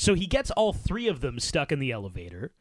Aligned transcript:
So 0.00 0.14
he 0.14 0.26
gets 0.26 0.50
all 0.52 0.72
three 0.72 1.08
of 1.08 1.20
them 1.20 1.38
stuck 1.38 1.70
in 1.70 1.78
the 1.78 1.92
elevator, 1.92 2.52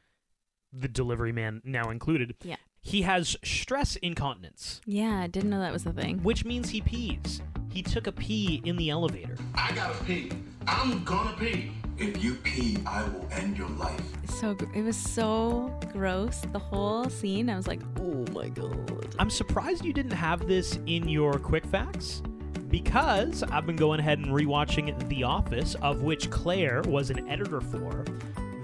the 0.74 0.90
delivery 0.90 1.32
man 1.32 1.62
now 1.64 1.90
included. 1.90 2.36
Yeah. 2.44 2.58
He 2.82 3.04
has 3.04 3.38
stress 3.46 3.96
incontinence, 3.96 4.82
Yeah, 4.86 5.22
I 5.22 5.28
didn't 5.28 5.50
know 5.50 5.62
that 5.62 5.72
was 5.72 5.86
a 5.86 5.94
thing. 5.94 6.22
which 6.22 6.44
means 6.44 6.70
he 6.72 6.82
pees. 6.82 7.42
He 7.72 7.82
took 7.82 8.08
a 8.08 8.12
pee 8.12 8.62
in 8.66 8.76
the 8.76 8.90
elevator. 8.90 9.38
I 9.56 9.72
gotta 9.72 10.04
pee. 10.04 10.34
I'm 10.68 11.02
gonna 11.06 11.34
pee. 11.38 11.72
If 11.98 12.22
you 12.22 12.36
pee, 12.36 12.78
I 12.86 13.04
will 13.04 13.26
end 13.32 13.58
your 13.58 13.70
life. 13.70 14.02
So 14.26 14.58
it 14.76 14.82
was 14.82 14.98
so 14.98 15.74
gross. 15.94 16.42
The 16.52 16.60
whole 16.60 17.10
scene, 17.10 17.50
I 17.50 17.56
was 17.56 17.68
like, 17.68 17.80
oh 18.02 18.26
my 18.34 18.50
god. 18.50 19.16
I'm 19.18 19.30
surprised 19.30 19.86
you 19.86 19.94
didn't 19.94 20.12
have 20.12 20.46
this 20.46 20.78
in 20.88 21.08
your 21.08 21.40
quick 21.40 21.66
facts 21.66 22.22
because 22.70 23.44
I've 23.44 23.66
been 23.66 23.76
going 23.76 24.00
ahead 24.00 24.20
and 24.20 24.28
rewatching 24.28 25.08
The 25.10 25.24
Office, 25.24 25.76
of 25.82 26.02
which 26.04 26.30
Claire 26.30 26.82
was 26.88 27.10
an 27.10 27.28
editor 27.30 27.62
for. 27.62 28.06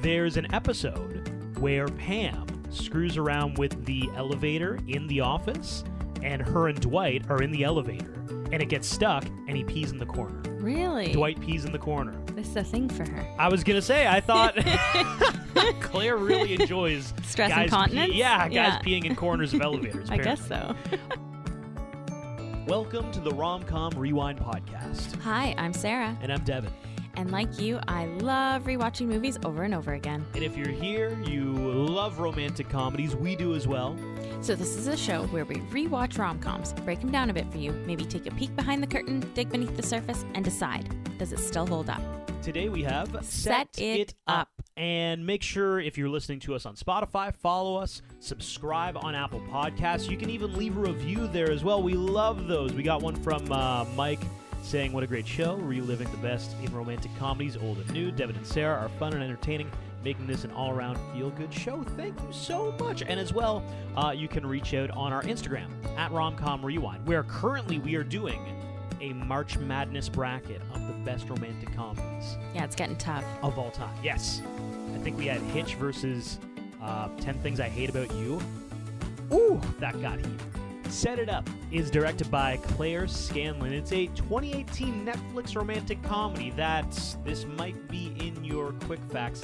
There's 0.02 0.38
an 0.38 0.54
episode 0.54 1.30
where 1.60 1.88
Pam 1.88 2.46
screws 2.70 3.18
around 3.18 3.58
with 3.58 3.86
the 3.86 4.10
elevator 4.16 4.80
in 4.88 5.08
the 5.08 5.22
office, 5.22 5.84
and 6.22 6.42
her 6.42 6.68
and 6.68 6.80
Dwight 6.80 7.30
are 7.30 7.42
in 7.42 7.52
the 7.52 7.64
elevator, 7.64 8.14
and 8.52 8.62
it 8.62 8.70
gets 8.70 8.88
stuck, 8.88 9.26
and 9.48 9.56
he 9.58 9.64
pees 9.64 9.92
in 9.92 9.98
the 9.98 10.06
corner. 10.06 10.42
Really? 10.60 11.12
Dwight 11.14 11.40
pees 11.40 11.66
in 11.66 11.72
the 11.72 11.80
corner. 11.80 12.14
This 12.36 12.48
is 12.50 12.56
a 12.58 12.64
thing 12.64 12.90
for 12.90 13.10
her. 13.10 13.26
I 13.40 13.48
was 13.48 13.64
gonna 13.64 13.82
say, 13.82 14.08
I 14.08 14.20
thought 14.20 14.56
Claire 15.82 16.18
really 16.18 16.54
enjoys 16.60 17.14
Stress 17.24 17.50
guys 17.50 17.64
incontinence? 17.66 18.12
Pee- 18.12 18.18
yeah, 18.20 18.40
guys 18.50 18.52
Yeah. 18.52 18.80
peeing 18.80 19.06
in 19.06 19.16
corners 19.16 19.54
of 19.54 19.62
elevators. 19.62 20.10
I 20.12 20.18
guess 20.18 20.46
so. 20.48 20.76
Welcome 22.68 23.12
to 23.12 23.20
the 23.20 23.30
Romcom 23.30 23.96
Rewind 23.96 24.40
podcast. 24.40 25.22
Hi, 25.22 25.54
I'm 25.56 25.72
Sarah. 25.72 26.18
And 26.24 26.34
I'm 26.34 26.44
Devin. 26.44 26.72
And 27.16 27.32
like 27.32 27.60
you, 27.60 27.80
I 27.88 28.06
love 28.06 28.64
rewatching 28.64 29.08
movies 29.08 29.38
over 29.44 29.64
and 29.64 29.74
over 29.74 29.94
again. 29.94 30.26
And 30.34 30.44
if 30.44 30.58
you're 30.58 30.68
here, 30.70 31.18
you 31.24 31.54
love 31.54 32.20
romantic 32.20 32.70
comedies, 32.70 33.16
we 33.16 33.36
do 33.36 33.56
as 33.56 33.68
well. 33.68 33.98
So, 34.42 34.56
this 34.56 34.76
is 34.76 34.88
a 34.88 34.98
show 34.98 35.24
where 35.28 35.46
we 35.46 35.56
rewatch 35.56 36.20
rom 36.20 36.40
coms, 36.40 36.74
break 36.74 37.00
them 37.02 37.12
down 37.12 37.30
a 37.30 37.34
bit 37.34 37.50
for 37.52 37.58
you, 37.58 37.72
maybe 37.86 38.06
take 38.06 38.28
a 38.28 38.32
peek 38.32 38.56
behind 38.56 38.84
the 38.84 38.88
curtain, 38.88 39.20
dig 39.34 39.50
beneath 39.50 39.76
the 39.76 39.84
surface, 39.84 40.26
and 40.34 40.44
decide 40.44 40.90
does 41.18 41.32
it 41.32 41.40
still 41.40 41.66
hold 41.66 41.90
up? 41.90 42.02
Today 42.42 42.70
we 42.70 42.84
have 42.84 43.18
Set 43.26 43.70
It 43.80 44.14
Up. 44.28 44.50
And 44.78 45.26
make 45.26 45.42
sure 45.42 45.80
if 45.80 45.98
you're 45.98 46.10
listening 46.10 46.40
to 46.42 46.54
us 46.54 46.66
on 46.66 46.76
Spotify, 46.76 47.34
follow 47.34 47.78
us, 47.78 48.02
subscribe 48.20 48.98
on 48.98 49.16
Apple 49.16 49.42
Podcasts. 49.50 50.10
You 50.10 50.18
can 50.18 50.30
even 50.30 50.54
leave 50.54 50.78
a 50.78 50.82
review 50.82 51.28
there 51.28 51.50
as 51.50 51.64
well. 51.64 51.82
We 51.82 51.94
love 51.94 52.48
those. 52.48 52.74
We 52.74 52.84
got 52.84 53.02
one 53.02 53.16
from 53.16 53.52
uh, 53.52 53.86
Mike 53.96 54.22
saying, 54.66 54.92
What 54.92 55.04
a 55.04 55.08
great 55.08 55.28
show, 55.28 55.56
reliving 55.56 56.10
the 56.12 56.18
best 56.18 56.56
in 56.64 56.74
romantic 56.74 57.12
comedies, 57.18 57.56
old 57.58 57.78
and 57.78 57.92
new. 57.92 58.12
Devin 58.12 58.36
and 58.36 58.46
Sarah 58.46 58.78
are 58.80 58.90
fun 59.00 59.14
and 59.14 59.24
entertaining, 59.24 59.70
making 60.04 60.28
this 60.28 60.44
an 60.44 60.52
all 60.52 60.72
around 60.72 60.98
feel 61.14 61.30
good 61.32 61.54
show. 61.54 61.84
Thank 61.96 62.20
you 62.22 62.32
so 62.34 62.72
much. 62.80 63.02
And 63.04 63.20
as 63.20 63.32
well, 63.34 63.64
uh, 63.96 64.12
you 64.12 64.28
can 64.28 64.46
reach 64.46 64.74
out 64.74 64.90
on 64.92 65.14
our 65.14 65.24
Instagram 65.24 65.68
at 65.98 66.12
Romcom 66.12 66.64
Rewind, 66.64 67.06
where 67.06 67.24
currently 67.24 67.80
we 67.80 67.96
are 67.96 68.04
doing 68.04 68.40
a 69.02 69.14
March 69.14 69.58
Madness 69.58 70.10
bracket 70.10 70.62
of 70.74 70.88
the 70.88 70.94
best 71.04 71.30
romantic 71.30 71.74
comedies 71.76 72.38
Yeah, 72.56 72.64
it's 72.64 72.76
getting 72.76 72.96
tough. 72.96 73.26
of 73.44 73.60
all 73.60 73.72
time. 73.72 73.94
Yes. 74.04 74.42
I 74.96 74.98
think 75.00 75.18
we 75.18 75.28
had 75.28 75.42
Hitch 75.42 75.76
versus 75.76 76.40
uh, 76.82 77.10
10 77.20 77.36
Things 77.42 77.60
I 77.60 77.68
Hate 77.70 77.90
About 77.90 78.12
You. 78.16 78.40
Ooh, 79.34 79.60
that 79.80 80.00
got 80.02 80.18
heat. 80.20 80.40
Set 80.96 81.20
It 81.20 81.28
Up 81.30 81.50
is 81.74 81.92
directed 81.92 82.32
by 82.32 82.56
Claire 82.56 83.06
Scanlon. 83.06 83.74
It's 83.74 83.92
a 83.92 84.08
2018 84.08 85.06
Netflix 85.06 85.54
romantic 85.54 86.02
comedy 86.02 86.52
that 86.52 86.90
this 87.26 87.46
might 87.46 87.90
be 87.90 88.16
in 88.18 88.42
your 88.46 88.72
quick 88.86 89.02
facts. 89.12 89.44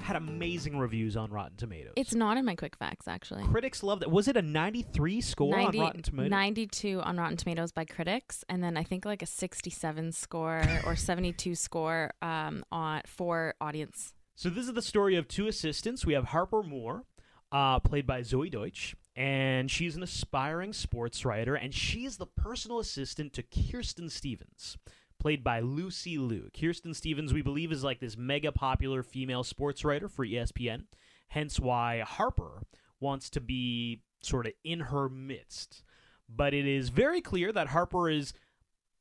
Had 0.00 0.16
amazing 0.16 0.78
reviews 0.78 1.14
on 1.14 1.30
Rotten 1.30 1.58
Tomatoes. 1.58 1.92
It's 1.96 2.14
not 2.14 2.38
in 2.38 2.46
my 2.46 2.54
quick 2.54 2.74
facts, 2.74 3.06
actually. 3.06 3.44
Critics 3.44 3.82
loved 3.82 4.02
it. 4.02 4.10
Was 4.10 4.28
it 4.28 4.38
a 4.38 4.42
93 4.42 5.20
score 5.20 5.54
90 5.54 5.78
on 5.78 5.84
Rotten 5.84 6.02
Tomatoes? 6.02 6.30
92 6.30 7.00
on 7.02 7.16
Rotten 7.18 7.36
Tomatoes 7.36 7.70
by 7.70 7.84
critics, 7.84 8.42
and 8.48 8.64
then 8.64 8.78
I 8.78 8.82
think 8.82 9.04
like 9.04 9.20
a 9.20 9.26
67 9.26 10.12
score 10.12 10.62
or 10.86 10.96
72 10.96 11.54
score 11.54 12.14
um, 12.22 12.64
on 12.72 13.02
for 13.04 13.54
audience. 13.60 14.14
So 14.36 14.48
this 14.48 14.66
is 14.66 14.72
the 14.72 14.80
story 14.80 15.16
of 15.16 15.28
two 15.28 15.48
assistants. 15.48 16.06
We 16.06 16.14
have 16.14 16.24
Harper 16.24 16.62
Moore, 16.62 17.04
uh, 17.52 17.78
played 17.80 18.06
by 18.06 18.22
Zoey 18.22 18.50
Deutch, 18.50 18.96
and 19.18 19.68
she's 19.68 19.96
an 19.96 20.02
aspiring 20.04 20.72
sports 20.72 21.24
writer, 21.24 21.56
and 21.56 21.74
she's 21.74 22.18
the 22.18 22.26
personal 22.26 22.78
assistant 22.78 23.32
to 23.32 23.42
Kirsten 23.42 24.08
Stevens, 24.08 24.78
played 25.18 25.42
by 25.42 25.58
Lucy 25.58 26.18
Liu. 26.18 26.48
Kirsten 26.58 26.94
Stevens, 26.94 27.34
we 27.34 27.42
believe, 27.42 27.72
is 27.72 27.82
like 27.82 27.98
this 27.98 28.16
mega 28.16 28.52
popular 28.52 29.02
female 29.02 29.42
sports 29.42 29.84
writer 29.84 30.08
for 30.08 30.24
ESPN, 30.24 30.84
hence 31.30 31.58
why 31.58 31.98
Harper 31.98 32.62
wants 33.00 33.28
to 33.30 33.40
be 33.40 34.02
sort 34.20 34.46
of 34.46 34.52
in 34.62 34.78
her 34.78 35.08
midst. 35.08 35.82
But 36.28 36.54
it 36.54 36.68
is 36.68 36.90
very 36.90 37.20
clear 37.20 37.50
that 37.50 37.68
Harper 37.68 38.08
is 38.08 38.32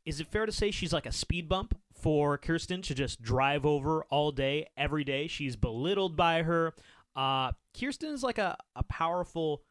is 0.03 0.19
it 0.19 0.27
fair 0.27 0.47
to 0.47 0.51
say 0.51 0.71
she's 0.71 0.93
like 0.93 1.05
a 1.05 1.11
speed 1.11 1.47
bump 1.47 1.77
for 1.93 2.39
Kirsten 2.39 2.81
to 2.83 2.95
just 2.95 3.21
drive 3.21 3.67
over 3.67 4.03
all 4.05 4.31
day, 4.31 4.65
every 4.75 5.03
day? 5.03 5.27
She's 5.27 5.55
belittled 5.55 6.15
by 6.15 6.41
her. 6.41 6.73
Uh, 7.15 7.51
Kirsten 7.77 8.13
is 8.13 8.23
like 8.23 8.37
a, 8.39 8.57
a 8.75 8.83
powerful 8.83 9.61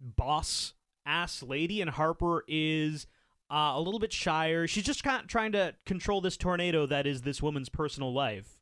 boss 0.00 0.74
ass 1.06 1.42
lady, 1.42 1.80
and 1.80 1.90
Harper 1.90 2.44
is 2.48 3.06
uh, 3.50 3.72
a 3.74 3.80
little 3.80 4.00
bit 4.00 4.12
shyer. 4.12 4.66
She's 4.66 4.84
just 4.84 5.02
kind 5.02 5.22
of 5.22 5.28
trying 5.28 5.52
to 5.52 5.74
control 5.84 6.20
this 6.20 6.36
tornado 6.36 6.86
that 6.86 7.06
is 7.06 7.22
this 7.22 7.42
woman's 7.42 7.68
personal 7.68 8.12
life. 8.12 8.58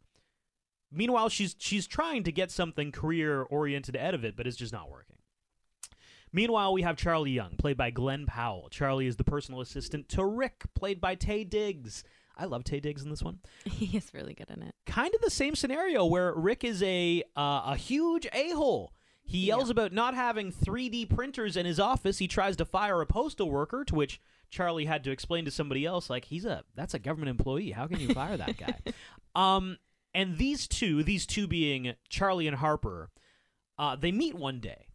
Meanwhile, 0.90 1.28
she's 1.28 1.54
she's 1.58 1.86
trying 1.86 2.22
to 2.24 2.32
get 2.32 2.50
something 2.50 2.92
career 2.92 3.42
oriented 3.42 3.96
out 3.96 4.14
of 4.14 4.24
it, 4.24 4.36
but 4.36 4.46
it's 4.46 4.56
just 4.56 4.72
not 4.72 4.90
working. 4.90 5.16
Meanwhile, 6.32 6.72
we 6.72 6.82
have 6.82 6.96
Charlie 6.96 7.30
Young, 7.30 7.56
played 7.56 7.76
by 7.76 7.90
Glen 7.90 8.26
Powell. 8.26 8.68
Charlie 8.70 9.06
is 9.06 9.16
the 9.16 9.24
personal 9.24 9.60
assistant 9.60 10.08
to 10.10 10.24
Rick, 10.24 10.64
played 10.74 11.00
by 11.00 11.16
Taye 11.16 11.48
Diggs. 11.48 12.04
I 12.36 12.44
love 12.44 12.64
Taye 12.64 12.80
Diggs 12.80 13.02
in 13.02 13.10
this 13.10 13.22
one. 13.22 13.40
he 13.64 13.96
is 13.96 14.12
really 14.14 14.34
good 14.34 14.50
in 14.50 14.62
it. 14.62 14.74
Kind 14.86 15.14
of 15.14 15.20
the 15.20 15.30
same 15.30 15.54
scenario 15.54 16.04
where 16.04 16.32
Rick 16.34 16.64
is 16.64 16.82
a 16.82 17.22
uh, 17.36 17.62
a 17.66 17.76
huge 17.76 18.26
a 18.32 18.50
hole. 18.50 18.92
He 19.28 19.44
yells 19.44 19.68
about 19.68 19.92
not 19.92 20.14
having 20.14 20.50
3D 20.50 21.14
printers 21.14 21.54
in 21.58 21.66
his 21.66 21.78
office. 21.78 22.16
He 22.16 22.26
tries 22.26 22.56
to 22.56 22.64
fire 22.64 23.02
a 23.02 23.06
postal 23.06 23.50
worker, 23.50 23.84
to 23.84 23.94
which 23.94 24.22
Charlie 24.48 24.86
had 24.86 25.04
to 25.04 25.10
explain 25.10 25.44
to 25.44 25.50
somebody 25.50 25.84
else, 25.84 26.08
like 26.08 26.24
he's 26.24 26.46
a 26.46 26.64
that's 26.74 26.94
a 26.94 26.98
government 26.98 27.28
employee. 27.28 27.72
How 27.72 27.86
can 27.86 28.00
you 28.00 28.14
fire 28.14 28.38
that 28.38 28.56
guy? 28.56 28.78
um, 29.34 29.76
and 30.14 30.38
these 30.38 30.66
two, 30.66 31.02
these 31.02 31.26
two 31.26 31.46
being 31.46 31.94
Charlie 32.08 32.46
and 32.46 32.56
Harper, 32.56 33.10
uh, 33.78 33.96
they 33.96 34.12
meet 34.12 34.34
one 34.34 34.60
day 34.60 34.86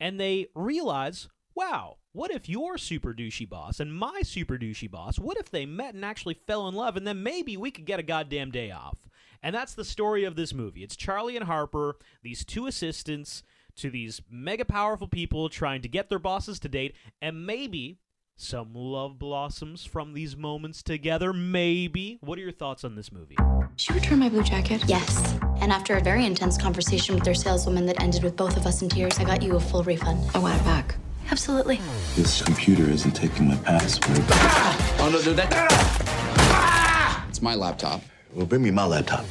and 0.00 0.18
they 0.18 0.48
realize, 0.56 1.28
wow, 1.54 1.98
what 2.10 2.32
if 2.32 2.48
your 2.48 2.78
super 2.78 3.14
douchey 3.14 3.48
boss 3.48 3.78
and 3.78 3.94
my 3.94 4.22
super 4.24 4.58
douchey 4.58 4.90
boss, 4.90 5.20
what 5.20 5.36
if 5.36 5.52
they 5.52 5.66
met 5.66 5.94
and 5.94 6.04
actually 6.04 6.34
fell 6.34 6.66
in 6.66 6.74
love 6.74 6.96
and 6.96 7.06
then 7.06 7.22
maybe 7.22 7.56
we 7.56 7.70
could 7.70 7.86
get 7.86 8.00
a 8.00 8.02
goddamn 8.02 8.50
day 8.50 8.72
off? 8.72 8.98
And 9.42 9.54
that's 9.54 9.74
the 9.74 9.84
story 9.84 10.24
of 10.24 10.36
this 10.36 10.52
movie. 10.52 10.82
It's 10.82 10.96
Charlie 10.96 11.36
and 11.36 11.46
Harper, 11.46 11.96
these 12.22 12.44
two 12.44 12.66
assistants 12.66 13.42
to 13.76 13.90
these 13.90 14.20
mega 14.30 14.64
powerful 14.64 15.08
people 15.08 15.48
trying 15.48 15.80
to 15.82 15.88
get 15.88 16.10
their 16.10 16.18
bosses 16.18 16.60
to 16.60 16.68
date, 16.68 16.94
and 17.22 17.46
maybe 17.46 17.98
some 18.36 18.74
love 18.74 19.18
blossoms 19.18 19.84
from 19.84 20.12
these 20.14 20.36
moments 20.36 20.82
together. 20.82 21.32
Maybe. 21.32 22.18
What 22.22 22.38
are 22.38 22.42
your 22.42 22.52
thoughts 22.52 22.84
on 22.84 22.94
this 22.96 23.12
movie? 23.12 23.36
Did 23.76 23.88
you 23.88 23.94
return 23.94 24.18
my 24.18 24.28
blue 24.28 24.42
jacket? 24.42 24.82
Yes. 24.86 25.38
And 25.60 25.72
after 25.72 25.96
a 25.96 26.00
very 26.00 26.24
intense 26.24 26.56
conversation 26.58 27.14
with 27.14 27.24
their 27.24 27.34
saleswoman 27.34 27.86
that 27.86 28.02
ended 28.02 28.22
with 28.22 28.36
both 28.36 28.56
of 28.56 28.66
us 28.66 28.82
in 28.82 28.88
tears, 28.88 29.18
I 29.18 29.24
got 29.24 29.42
you 29.42 29.56
a 29.56 29.60
full 29.60 29.84
refund. 29.84 30.30
I 30.34 30.38
want 30.38 30.60
it 30.60 30.64
back. 30.64 30.96
Absolutely. 31.30 31.80
This 32.16 32.42
computer 32.42 32.84
isn't 32.84 33.12
taking 33.12 33.48
my 33.48 33.56
password. 33.56 34.18
Ah! 34.30 34.96
Oh, 35.00 35.10
no, 35.10 35.22
no, 35.22 35.32
that. 35.34 35.48
Ah! 35.52 37.26
It's 37.28 37.40
my 37.40 37.54
laptop. 37.54 38.02
Well, 38.34 38.46
bring 38.46 38.62
me 38.62 38.70
my 38.70 38.84
laptop. 38.84 39.24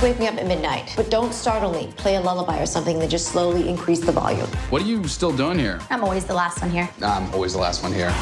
Wake 0.00 0.18
me 0.18 0.26
up 0.26 0.34
at 0.36 0.46
midnight, 0.46 0.92
but 0.96 1.10
don't 1.10 1.32
startle 1.32 1.72
me. 1.72 1.92
Play 1.96 2.16
a 2.16 2.20
lullaby 2.20 2.60
or 2.60 2.66
something 2.66 2.98
that 3.00 3.10
just 3.10 3.28
slowly 3.28 3.68
increase 3.68 4.00
the 4.00 4.12
volume. 4.12 4.46
What 4.70 4.82
are 4.82 4.84
you 4.84 5.06
still 5.08 5.36
doing 5.36 5.58
here? 5.58 5.80
I'm 5.90 6.04
always 6.04 6.24
the 6.24 6.34
last 6.34 6.60
one 6.60 6.70
here. 6.70 6.88
I'm 7.02 7.32
always 7.34 7.52
the 7.52 7.58
last 7.58 7.82
one 7.82 7.92
here. 7.92 8.12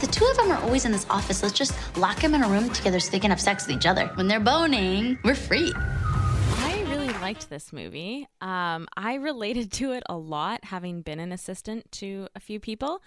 The 0.00 0.06
two 0.06 0.24
of 0.24 0.36
them 0.36 0.50
are 0.50 0.62
always 0.62 0.84
in 0.84 0.92
this 0.92 1.06
office. 1.10 1.42
Let's 1.42 1.54
just 1.54 1.74
lock 1.96 2.20
them 2.20 2.34
in 2.34 2.42
a 2.42 2.48
room 2.48 2.70
together 2.70 3.00
so 3.00 3.10
they 3.10 3.18
can 3.18 3.30
have 3.30 3.40
sex 3.40 3.66
with 3.66 3.76
each 3.76 3.86
other. 3.86 4.06
When 4.14 4.28
they're 4.28 4.40
boning, 4.40 5.18
we're 5.24 5.34
free. 5.34 5.72
I 5.76 6.84
really 6.88 7.08
liked 7.14 7.50
this 7.50 7.72
movie. 7.72 8.28
Um, 8.40 8.86
I 8.96 9.14
related 9.14 9.72
to 9.72 9.92
it 9.92 10.04
a 10.08 10.16
lot, 10.16 10.64
having 10.64 11.02
been 11.02 11.20
an 11.20 11.32
assistant 11.32 11.90
to 11.92 12.28
a 12.34 12.40
few 12.40 12.60
people. 12.60 13.02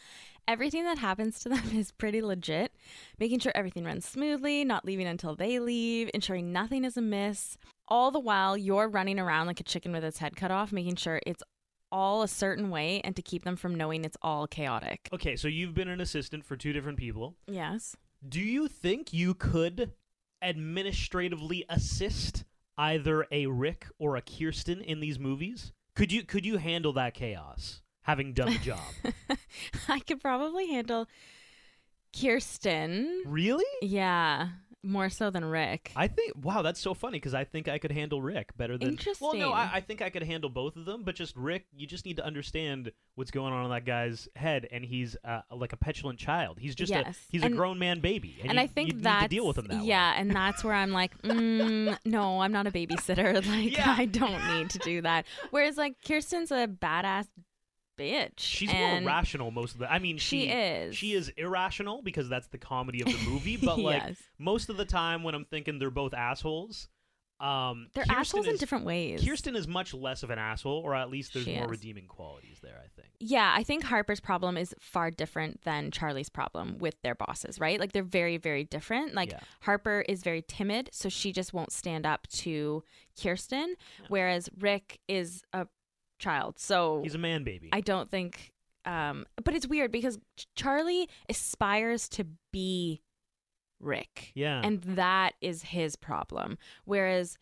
Everything 0.47 0.83
that 0.83 0.97
happens 0.97 1.39
to 1.41 1.49
them 1.49 1.63
is 1.75 1.91
pretty 1.91 2.21
legit. 2.21 2.73
Making 3.19 3.39
sure 3.39 3.51
everything 3.55 3.83
runs 3.83 4.05
smoothly, 4.05 4.63
not 4.63 4.85
leaving 4.85 5.07
until 5.07 5.35
they 5.35 5.59
leave, 5.59 6.09
ensuring 6.13 6.51
nothing 6.51 6.83
is 6.83 6.97
amiss. 6.97 7.57
All 7.87 8.11
the 8.11 8.19
while, 8.19 8.57
you're 8.57 8.87
running 8.87 9.19
around 9.19 9.47
like 9.47 9.59
a 9.59 9.63
chicken 9.63 9.91
with 9.91 10.03
its 10.03 10.19
head 10.19 10.35
cut 10.35 10.51
off, 10.51 10.71
making 10.71 10.95
sure 10.95 11.21
it's 11.25 11.43
all 11.91 12.23
a 12.23 12.27
certain 12.27 12.69
way 12.69 13.01
and 13.03 13.15
to 13.15 13.21
keep 13.21 13.43
them 13.43 13.55
from 13.55 13.75
knowing 13.75 14.05
it's 14.05 14.17
all 14.21 14.47
chaotic. 14.47 15.09
Okay, 15.13 15.35
so 15.35 15.47
you've 15.47 15.73
been 15.73 15.89
an 15.89 16.01
assistant 16.01 16.45
for 16.45 16.55
two 16.55 16.73
different 16.73 16.97
people. 16.97 17.35
Yes. 17.47 17.95
Do 18.27 18.39
you 18.39 18.67
think 18.67 19.11
you 19.11 19.33
could 19.33 19.91
administratively 20.41 21.65
assist 21.69 22.45
either 22.77 23.25
a 23.31 23.47
Rick 23.47 23.87
or 23.99 24.15
a 24.15 24.21
Kirsten 24.21 24.81
in 24.81 24.99
these 24.99 25.19
movies? 25.19 25.73
Could 25.95 26.11
you 26.11 26.23
could 26.23 26.45
you 26.45 26.57
handle 26.57 26.93
that 26.93 27.13
chaos 27.13 27.81
having 28.03 28.33
done 28.33 28.53
the 28.53 28.59
job? 28.59 28.79
I 29.87 29.99
could 29.99 30.21
probably 30.21 30.67
handle 30.67 31.07
Kirsten. 32.19 33.23
really? 33.25 33.65
Yeah, 33.81 34.49
more 34.83 35.09
so 35.09 35.29
than 35.29 35.45
Rick. 35.45 35.91
I 35.95 36.07
think 36.07 36.33
wow, 36.43 36.61
that's 36.61 36.79
so 36.79 36.93
funny 36.93 37.17
because 37.19 37.33
I 37.33 37.43
think 37.45 37.67
I 37.69 37.77
could 37.77 37.91
handle 37.91 38.21
Rick 38.21 38.57
better 38.57 38.77
than. 38.77 38.97
Well, 39.21 39.35
no, 39.35 39.51
I, 39.53 39.75
I 39.75 39.79
think 39.81 40.01
I 40.01 40.09
could 40.09 40.23
handle 40.23 40.49
both 40.49 40.75
of 40.75 40.85
them, 40.85 41.03
but 41.03 41.15
just 41.15 41.35
Rick, 41.37 41.67
you 41.73 41.87
just 41.87 42.05
need 42.05 42.17
to 42.17 42.25
understand 42.25 42.91
what's 43.15 43.31
going 43.31 43.53
on 43.53 43.63
in 43.63 43.71
that 43.71 43.85
guy's 43.85 44.27
head, 44.35 44.67
and 44.71 44.83
he's 44.83 45.15
uh, 45.23 45.41
like 45.51 45.71
a 45.71 45.77
petulant 45.77 46.19
child. 46.19 46.57
He's 46.59 46.75
just 46.75 46.91
a 46.91 47.13
he's 47.29 47.43
And- 47.43 47.53
a 47.53 47.57
grown 47.57 47.79
man 47.79 47.99
baby, 48.01 48.37
and, 48.41 48.49
and 48.49 48.57
you, 48.59 48.63
I 48.63 48.67
think 48.67 48.89
you 48.89 48.95
need 48.95 49.03
to 49.21 49.27
deal 49.29 49.47
with 49.47 49.57
him 49.57 49.67
that 49.67 49.79
way. 49.81 49.85
yeah, 49.85 50.15
and 50.17 50.31
that's 50.35 50.63
where 50.65 50.73
I'm 50.73 50.91
like, 50.91 51.15
mm, 51.21 51.95
no, 52.03 52.41
I'm 52.41 52.51
not 52.51 52.67
a 52.67 52.71
babysitter. 52.71 53.31
Like 53.51 53.77
Yeah. 53.77 53.95
I 53.97 54.05
don't 54.05 54.57
need 54.57 54.69
to 54.71 54.79
do 54.79 55.01
that. 55.03 55.25
Whereas 55.51 55.77
like 55.77 55.95
Kirsten's 56.05 56.51
a 56.51 56.67
badass 56.67 57.27
bitch. 58.01 58.31
She's 58.37 58.69
and 58.71 59.05
more 59.05 59.13
rational 59.13 59.51
most 59.51 59.73
of 59.73 59.79
the. 59.79 59.91
I 59.91 59.99
mean, 59.99 60.17
She 60.17 60.41
she 60.41 60.49
is. 60.49 60.95
She 60.95 61.13
is 61.13 61.29
irrational 61.37 62.01
because 62.01 62.27
that's 62.29 62.47
the 62.47 62.57
comedy 62.57 63.01
of 63.01 63.07
the 63.07 63.29
movie. 63.29 63.57
But 63.63 63.79
like 63.79 64.01
Yes. 64.03 64.17
most 64.39 64.69
of 64.69 64.77
the 64.77 64.85
time, 64.85 65.23
when 65.23 65.35
I'm 65.35 65.45
thinking 65.45 65.79
they're 65.79 65.89
both 65.91 66.13
assholes, 66.13 66.87
um, 67.39 67.87
They're 67.95 68.03
Kirsten 68.03 68.19
assholes 68.19 68.47
in 68.47 68.57
different 68.57 68.85
ways. 68.85 69.23
Kirsten 69.27 69.55
is 69.55 69.67
much 69.67 69.95
less 69.95 70.21
of 70.21 70.29
an 70.29 70.37
asshole, 70.37 70.79
or 70.85 70.93
at 70.93 71.09
least 71.09 71.33
there's 71.33 71.45
She 71.45 71.55
more 71.55 71.65
is. 71.65 71.71
redeeming 71.71 72.05
qualities 72.05 72.59
there. 72.61 72.77
I 72.77 72.87
think. 73.01 73.07
Yeah, 73.19 73.51
I 73.57 73.63
think 73.63 73.83
Harper's 73.83 74.19
problem 74.19 74.57
is 74.57 74.75
far 74.79 75.09
different 75.09 75.61
than 75.63 75.89
Charlie's 75.89 76.29
problem 76.29 76.77
with 76.77 77.01
their 77.01 77.15
bosses, 77.15 77.59
right? 77.59 77.79
Like 77.79 77.93
they're 77.93 78.03
very, 78.03 78.37
very 78.37 78.63
different. 78.63 79.15
Like 79.15 79.31
Yeah. 79.31 79.39
Harper 79.61 80.05
is 80.07 80.21
very 80.21 80.43
timid, 80.47 80.89
so 80.93 81.09
she 81.09 81.31
just 81.31 81.51
won't 81.51 81.71
stand 81.71 82.05
up 82.05 82.27
to 82.27 82.83
Kirsten, 83.19 83.73
whereas 84.07 84.47
Rick 84.59 84.99
is 85.07 85.41
a 85.51 85.65
child. 86.21 86.59
So 86.59 87.01
He's 87.03 87.15
a 87.15 87.19
man 87.19 87.43
baby. 87.43 87.69
I 87.73 87.81
don't 87.81 88.09
think 88.09 88.51
um 88.85 89.25
but 89.43 89.53
it's 89.53 89.67
weird 89.67 89.91
because 89.91 90.17
Charlie 90.55 91.09
aspires 91.29 92.07
to 92.09 92.25
be 92.51 93.01
Rick. 93.79 94.31
Yeah. 94.35 94.61
And 94.63 94.81
that 94.81 95.33
is 95.41 95.63
his 95.63 95.95
problem. 95.95 96.57
Whereas 96.85 97.37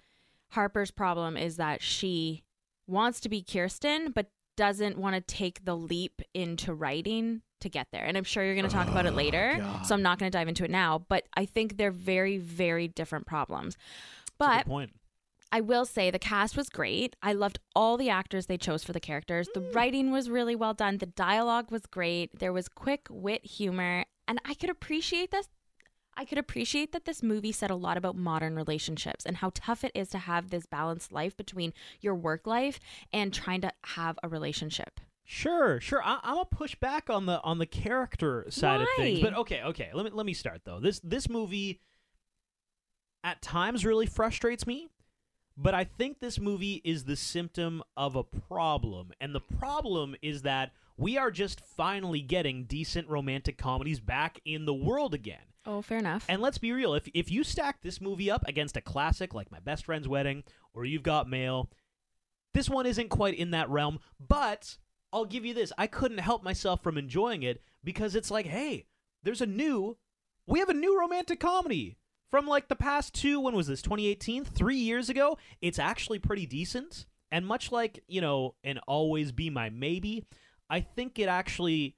Harper's 0.53 0.91
problem 0.91 1.37
is 1.37 1.57
that 1.57 1.81
she 1.81 2.43
wants 2.87 3.19
to 3.21 3.29
be 3.29 3.43
Kirsten 3.43 4.11
but 4.11 4.31
doesn't 4.57 4.97
want 4.97 5.15
to 5.15 5.21
take 5.21 5.63
the 5.63 5.75
leap 5.75 6.21
into 6.33 6.73
writing 6.73 7.41
to 7.61 7.69
get 7.69 7.87
there. 7.91 8.03
And 8.03 8.17
I'm 8.17 8.23
sure 8.23 8.43
you're 8.43 8.55
going 8.55 8.67
to 8.67 8.73
talk 8.73 8.87
about 8.87 9.05
it 9.05 9.13
later, 9.13 9.65
so 9.85 9.93
I'm 9.95 10.01
not 10.01 10.17
going 10.17 10.31
to 10.31 10.37
dive 10.37 10.47
into 10.47 10.63
it 10.63 10.71
now, 10.71 11.05
but 11.07 11.25
I 11.35 11.45
think 11.45 11.77
they're 11.77 11.91
very 11.91 12.37
very 12.37 12.87
different 12.87 13.25
problems. 13.25 13.77
That's 13.77 13.85
a 14.29 14.35
But 14.37 14.65
good 14.65 14.69
point. 14.71 14.91
I 15.51 15.61
will 15.61 15.85
say 15.85 16.11
the 16.11 16.19
cast 16.19 16.55
was 16.55 16.69
great. 16.69 17.15
I 17.21 17.33
loved 17.33 17.59
all 17.75 17.97
the 17.97 18.09
actors 18.09 18.45
they 18.45 18.57
chose 18.57 18.83
for 18.83 18.93
the 18.93 18.99
characters. 18.99 19.49
The 19.53 19.61
hmm. 19.61 19.71
writing 19.71 20.11
was 20.11 20.29
really 20.29 20.55
well 20.55 20.73
done. 20.73 20.97
The 20.97 21.07
dialogue 21.07 21.71
was 21.71 21.85
great. 21.85 22.39
There 22.39 22.53
was 22.53 22.69
quick 22.69 23.07
wit 23.09 23.45
humor, 23.45 24.05
and 24.27 24.39
I 24.45 24.53
could 24.53 24.69
appreciate 24.69 25.31
this. 25.31 25.47
I 26.15 26.25
could 26.25 26.37
appreciate 26.37 26.91
that 26.91 27.05
this 27.05 27.23
movie 27.23 27.53
said 27.53 27.71
a 27.71 27.75
lot 27.75 27.95
about 27.95 28.15
modern 28.15 28.55
relationships 28.55 29.25
and 29.25 29.37
how 29.37 29.51
tough 29.53 29.85
it 29.85 29.93
is 29.95 30.09
to 30.09 30.17
have 30.17 30.49
this 30.49 30.65
balanced 30.65 31.13
life 31.13 31.37
between 31.37 31.73
your 32.01 32.13
work 32.13 32.45
life 32.45 32.79
and 33.13 33.33
trying 33.33 33.61
to 33.61 33.71
have 33.85 34.19
a 34.21 34.27
relationship. 34.27 34.99
Sure, 35.23 35.79
sure. 35.79 36.03
I, 36.03 36.19
I'm 36.23 36.35
gonna 36.35 36.45
push 36.45 36.75
back 36.75 37.09
on 37.09 37.25
the 37.25 37.39
on 37.43 37.59
the 37.59 37.65
character 37.65 38.45
side 38.49 38.81
of 38.81 38.87
things, 38.97 39.21
but 39.21 39.35
okay, 39.35 39.61
okay. 39.63 39.91
Let 39.93 40.05
me 40.05 40.11
let 40.11 40.25
me 40.25 40.33
start 40.33 40.61
though. 40.65 40.79
This 40.79 40.99
this 41.01 41.29
movie 41.29 41.81
at 43.23 43.41
times 43.41 43.85
really 43.85 44.07
frustrates 44.07 44.65
me, 44.65 44.89
but 45.61 45.73
I 45.73 45.83
think 45.83 46.19
this 46.19 46.39
movie 46.39 46.81
is 46.85 47.03
the 47.03 47.17
symptom 47.17 47.83
of 47.97 48.15
a 48.15 48.23
problem, 48.23 49.11
and 49.19 49.35
the 49.35 49.41
problem 49.41 50.15
is 50.21 50.43
that 50.43 50.71
we 50.95 51.17
are 51.17 51.31
just 51.31 51.59
finally 51.61 52.21
getting 52.21 52.63
decent 52.63 53.09
romantic 53.09 53.57
comedies 53.57 53.99
back 53.99 54.39
in 54.45 54.63
the 54.63 54.73
world 54.73 55.13
again. 55.13 55.39
Oh, 55.65 55.81
fair 55.81 55.97
enough. 55.97 56.25
And 56.29 56.41
let's 56.41 56.57
be 56.57 56.71
real, 56.71 56.93
if 56.93 57.09
if 57.13 57.29
you 57.29 57.43
stack 57.43 57.81
this 57.81 57.99
movie 57.99 58.31
up 58.31 58.47
against 58.47 58.77
a 58.77 58.81
classic 58.81 59.33
like 59.33 59.51
My 59.51 59.59
Best 59.59 59.85
Friend's 59.85 60.07
Wedding 60.07 60.43
or 60.73 60.85
You've 60.85 61.03
Got 61.03 61.29
Mail, 61.29 61.69
this 62.53 62.69
one 62.69 62.85
isn't 62.85 63.09
quite 63.09 63.35
in 63.35 63.51
that 63.51 63.69
realm, 63.69 63.99
but 64.19 64.77
I'll 65.11 65.25
give 65.25 65.45
you 65.45 65.53
this. 65.53 65.73
I 65.77 65.87
couldn't 65.87 66.19
help 66.19 66.41
myself 66.41 66.81
from 66.81 66.97
enjoying 66.97 67.43
it 67.43 67.61
because 67.83 68.15
it's 68.15 68.31
like, 68.31 68.45
hey, 68.45 68.85
there's 69.23 69.41
a 69.41 69.45
new 69.45 69.97
we 70.47 70.59
have 70.59 70.69
a 70.69 70.73
new 70.73 70.97
romantic 70.97 71.39
comedy 71.39 71.97
from 72.29 72.47
like 72.47 72.67
the 72.67 72.75
past 72.75 73.13
two 73.13 73.39
when 73.39 73.55
was 73.55 73.67
this 73.67 73.81
2018 73.81 74.45
3 74.45 74.75
years 74.75 75.09
ago 75.09 75.37
it's 75.61 75.79
actually 75.79 76.19
pretty 76.19 76.45
decent. 76.45 77.05
And 77.31 77.45
much 77.45 77.71
like 77.71 78.03
you 78.07 78.21
know 78.21 78.55
and 78.63 78.79
always 78.87 79.31
be 79.31 79.51
my 79.51 79.69
maybe 79.69 80.25
i 80.67 80.79
think 80.81 81.19
it 81.19 81.29
actually 81.29 81.95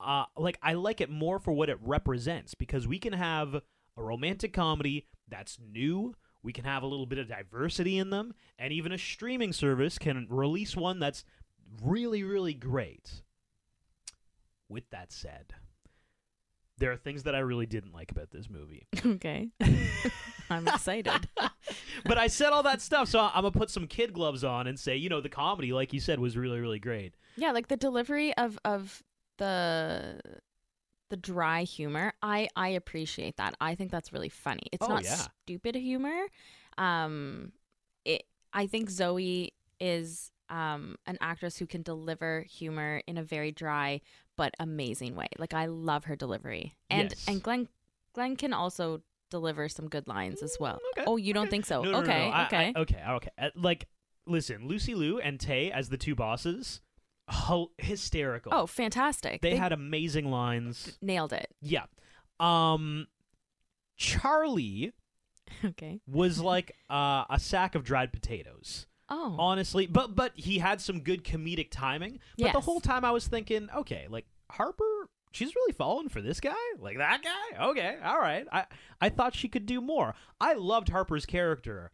uh 0.00 0.24
like 0.36 0.58
i 0.62 0.74
like 0.74 1.00
it 1.00 1.08
more 1.08 1.38
for 1.38 1.52
what 1.52 1.70
it 1.70 1.78
represents 1.80 2.54
because 2.54 2.86
we 2.86 2.98
can 2.98 3.14
have 3.14 3.54
a 3.54 3.62
romantic 4.02 4.52
comedy 4.52 5.06
that's 5.28 5.58
new 5.58 6.14
we 6.42 6.52
can 6.52 6.64
have 6.64 6.82
a 6.82 6.86
little 6.86 7.06
bit 7.06 7.18
of 7.18 7.28
diversity 7.28 7.96
in 7.96 8.10
them 8.10 8.34
and 8.58 8.72
even 8.72 8.92
a 8.92 8.98
streaming 8.98 9.52
service 9.52 9.98
can 9.98 10.26
release 10.28 10.76
one 10.76 10.98
that's 10.98 11.24
really 11.82 12.22
really 12.22 12.54
great. 12.54 13.22
With 14.68 14.88
that 14.90 15.12
said 15.12 15.54
there 16.80 16.90
are 16.90 16.96
things 16.96 17.22
that 17.22 17.34
I 17.34 17.38
really 17.40 17.66
didn't 17.66 17.92
like 17.94 18.10
about 18.10 18.30
this 18.32 18.50
movie. 18.50 18.86
okay. 19.06 19.50
I'm 20.50 20.66
excited. 20.66 21.28
but 22.04 22.18
I 22.18 22.26
said 22.26 22.50
all 22.50 22.64
that 22.64 22.80
stuff, 22.82 23.08
so 23.08 23.20
I'm 23.20 23.30
gonna 23.42 23.52
put 23.52 23.70
some 23.70 23.86
kid 23.86 24.12
gloves 24.12 24.42
on 24.42 24.66
and 24.66 24.78
say, 24.78 24.96
you 24.96 25.08
know, 25.08 25.20
the 25.20 25.28
comedy, 25.28 25.72
like 25.72 25.92
you 25.92 26.00
said, 26.00 26.18
was 26.18 26.36
really, 26.36 26.58
really 26.58 26.80
great. 26.80 27.14
Yeah, 27.36 27.52
like 27.52 27.68
the 27.68 27.76
delivery 27.76 28.36
of 28.36 28.58
of 28.64 29.02
the 29.38 30.20
the 31.10 31.16
dry 31.16 31.62
humor. 31.62 32.12
I 32.22 32.48
I 32.56 32.68
appreciate 32.68 33.36
that. 33.36 33.54
I 33.60 33.74
think 33.74 33.90
that's 33.90 34.12
really 34.12 34.28
funny. 34.28 34.62
It's 34.72 34.84
Oh, 34.84 34.88
not 34.88 35.04
yeah. 35.04 35.26
stupid 35.44 35.74
humor. 35.76 36.26
Um 36.78 37.52
it 38.04 38.24
I 38.52 38.66
think 38.66 38.90
Zoey 38.90 39.50
is 39.78 40.32
um 40.48 40.96
an 41.06 41.16
actress 41.20 41.56
who 41.58 41.66
can 41.66 41.82
deliver 41.82 42.42
humor 42.42 43.02
in 43.06 43.18
a 43.18 43.22
very 43.22 43.52
dry 43.52 44.00
but 44.40 44.54
amazing 44.58 45.14
way. 45.14 45.28
Like 45.38 45.52
I 45.52 45.66
love 45.66 46.04
her 46.06 46.16
delivery. 46.16 46.74
And 46.88 47.10
Yes. 47.10 47.24
and 47.28 47.42
Glen 47.42 47.68
Glen 48.14 48.36
can 48.36 48.52
also 48.54 49.02
deliver 49.30 49.68
some 49.68 49.88
good 49.88 50.08
lines 50.08 50.42
as 50.42 50.56
well. 50.58 50.78
okay, 50.96 51.04
Oh, 51.06 51.16
you 51.18 51.32
don't 51.34 51.42
okay. 51.44 51.50
think 51.50 51.66
so? 51.66 51.82
No, 51.82 51.90
no, 51.90 52.00
no, 52.00 52.02
okay, 52.04 52.26
no. 52.28 52.34
I- 52.34 52.40
I- 52.40 52.46
okay. 52.46 52.72
okay, 52.76 53.02
okay. 53.16 53.30
Uh, 53.38 53.50
Like, 53.54 53.86
listen, 54.26 54.66
Lucy 54.66 54.94
Liu 54.94 55.20
and 55.20 55.38
Taye 55.38 55.70
as 55.70 55.90
the 55.90 55.98
two 55.98 56.14
bosses, 56.14 56.80
ho- 57.28 57.70
hysterical. 57.78 58.52
oh, 58.54 58.66
fantastic. 58.66 59.42
they, 59.42 59.56
had 59.56 59.72
amazing 59.72 60.30
lines. 60.30 60.98
nailed 61.02 61.32
it. 61.34 61.48
Yeah. 61.60 61.84
Um, 62.40 63.06
Charlie 63.96 64.92
Okay. 65.64 66.00
was 66.06 66.40
like 66.40 66.74
uh, 66.88 67.24
a 67.28 67.38
sack 67.38 67.74
of 67.74 67.84
dried 67.84 68.12
potatoes. 68.12 68.86
Oh. 69.12 69.34
honestly 69.38 69.86
but 69.86 70.14
but 70.14 70.32
he 70.36 70.58
had 70.58 70.80
some 70.80 71.00
good 71.00 71.24
comedic 71.24 71.68
timing. 71.70 72.20
But 72.38 72.52
the 72.52 72.60
whole 72.60 72.80
time 72.80 73.04
i 73.04 73.10
was 73.10 73.26
thinking 73.26 73.68
okay 73.74 74.06
like 74.08 74.26
harper 74.50 74.84
she's 75.32 75.54
really 75.54 75.72
falling 75.72 76.08
for 76.08 76.20
this 76.20 76.40
guy? 76.40 76.54
Like 76.78 76.98
that 76.98 77.22
guy? 77.22 77.64
Okay 77.70 77.96
all 78.04 78.18
right. 78.20 78.46
I 78.52 78.64
i 79.00 79.08
thought 79.08 79.34
she 79.34 79.48
could 79.48 79.66
do 79.66 79.80
more. 79.80 80.14
I 80.40 80.54
loved 80.54 80.88
harper's 80.90 81.26
character 81.26 81.90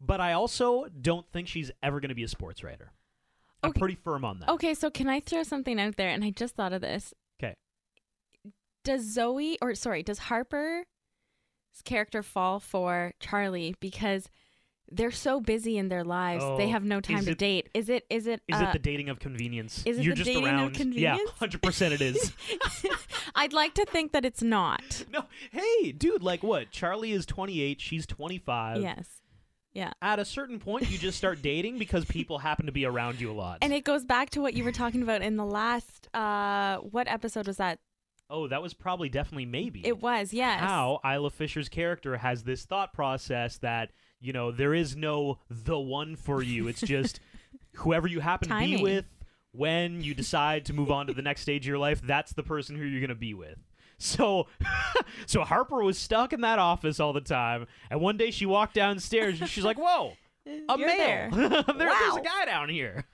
but 0.00 0.20
i 0.20 0.32
also 0.32 0.86
don't 1.00 1.26
think 1.32 1.46
she's 1.48 1.70
ever 1.82 2.00
going 2.00 2.08
to 2.08 2.14
be 2.16 2.24
a 2.24 2.28
sports 2.28 2.62
writer. 2.64 2.92
I'm 3.62 3.70
Okay. 3.70 3.78
pretty 3.78 3.94
firm 3.94 4.24
on 4.24 4.40
that. 4.40 4.48
Okay, 4.48 4.74
so 4.74 4.90
can 4.90 5.08
I 5.08 5.20
throw 5.20 5.44
something 5.44 5.78
out 5.80 5.94
there? 5.96 6.08
And 6.08 6.24
I 6.24 6.30
just 6.30 6.56
thought 6.56 6.72
of 6.72 6.80
this. 6.80 7.14
okay. 7.40 7.54
Does 8.84 9.16
Zoey, 9.16 9.56
or 9.62 9.76
sorry, 9.76 10.02
does 10.02 10.18
Harper's 10.18 10.84
character 11.84 12.24
fall 12.24 12.58
for 12.58 13.12
Charlie? 13.20 13.76
Because 13.78 14.28
they're 14.90 15.10
so 15.10 15.40
busy 15.40 15.78
in 15.78 15.88
their 15.88 16.04
lives 16.04 16.44
they 16.58 16.66
Oh, 16.66 16.70
have 16.70 16.84
no 16.84 17.00
time 17.00 17.18
is 17.18 17.24
to 17.26 17.30
it- 17.32 17.38
date? 17.38 17.68
Is 17.74 17.88
it? 17.88 18.04
Is 18.10 18.26
it? 18.26 18.42
is 18.48 18.56
uh, 18.60 18.64
it 18.64 18.72
the 18.72 18.78
dating 18.78 19.08
of 19.08 19.18
convenience 19.20 19.82
is 19.86 19.98
it 19.98 20.04
you're 20.04 20.14
the 20.14 20.18
just 20.24 20.28
dating 20.28 20.44
of 20.46 20.50
around 20.52 20.74
convenience? 20.74 21.20
yeah 21.40 21.46
100% 21.46 21.92
it 21.92 22.00
is 22.00 22.32
I'd 23.34 23.52
like 23.52 23.74
to 23.74 23.84
think 23.86 24.12
that 24.12 24.24
it's 24.24 24.42
not. 24.42 25.04
no 25.12 25.24
hey 25.50 25.92
dude 25.92 26.22
like 26.22 26.42
what 26.42 26.70
charlie 26.70 27.12
is 27.12 27.24
28 27.26 27.80
she's 27.80 28.06
25 28.06 28.82
yes. 28.82 29.08
Yeah. 29.74 29.92
at 30.02 30.18
a 30.18 30.24
certain 30.24 30.58
point 30.58 30.90
you 30.90 30.98
just 30.98 31.16
start 31.16 31.40
dating 31.40 31.78
because 31.78 32.04
people 32.04 32.38
happen 32.38 32.66
to 32.66 32.72
be 32.72 32.84
around 32.84 33.20
you 33.20 33.30
a 33.30 33.32
lot 33.32 33.58
And 33.62 33.72
it 33.72 33.84
goes 33.84 34.04
back 34.04 34.30
to 34.30 34.40
what 34.42 34.52
you 34.54 34.64
were 34.64 34.72
talking 34.72 35.02
about 35.02 35.22
in 35.22 35.36
the 35.36 35.46
last. 35.46 36.08
Uh, 36.14 36.76
what 36.78 37.08
episode 37.08 37.46
was 37.46 37.56
that? 37.56 37.78
oh 38.28 38.48
that 38.48 38.62
was 38.62 38.74
probably 38.74 39.08
definitely 39.08 39.46
maybe 39.46 39.86
It 39.86 40.00
was 40.02 40.32
yes. 40.34 40.60
how 40.60 41.00
isla 41.04 41.30
fisher's 41.30 41.68
character 41.70 42.18
has 42.18 42.44
this 42.44 42.64
thought 42.66 42.92
process 42.92 43.58
that 43.58 43.90
you 44.22 44.32
know 44.32 44.50
there 44.50 44.72
is 44.74 44.96
no 44.96 45.38
the 45.50 45.78
one 45.78 46.16
for 46.16 46.42
you 46.42 46.68
it's 46.68 46.80
just 46.96 47.20
whoever 47.76 48.06
you 48.06 48.20
happen 48.20 48.48
to 48.48 48.54
be 48.58 48.82
with 48.82 49.04
when 49.52 50.00
you 50.02 50.14
decide 50.14 50.64
to 50.66 50.72
move 50.72 50.90
on 50.90 51.06
to 51.08 51.12
the 51.12 51.20
next 51.22 51.42
stage 51.42 51.64
of 51.64 51.68
your 51.68 51.78
life 51.78 52.00
that's 52.02 52.32
the 52.32 52.42
person 52.42 52.76
who 52.76 52.84
you're 52.84 53.00
going 53.00 53.08
to 53.10 53.14
be 53.14 53.34
with 53.34 53.58
So, 53.98 54.46
so 55.26 55.42
Harper 55.44 55.82
was 55.84 55.96
stuck 55.98 56.32
in 56.32 56.40
that 56.40 56.58
office 56.58 56.98
all 56.98 57.12
the 57.12 57.20
time, 57.20 57.66
and 57.90 58.00
one 58.00 58.16
day 58.16 58.30
she 58.32 58.46
walked 58.46 58.74
downstairs 58.74 59.40
and 59.40 59.48
she's 59.48 59.62
like, 59.64 59.78
"Whoa, 59.78 60.14
a 60.46 60.76
You're 60.76 60.88
male! 60.88 60.96
there. 60.96 61.30
There- 61.30 61.48
There's 61.78 62.16
a 62.16 62.20
guy 62.20 62.44
down 62.46 62.68
here. 62.68 63.04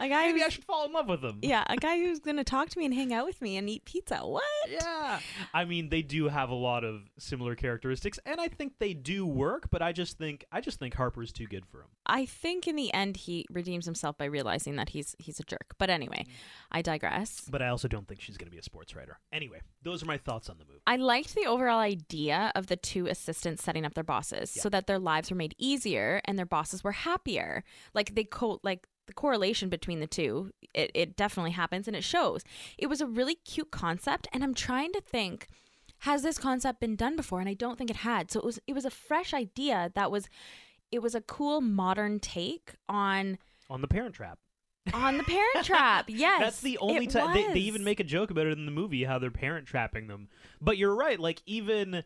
A 0.00 0.08
guy 0.08 0.28
Maybe 0.28 0.42
I 0.42 0.48
should 0.48 0.64
fall 0.64 0.86
in 0.86 0.92
love 0.92 1.08
with 1.08 1.22
him." 1.22 1.38
yeah, 1.42 1.64
a 1.68 1.76
guy 1.76 1.98
who's 1.98 2.18
gonna 2.20 2.42
talk 2.42 2.70
to 2.70 2.78
me 2.78 2.86
and 2.86 2.94
hang 2.94 3.12
out 3.12 3.26
with 3.26 3.40
me 3.42 3.56
and 3.56 3.68
eat 3.68 3.84
pizza. 3.84 4.18
What? 4.18 4.42
Yeah. 4.68 5.20
I 5.52 5.64
mean, 5.64 5.90
they 5.90 6.02
do 6.02 6.28
have 6.28 6.50
a 6.50 6.54
lot 6.54 6.84
of 6.84 7.02
similar 7.18 7.54
characteristics, 7.54 8.18
and 8.24 8.40
I 8.40 8.48
think 8.48 8.74
they 8.78 8.94
do 8.94 9.26
work. 9.26 9.68
But 9.70 9.82
I 9.82 9.92
just 9.92 10.18
think 10.18 10.46
I 10.50 10.60
just 10.60 10.78
think 10.78 10.94
Harper's 10.94 11.32
too 11.32 11.46
good 11.46 11.66
for 11.66 11.82
him. 11.82 11.88
I 12.06 12.26
think 12.26 12.66
in 12.66 12.76
the 12.76 12.92
end 12.92 13.16
he 13.16 13.46
redeems 13.50 13.84
himself 13.84 14.16
by 14.16 14.24
realizing 14.24 14.76
that 14.76 14.90
he's 14.90 15.14
he's 15.18 15.38
a 15.38 15.44
jerk. 15.44 15.74
But 15.78 15.90
anyway, 15.90 16.24
mm. 16.26 16.32
I 16.72 16.82
digress. 16.82 17.42
But 17.50 17.62
I 17.62 17.68
also 17.68 17.88
don't 17.88 18.08
think 18.08 18.20
she's 18.20 18.36
going 18.36 18.46
to 18.46 18.50
be 18.50 18.58
a 18.58 18.62
sports 18.62 18.96
writer. 18.96 19.18
Anyway, 19.32 19.60
those 19.82 20.02
are 20.02 20.06
my 20.06 20.18
thoughts 20.18 20.48
on 20.48 20.58
the 20.58 20.64
movie. 20.64 20.80
I 20.86 20.96
liked 20.96 21.34
the 21.34 21.46
overall 21.46 21.78
idea 21.78 22.52
of 22.54 22.66
the 22.68 22.76
two 22.76 23.06
assistants 23.06 23.62
setting 23.62 23.84
up 23.84 23.94
their 23.94 24.04
bosses 24.04 24.50
so 24.50 24.68
that 24.70 24.86
their 24.86 24.98
lives 24.98 25.30
were 25.30 25.36
made 25.36 25.54
easier 25.58 26.20
and 26.24 26.38
their 26.38 26.46
bosses 26.46 26.82
were 26.82 26.92
happier. 26.92 27.64
Like 27.94 28.14
they 28.14 28.24
co 28.24 28.60
like 28.62 28.86
the 29.10 29.14
correlation 29.14 29.68
between 29.68 29.98
the 29.98 30.06
two, 30.06 30.52
it, 30.72 30.92
it 30.94 31.16
definitely 31.16 31.50
happens 31.50 31.88
and 31.88 31.96
it 31.96 32.04
shows. 32.04 32.44
It 32.78 32.86
was 32.86 33.00
a 33.00 33.06
really 33.06 33.34
cute 33.34 33.72
concept 33.72 34.28
and 34.32 34.44
I'm 34.44 34.54
trying 34.54 34.92
to 34.92 35.00
think 35.00 35.48
has 36.04 36.22
this 36.22 36.38
concept 36.38 36.80
been 36.80 36.94
done 36.94 37.16
before 37.16 37.40
and 37.40 37.48
I 37.48 37.54
don't 37.54 37.76
think 37.76 37.90
it 37.90 37.96
had. 37.96 38.30
So 38.30 38.38
it 38.38 38.46
was 38.46 38.60
it 38.68 38.72
was 38.74 38.84
a 38.84 38.90
fresh 38.90 39.34
idea 39.34 39.90
that 39.96 40.12
was 40.12 40.28
it 40.92 41.02
was 41.02 41.16
a 41.16 41.20
cool 41.20 41.60
modern 41.60 42.20
take 42.20 42.74
on 42.88 43.38
On 43.68 43.80
the 43.80 43.88
Parent 43.88 44.14
Trap. 44.14 44.38
on 44.94 45.18
the 45.18 45.24
parent 45.36 45.64
trap. 45.66 46.06
Yes. 46.08 46.40
That's 46.40 46.60
the 46.60 46.78
only 46.78 47.06
time 47.08 47.34
they, 47.34 47.52
they 47.52 47.60
even 47.60 47.82
make 47.82 47.98
a 48.00 48.04
joke 48.04 48.30
about 48.30 48.46
it 48.46 48.56
in 48.56 48.64
the 48.64 48.72
movie 48.72 49.04
how 49.04 49.18
they're 49.18 49.30
parent 49.30 49.66
trapping 49.66 50.06
them. 50.06 50.28
But 50.60 50.78
you're 50.78 50.94
right, 50.94 51.18
like 51.18 51.42
even 51.46 52.04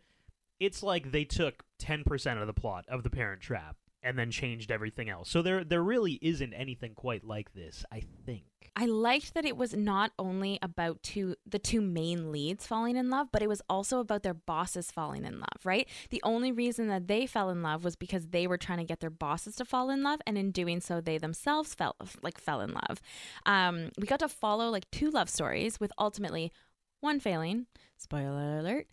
it's 0.58 0.82
like 0.82 1.12
they 1.12 1.25
took 1.25 1.64
10% 1.82 2.40
of 2.40 2.46
the 2.46 2.52
plot 2.54 2.84
of 2.88 3.02
the 3.02 3.11
parent 3.11 3.42
trap 3.42 3.76
and 4.04 4.18
then 4.18 4.30
changed 4.30 4.70
everything 4.70 5.08
else. 5.08 5.30
So 5.30 5.42
there 5.42 5.64
there 5.64 5.82
really 5.82 6.18
isn't 6.23 6.52
anything 6.52 6.94
quite 6.94 7.25
like 7.25 7.54
this, 7.54 7.84
I 7.90 8.02
think. 8.26 8.44
I 8.76 8.87
liked 8.87 9.34
that 9.34 9.44
it 9.44 9.56
was 9.56 9.75
not 9.75 10.12
only 10.18 10.58
about 10.61 11.02
two 11.02 11.37
the 11.46 11.58
two 11.58 11.80
main 11.80 12.30
leads 12.30 12.66
falling 12.66 12.96
in 12.96 13.08
love, 13.08 13.28
but 13.32 13.42
it 13.42 13.49
was 13.49 13.62
also 13.68 14.00
about 14.00 14.23
their 14.23 14.34
bosses 14.34 14.90
falling 14.90 15.25
in 15.25 15.38
love, 15.38 15.64
right? 15.64 15.88
The 16.11 16.20
only 16.25 16.52
reason 16.52 16.88
that 16.88 17.08
they 17.08 17.26
fell 17.26 17.50
in 17.50 17.62
love 17.62 17.84
was 17.84 17.96
because 17.96 18.28
they 18.28 18.46
were 18.46 18.58
trying 18.58 18.78
to 18.78 18.84
get 18.84 19.00
their 19.00 19.11
bosses 19.11 19.56
to 19.56 19.64
fall 19.64 19.90
in 19.90 20.02
love, 20.02 20.20
and 20.26 20.37
in 20.37 20.50
doing 20.50 20.80
so, 20.80 21.00
they 21.00 21.18
themselves 21.18 21.75
fell 21.75 21.96
like 22.23 22.38
fell 22.38 22.61
in 22.61 22.73
love. 22.73 23.00
Um, 23.46 23.90
we 23.99 24.06
got 24.06 24.20
to 24.20 24.28
follow 24.28 24.70
like 24.70 24.90
two 24.90 25.11
love 25.11 25.30
stories 25.30 25.80
with 25.80 25.92
ultimately 25.99 26.52
one 27.00 27.20
failing. 27.20 27.66
Spoiler 27.96 28.58
alert. 28.58 28.87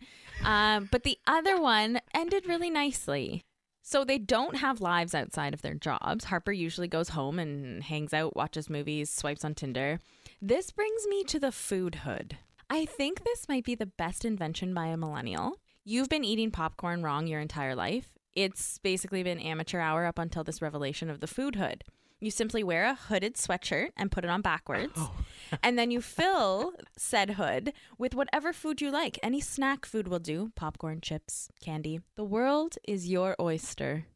Um, 0.44 0.88
but 0.90 1.02
the 1.02 1.18
other 1.26 1.60
one 1.60 2.00
ended 2.14 2.46
really 2.46 2.70
nicely. 2.70 3.44
So 3.82 4.04
they 4.04 4.18
don't 4.18 4.56
have 4.56 4.80
lives 4.80 5.14
outside 5.14 5.52
of 5.52 5.62
their 5.62 5.74
jobs. 5.74 6.24
Harper 6.24 6.52
usually 6.52 6.88
goes 6.88 7.10
home 7.10 7.38
and 7.38 7.82
hangs 7.82 8.14
out, 8.14 8.36
watches 8.36 8.70
movies, 8.70 9.10
swipes 9.10 9.44
on 9.44 9.54
Tinder. 9.54 9.98
This 10.40 10.70
brings 10.70 11.06
me 11.08 11.24
to 11.24 11.40
the 11.40 11.52
food 11.52 11.96
hood. 11.96 12.38
I 12.70 12.86
think 12.86 13.24
this 13.24 13.48
might 13.48 13.64
be 13.64 13.74
the 13.74 13.86
best 13.86 14.24
invention 14.24 14.72
by 14.72 14.86
a 14.86 14.96
millennial. 14.96 15.56
You've 15.84 16.08
been 16.08 16.24
eating 16.24 16.52
popcorn 16.52 17.02
wrong 17.02 17.26
your 17.26 17.40
entire 17.40 17.74
life. 17.74 18.12
It's 18.34 18.78
basically 18.78 19.22
been 19.22 19.40
amateur 19.40 19.80
hour 19.80 20.06
up 20.06 20.18
until 20.18 20.44
this 20.44 20.62
revelation 20.62 21.10
of 21.10 21.20
the 21.20 21.26
food 21.26 21.56
hood. 21.56 21.84
You 22.22 22.30
simply 22.30 22.62
wear 22.62 22.84
a 22.84 22.94
hooded 22.94 23.34
sweatshirt 23.34 23.88
and 23.96 24.08
put 24.08 24.22
it 24.22 24.30
on 24.30 24.42
backwards. 24.42 24.92
Oh. 24.96 25.12
and 25.62 25.76
then 25.76 25.90
you 25.90 26.00
fill 26.00 26.72
said 26.96 27.30
hood 27.30 27.72
with 27.98 28.14
whatever 28.14 28.52
food 28.52 28.80
you 28.80 28.92
like. 28.92 29.18
Any 29.24 29.40
snack 29.40 29.84
food 29.84 30.06
will 30.06 30.20
do 30.20 30.52
popcorn, 30.54 31.00
chips, 31.00 31.48
candy. 31.60 32.00
The 32.14 32.22
world 32.22 32.76
is 32.86 33.08
your 33.08 33.34
oyster. 33.40 34.06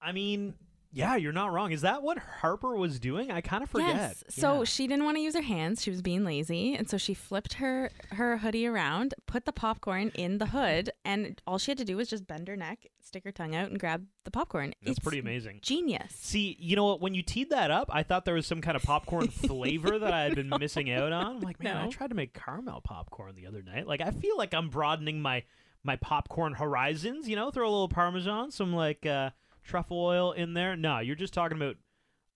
I 0.00 0.12
mean, 0.12 0.54
yeah, 0.92 1.16
you're 1.16 1.32
not 1.32 1.52
wrong. 1.52 1.72
Is 1.72 1.80
that 1.80 2.02
what 2.02 2.18
Harper 2.18 2.76
was 2.76 3.00
doing? 3.00 3.30
I 3.30 3.40
kind 3.40 3.62
of 3.62 3.70
forget. 3.70 3.88
Yes. 3.96 4.24
So 4.28 4.58
Yeah. 4.58 4.64
she 4.64 4.86
didn't 4.86 5.04
want 5.04 5.16
to 5.16 5.22
use 5.22 5.34
her 5.34 5.40
hands. 5.42 5.82
She 5.82 5.90
was 5.90 6.02
being 6.02 6.24
lazy, 6.24 6.74
and 6.74 6.88
so 6.88 6.98
she 6.98 7.14
flipped 7.14 7.54
her 7.54 7.90
her 8.12 8.38
hoodie 8.38 8.66
around, 8.66 9.14
put 9.26 9.44
the 9.46 9.52
popcorn 9.52 10.10
in 10.14 10.38
the 10.38 10.46
hood, 10.46 10.90
and 11.04 11.40
all 11.46 11.58
she 11.58 11.70
had 11.70 11.78
to 11.78 11.84
do 11.84 11.96
was 11.96 12.08
just 12.08 12.26
bend 12.26 12.46
her 12.48 12.56
neck, 12.56 12.86
stick 13.00 13.24
her 13.24 13.32
tongue 13.32 13.54
out, 13.54 13.70
and 13.70 13.80
grab 13.80 14.06
the 14.24 14.30
popcorn. 14.30 14.74
That's 14.82 14.98
It's 14.98 14.98
pretty 15.04 15.18
amazing. 15.18 15.60
Genius. 15.62 16.12
See, 16.14 16.56
you 16.60 16.76
know 16.76 16.84
what? 16.84 17.00
When 17.00 17.14
you 17.14 17.22
teed 17.22 17.50
that 17.50 17.70
up, 17.70 17.88
I 17.92 18.02
thought 18.02 18.24
there 18.24 18.34
was 18.34 18.46
some 18.46 18.60
kind 18.60 18.76
of 18.76 18.82
popcorn 18.82 19.28
flavor 19.28 19.98
that 19.98 20.12
I 20.12 20.22
had 20.24 20.34
been 20.34 20.50
missing 20.60 20.90
out 20.90 21.12
on. 21.12 21.26
I'm 21.36 21.40
like, 21.40 21.62
man, 21.62 21.76
I 21.76 21.88
tried 21.88 22.08
to 22.10 22.14
make 22.16 22.34
caramel 22.34 22.80
popcorn 22.82 23.34
the 23.34 23.46
other 23.46 23.62
night. 23.62 23.86
Like, 23.86 24.00
I 24.02 24.10
feel 24.10 24.36
like 24.36 24.52
I'm 24.54 24.68
broadening 24.68 25.22
my 25.22 25.42
my 25.84 25.96
popcorn 25.96 26.52
horizons. 26.54 27.28
You 27.28 27.34
know, 27.36 27.50
throw 27.50 27.64
a 27.68 27.70
little 27.72 27.88
parmesan, 27.88 28.50
some 28.52 28.72
like 28.74 29.04
uh, 29.06 29.30
truffle 29.62 29.98
oil 30.04 30.32
in 30.32 30.54
there. 30.54 30.76
No, 30.76 30.98
you're 30.98 31.16
just 31.16 31.34
talking 31.34 31.56
about 31.56 31.76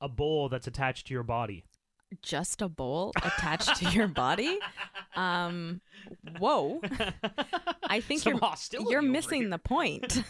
a 0.01 0.09
bowl 0.09 0.49
that's 0.49 0.67
attached 0.67 1.07
to 1.09 1.15
your 1.15 1.23
body. 1.23 1.65
Just 2.23 2.63
a 2.63 2.69
bowl 2.69 3.13
attached 3.17 3.77
to 3.77 3.91
your 3.91 4.07
body. 4.07 4.59
Um, 5.17 5.81
whoa. 6.39 6.81
I 7.85 8.01
think 8.01 8.21
Some 8.21 8.35
you're 8.35 8.39
you're 8.91 9.03
missing 9.03 9.43
here. 9.43 9.51
the 9.51 9.59
point, 9.59 10.23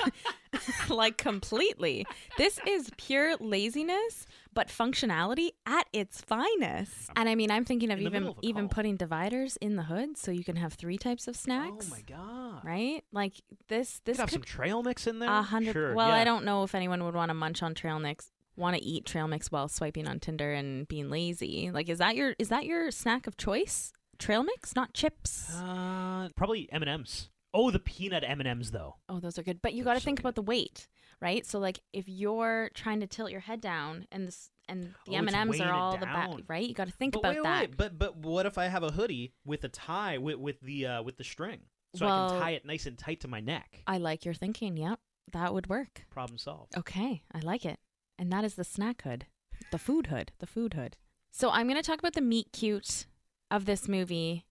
like 0.88 1.18
completely. 1.18 2.06
This 2.38 2.58
is 2.66 2.90
pure 2.96 3.36
laziness, 3.36 4.26
but 4.56 4.68
functionality 4.68 5.50
at 5.66 5.86
its 5.92 6.22
finest. 6.22 7.10
And 7.14 7.28
I 7.28 7.34
mean, 7.34 7.50
I'm 7.50 7.64
thinking 7.64 7.90
of 7.92 8.00
In 8.00 8.06
even 8.06 8.26
of 8.28 8.36
even 8.42 8.68
putting 8.68 8.96
dividers 8.96 9.56
in 9.60 9.76
the 9.76 9.82
hood 9.84 10.16
so 10.16 10.30
you 10.32 10.42
can 10.42 10.56
have 10.56 10.72
three 10.72 10.96
types 10.96 11.28
of 11.28 11.36
snacks. 11.36 11.86
Oh 11.88 11.94
my 11.94 12.00
god! 12.00 12.64
Right? 12.64 13.04
Like 13.12 13.34
this. 13.68 14.00
This 14.04 14.16
could 14.16 14.22
have 14.22 14.30
some 14.30 14.42
trail 14.42 14.82
mix 14.82 15.06
in 15.06 15.18
there. 15.18 15.30
a 15.30 15.42
hundred. 15.42 15.74
Sure, 15.74 15.94
well, 15.94 16.08
yeah. 16.08 16.14
I 16.16 16.24
don't 16.24 16.44
know 16.44 16.64
if 16.64 16.74
anyone 16.74 17.04
would 17.04 17.14
want 17.14 17.28
to 17.28 17.34
munch 17.34 17.62
on 17.62 17.74
trail 17.74 18.00
mix. 18.00 18.30
Want 18.56 18.74
to 18.74 18.82
eat 18.82 19.04
trail 19.04 19.28
mix 19.28 19.52
while 19.52 19.68
swiping 19.68 20.08
on 20.08 20.18
Tinder 20.18 20.54
and 20.54 20.88
being 20.88 21.10
lazy? 21.10 21.70
Like, 21.70 21.90
is 21.90 21.98
that 21.98 22.16
your 22.16 22.34
is 22.38 22.48
that 22.48 22.64
your 22.64 22.90
snack 22.90 23.26
of 23.26 23.36
choice? 23.36 23.92
Trail 24.18 24.42
mix, 24.42 24.74
not 24.74 24.94
chips. 24.94 25.54
Uh, 25.54 26.30
probably 26.34 26.66
M 26.72 26.82
and 26.82 26.88
M's. 26.88 27.28
Oh, 27.52 27.70
the 27.70 27.78
peanut 27.78 28.24
M 28.26 28.40
and 28.40 28.48
M's 28.48 28.70
though. 28.70 28.96
Oh, 29.10 29.20
those 29.20 29.38
are 29.38 29.42
good. 29.42 29.60
But 29.60 29.74
you 29.74 29.84
got 29.84 29.94
to 29.94 30.00
so 30.00 30.04
think 30.06 30.18
good. 30.18 30.22
about 30.22 30.34
the 30.36 30.42
weight, 30.42 30.88
right? 31.20 31.46
So 31.46 31.58
like 31.58 31.80
if 31.92 32.08
you're 32.08 32.70
trying 32.74 33.00
to 33.00 33.06
tilt 33.06 33.30
your 33.30 33.40
head 33.40 33.60
down 33.60 34.06
and 34.10 34.26
this 34.26 34.50
and 34.68 34.82
the 34.82 34.90
Oh, 35.08 35.14
M 35.14 35.28
and 35.28 35.36
M's 35.36 35.60
are 35.60 35.72
all 35.72 35.96
the 35.96 36.06
back, 36.06 36.30
right? 36.48 36.66
You 36.66 36.74
got 36.74 36.88
to 36.88 36.92
think 36.92 37.14
but 37.14 37.20
about 37.20 37.34
wait, 37.34 37.42
that. 37.44 37.60
Wait, 37.60 37.76
but 37.76 37.98
but 37.98 38.16
what 38.16 38.46
if 38.46 38.58
I 38.58 38.66
have 38.66 38.82
a 38.82 38.90
hoodie 38.90 39.32
with 39.44 39.64
a 39.64 39.68
tie 39.68 40.18
with 40.18 40.36
with 40.36 40.60
the 40.60 40.86
uh, 40.86 41.02
with 41.02 41.16
the 41.16 41.24
string, 41.24 41.60
so 41.94 42.06
I 42.06 42.28
can 42.28 42.40
tie 42.40 42.50
it 42.50 42.64
nice 42.64 42.86
and 42.86 42.98
tight 42.98 43.20
to 43.20 43.28
my 43.28 43.40
neck? 43.40 43.82
I 43.86 43.98
like 43.98 44.24
your 44.24 44.34
thinking. 44.34 44.76
Yep, 44.76 44.98
that 45.32 45.54
would 45.54 45.68
work. 45.68 46.02
Problem 46.10 46.38
solved. 46.38 46.76
Okay, 46.76 47.22
I 47.32 47.40
like 47.40 47.64
it. 47.64 47.78
And 48.18 48.32
that 48.32 48.44
is 48.44 48.54
the 48.54 48.64
snack 48.64 49.02
hood, 49.02 49.26
the 49.70 49.78
food 49.78 50.06
hood, 50.06 50.32
the 50.38 50.46
food 50.46 50.74
hood. 50.74 50.96
So 51.30 51.50
I'm 51.50 51.66
going 51.68 51.76
to 51.76 51.82
talk 51.82 51.98
about 51.98 52.14
the 52.14 52.22
meet 52.22 52.50
cute 52.52 53.06
of 53.50 53.66
this 53.66 53.88
movie 53.88 54.45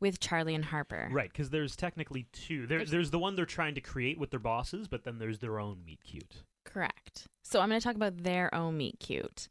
with 0.00 0.20
Charlie 0.20 0.54
and 0.54 0.64
Harper. 0.66 1.08
Right, 1.10 1.30
because 1.30 1.50
there's 1.50 1.76
technically 1.76 2.26
two. 2.32 2.66
There, 2.66 2.78
There's- 2.78 2.90
there's 2.90 3.10
the 3.10 3.18
one 3.18 3.36
they're 3.36 3.44
trying 3.46 3.74
to 3.74 3.80
create 3.80 4.18
with 4.18 4.30
their 4.30 4.40
bosses, 4.40 4.88
but 4.88 5.04
then 5.04 5.18
there's 5.18 5.38
their 5.40 5.58
own 5.58 5.84
meet 5.84 6.02
cute. 6.04 6.42
Correct. 6.64 7.26
So 7.42 7.60
I'm 7.60 7.68
going 7.68 7.80
to 7.80 7.84
talk 7.84 7.96
about 7.96 8.22
their 8.22 8.54
own 8.54 8.76
meet 8.76 9.00
cute. 9.00 9.48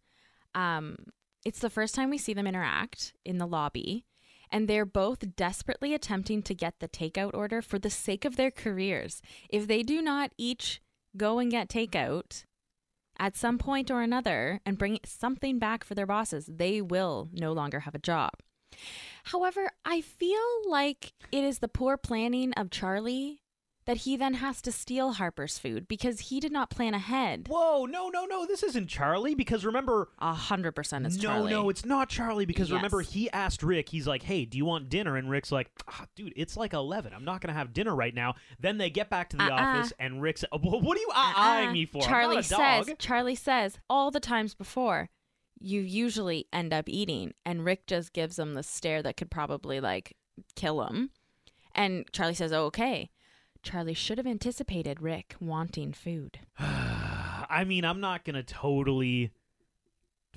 Um, 0.56 0.98
it's 1.46 1.60
the 1.60 1.70
first 1.70 1.96
time 1.96 2.10
we 2.10 2.18
see 2.18 2.34
them 2.34 2.48
interact 2.48 3.14
in 3.26 3.38
the 3.38 3.48
lobby, 3.48 4.06
and 4.52 4.68
they're 4.68 4.86
both 4.86 5.36
desperately 5.36 5.94
attempting 5.94 6.42
to 6.44 6.54
get 6.54 6.80
the 6.80 6.88
takeout 6.88 7.34
order 7.34 7.62
for 7.62 7.80
the 7.80 7.90
sake 7.90 8.24
of 8.26 8.36
their 8.36 8.52
careers. 8.52 9.22
If 9.50 9.68
they 9.68 9.84
do 9.84 10.02
not 10.02 10.32
each 10.38 10.82
go 11.16 11.40
and 11.40 11.50
get 11.52 11.70
takeout 11.70 12.44
at 13.20 13.36
some 13.36 13.58
point 13.58 13.90
or 13.90 14.02
another 14.02 14.62
and 14.66 14.78
bring 14.78 15.00
something 15.04 15.58
back 15.58 15.84
for 15.84 15.96
their 15.96 16.06
bosses, 16.06 16.46
they 16.48 16.82
will 16.82 17.30
no 17.34 17.52
longer 17.52 17.82
have 17.82 17.96
a 17.96 18.00
job. 18.00 18.32
However, 19.26 19.72
I 19.86 20.02
feel 20.02 20.42
like 20.68 21.14
it 21.32 21.44
is 21.44 21.60
the 21.60 21.68
poor 21.68 21.98
planning 21.98 22.54
of 22.54 22.70
Charlie 22.70 23.42
that 23.86 23.98
he 24.00 24.18
then 24.18 24.34
has 24.34 24.62
to 24.62 24.70
steal 24.70 25.14
Harper's 25.14 25.58
food 25.58 25.88
because 25.88 26.20
he 26.20 26.42
did 26.42 26.52
not 26.52 26.70
plan 26.70 26.94
ahead. 26.94 27.48
Whoa, 27.50 27.86
no, 27.86 28.10
no, 28.10 28.26
no! 28.26 28.46
This 28.46 28.62
isn't 28.62 28.88
Charlie 28.88 29.34
because 29.34 29.64
remember. 29.64 30.10
A 30.20 30.34
hundred 30.34 30.74
percent 30.74 31.06
is 31.08 31.16
no, 31.16 31.24
Charlie. 31.24 31.52
no, 31.52 31.62
no, 31.64 31.70
it's 31.70 31.86
not 31.86 32.10
Charlie 32.10 32.46
because 32.46 32.70
remember 32.70 33.00
he 33.00 33.32
asked 33.32 33.64
Rick. 33.64 33.88
He's 33.88 34.06
like, 34.06 34.24
"Hey, 34.24 34.44
do 34.44 34.58
you 34.58 34.66
want 34.66 34.90
dinner?" 34.90 35.16
And 35.16 35.30
Rick's 35.30 35.54
like, 35.54 35.70
ah, 35.88 36.06
"Dude, 36.18 36.34
it's 36.36 36.58
like 36.58 36.74
eleven. 36.74 37.14
I'm 37.14 37.24
not 37.24 37.40
gonna 37.40 37.54
have 37.54 37.72
dinner 37.72 37.96
right 37.96 38.14
now." 38.14 38.36
Then 38.60 38.78
they 38.78 38.90
get 38.90 39.10
back 39.10 39.30
to 39.30 39.38
the 39.38 39.44
Uh-uh. 39.44 39.56
office, 39.62 39.94
and 40.00 40.22
Rick 40.22 40.40
says, 40.40 40.50
"What 40.52 40.98
are 40.98 41.02
you 41.02 41.10
uh, 41.16 41.18
Uh-uh. 41.18 41.34
eyeing 41.38 41.72
me 41.72 41.86
for? 41.86 42.02
Charlie 42.02 42.36
not 42.36 42.46
a 42.46 42.50
dog." 42.50 42.86
says. 42.88 42.96
Charlie 43.00 43.36
says 43.36 43.80
all 43.90 44.12
the 44.12 44.20
times 44.20 44.54
before, 44.54 45.10
you 45.60 45.82
usually 45.82 46.48
end 46.52 46.74
up 46.74 46.88
eating, 46.88 47.34
and 47.46 47.66
Rick 47.66 47.88
just 47.88 48.14
gives 48.14 48.38
him 48.38 48.54
the 48.54 48.64
stare 48.64 49.02
that 49.04 49.18
could 49.18 49.32
probably 49.32 49.80
like 49.80 50.16
kill 50.56 50.84
him. 50.84 51.12
And 51.74 52.06
Charlie 52.12 52.34
says, 52.34 52.52
oh, 52.52 52.66
"Okay." 52.66 53.10
Charlie 53.64 53.94
should 53.94 54.18
have 54.18 54.28
anticipated 54.28 55.02
Rick 55.02 55.36
wanting 55.42 55.92
food. 55.92 56.40
I 56.60 57.66
mean, 57.66 57.84
I'm 57.86 58.00
not 58.00 58.24
gonna 58.24 58.44
totally 58.44 59.32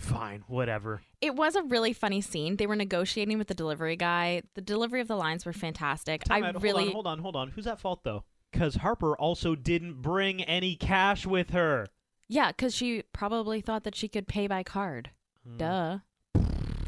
Fine, 0.00 0.44
whatever. 0.46 1.02
It 1.20 1.36
was 1.36 1.54
a 1.54 1.62
really 1.62 1.92
funny 1.92 2.22
scene. 2.22 2.56
They 2.56 2.66
were 2.66 2.74
negotiating 2.74 3.36
with 3.36 3.48
the 3.48 3.54
delivery 3.54 3.96
guy. 3.96 4.42
The 4.54 4.62
delivery 4.62 5.02
of 5.02 5.08
the 5.08 5.16
lines 5.16 5.44
were 5.44 5.52
fantastic. 5.52 6.24
Time 6.24 6.42
I 6.42 6.48
out. 6.48 6.62
really 6.62 6.90
Hold 6.90 7.06
on, 7.06 7.18
hold 7.18 7.36
on, 7.36 7.36
hold 7.36 7.36
on. 7.36 7.48
Who's 7.50 7.66
at 7.66 7.80
fault 7.80 8.02
though? 8.02 8.24
Because 8.50 8.76
Harper 8.76 9.14
also 9.14 9.54
didn't 9.54 10.00
bring 10.00 10.42
any 10.42 10.74
cash 10.74 11.26
with 11.26 11.50
her. 11.50 11.86
Yeah, 12.32 12.48
because 12.52 12.74
she 12.74 13.02
probably 13.12 13.60
thought 13.60 13.82
that 13.84 13.96
she 13.96 14.06
could 14.06 14.28
pay 14.28 14.46
by 14.46 14.62
card. 14.62 15.10
Duh. 15.56 15.98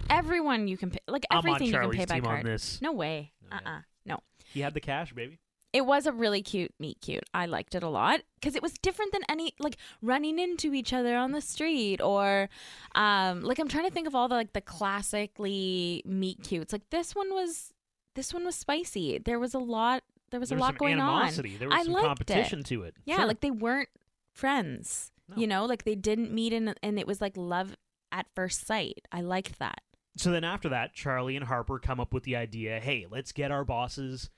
Everyone 0.08 0.68
you 0.68 0.76
can 0.76 0.90
pay, 0.90 0.99
like 1.08 1.25
Hmm. 1.30 1.38
I'm 1.38 1.46
everything 1.46 1.66
you 1.75 1.80
can 1.80 1.90
pay 1.90 2.04
by 2.04 2.20
card. 2.20 2.46
No 2.80 2.92
way. 2.92 3.32
No, 3.50 3.56
Uh 3.56 3.61
yeah. 3.62 3.70
uh 3.70 3.80
No. 4.06 4.18
He 4.52 4.61
had 4.61 4.75
the 4.75 4.80
cash, 4.80 5.12
baby. 5.12 5.38
It 5.72 5.87
was 5.87 6.06
a 6.06 6.12
really 6.12 6.42
cute 6.42 6.72
meet 6.78 7.00
cute. 7.00 7.25
I 7.32 7.46
liked 7.46 7.75
it 7.75 7.82
a 7.82 7.88
lot 7.88 8.20
because 8.34 8.54
it 8.54 8.62
was 8.62 8.75
different 8.75 9.12
than 9.12 9.22
any 9.30 9.54
like 9.58 9.78
running 10.02 10.38
into 10.38 10.75
each 10.75 10.92
other 10.92 11.16
on 11.16 11.32
the 11.32 11.40
street 11.40 12.00
or 12.02 12.50
um 12.94 13.40
like 13.42 13.58
I'm 13.58 13.68
trying 13.68 13.87
to 13.88 13.90
think 13.90 14.06
of 14.06 14.14
all 14.14 14.28
the 14.28 14.34
like 14.34 14.52
the 14.52 14.61
classically 14.61 16.02
meet 16.04 16.42
cutes. 16.42 16.72
Like 16.72 16.88
this 16.90 17.14
one 17.14 17.30
was 17.32 17.72
this 18.14 18.34
one 18.34 18.44
was 18.44 18.54
spicy. 18.54 19.18
There 19.18 19.38
was 19.38 19.54
a 19.54 19.58
lot 19.58 20.02
there 20.30 20.40
was 20.40 20.50
there 20.50 20.58
a 20.58 20.61
was 20.61 20.68
lot 20.68 20.78
going 20.78 20.94
animosity. 20.94 21.54
on. 21.54 21.58
There 21.58 21.68
was 21.68 21.78
I 21.80 21.84
some 21.84 21.94
competition 22.02 22.61
it. 22.61 22.66
to 22.66 22.82
it. 22.82 22.94
Yeah, 23.06 23.16
Sure. 23.16 23.26
like 23.26 23.40
they 23.40 23.50
weren't 23.50 23.88
friends. 24.34 25.11
No. 25.34 25.40
You 25.40 25.46
know, 25.46 25.64
like 25.64 25.84
they 25.84 25.94
didn't 25.94 26.32
meet 26.32 26.52
and 26.52 26.74
and 26.82 26.98
it 26.98 27.06
was 27.06 27.20
like 27.20 27.36
love 27.36 27.76
at 28.10 28.26
first 28.34 28.66
sight. 28.66 29.06
I 29.10 29.20
liked 29.20 29.58
that. 29.58 29.80
So 30.16 30.30
then 30.30 30.44
after 30.44 30.68
that, 30.68 30.92
Charlie 30.94 31.36
and 31.36 31.46
Harper 31.46 31.78
come 31.78 31.98
up 31.98 32.12
with 32.12 32.24
the 32.24 32.36
idea, 32.36 32.80
hey, 32.80 33.06
let's 33.10 33.32
get 33.32 33.50
our 33.50 33.64
bosses 33.64 34.28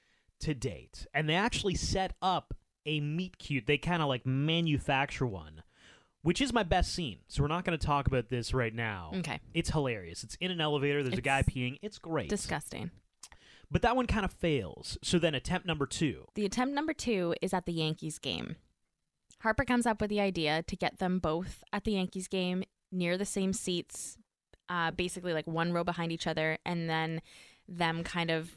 to 0.40 0.54
date. 0.54 1.06
And 1.12 1.28
they 1.28 1.34
actually 1.34 1.74
set 1.74 2.14
up 2.22 2.54
a 2.86 3.00
meet 3.00 3.38
cute. 3.38 3.66
They 3.66 3.78
kind 3.78 4.00
of 4.02 4.08
like 4.08 4.24
manufacture 4.24 5.26
one, 5.26 5.62
which 6.22 6.40
is 6.40 6.52
my 6.52 6.62
best 6.62 6.94
scene. 6.94 7.18
So 7.26 7.42
we're 7.42 7.48
not 7.48 7.64
going 7.64 7.76
to 7.76 7.84
talk 7.86 8.06
about 8.06 8.28
this 8.28 8.54
right 8.54 8.74
now. 8.74 9.10
Okay. 9.16 9.40
It's 9.52 9.70
hilarious. 9.70 10.22
It's 10.22 10.36
in 10.36 10.52
an 10.52 10.60
elevator. 10.60 11.02
There's 11.02 11.18
a 11.18 11.22
guy 11.22 11.42
peeing. 11.42 11.78
It's 11.82 11.98
great. 11.98 12.28
Disgusting. 12.28 12.92
But 13.70 13.82
that 13.82 13.96
one 13.96 14.06
kind 14.06 14.24
of 14.24 14.32
fails. 14.32 14.96
So 15.02 15.18
then 15.18 15.34
attempt 15.34 15.66
number 15.66 15.86
two. 15.86 16.26
The 16.36 16.44
attempt 16.44 16.74
number 16.74 16.92
two 16.92 17.34
is 17.42 17.52
at 17.52 17.66
the 17.66 17.72
Yankees 17.72 18.18
game. 18.20 18.56
Harper 19.44 19.66
comes 19.66 19.84
up 19.84 20.00
with 20.00 20.08
the 20.08 20.22
idea 20.22 20.62
to 20.62 20.74
get 20.74 20.98
them 20.98 21.18
both 21.18 21.62
at 21.70 21.84
the 21.84 21.92
Yankees 21.92 22.28
game 22.28 22.64
near 22.90 23.18
the 23.18 23.26
same 23.26 23.52
seats, 23.52 24.16
uh, 24.70 24.90
basically 24.90 25.34
like 25.34 25.46
one 25.46 25.70
row 25.70 25.84
behind 25.84 26.10
each 26.10 26.26
other, 26.26 26.56
and 26.64 26.88
then 26.88 27.20
them 27.68 28.02
kind 28.02 28.30
of 28.30 28.52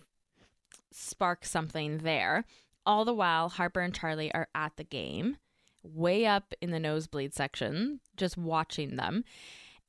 spark 0.89 1.43
something 1.43 1.97
there. 1.97 2.45
All 2.85 3.03
the 3.03 3.13
while, 3.13 3.49
Harper 3.49 3.81
and 3.81 3.93
Charlie 3.93 4.33
are 4.33 4.47
at 4.55 4.77
the 4.77 4.85
game, 4.85 5.35
way 5.83 6.25
up 6.25 6.53
in 6.61 6.71
the 6.71 6.79
nosebleed 6.79 7.33
section, 7.33 7.99
just 8.15 8.37
watching 8.37 8.95
them. 8.95 9.25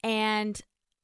And 0.02 0.60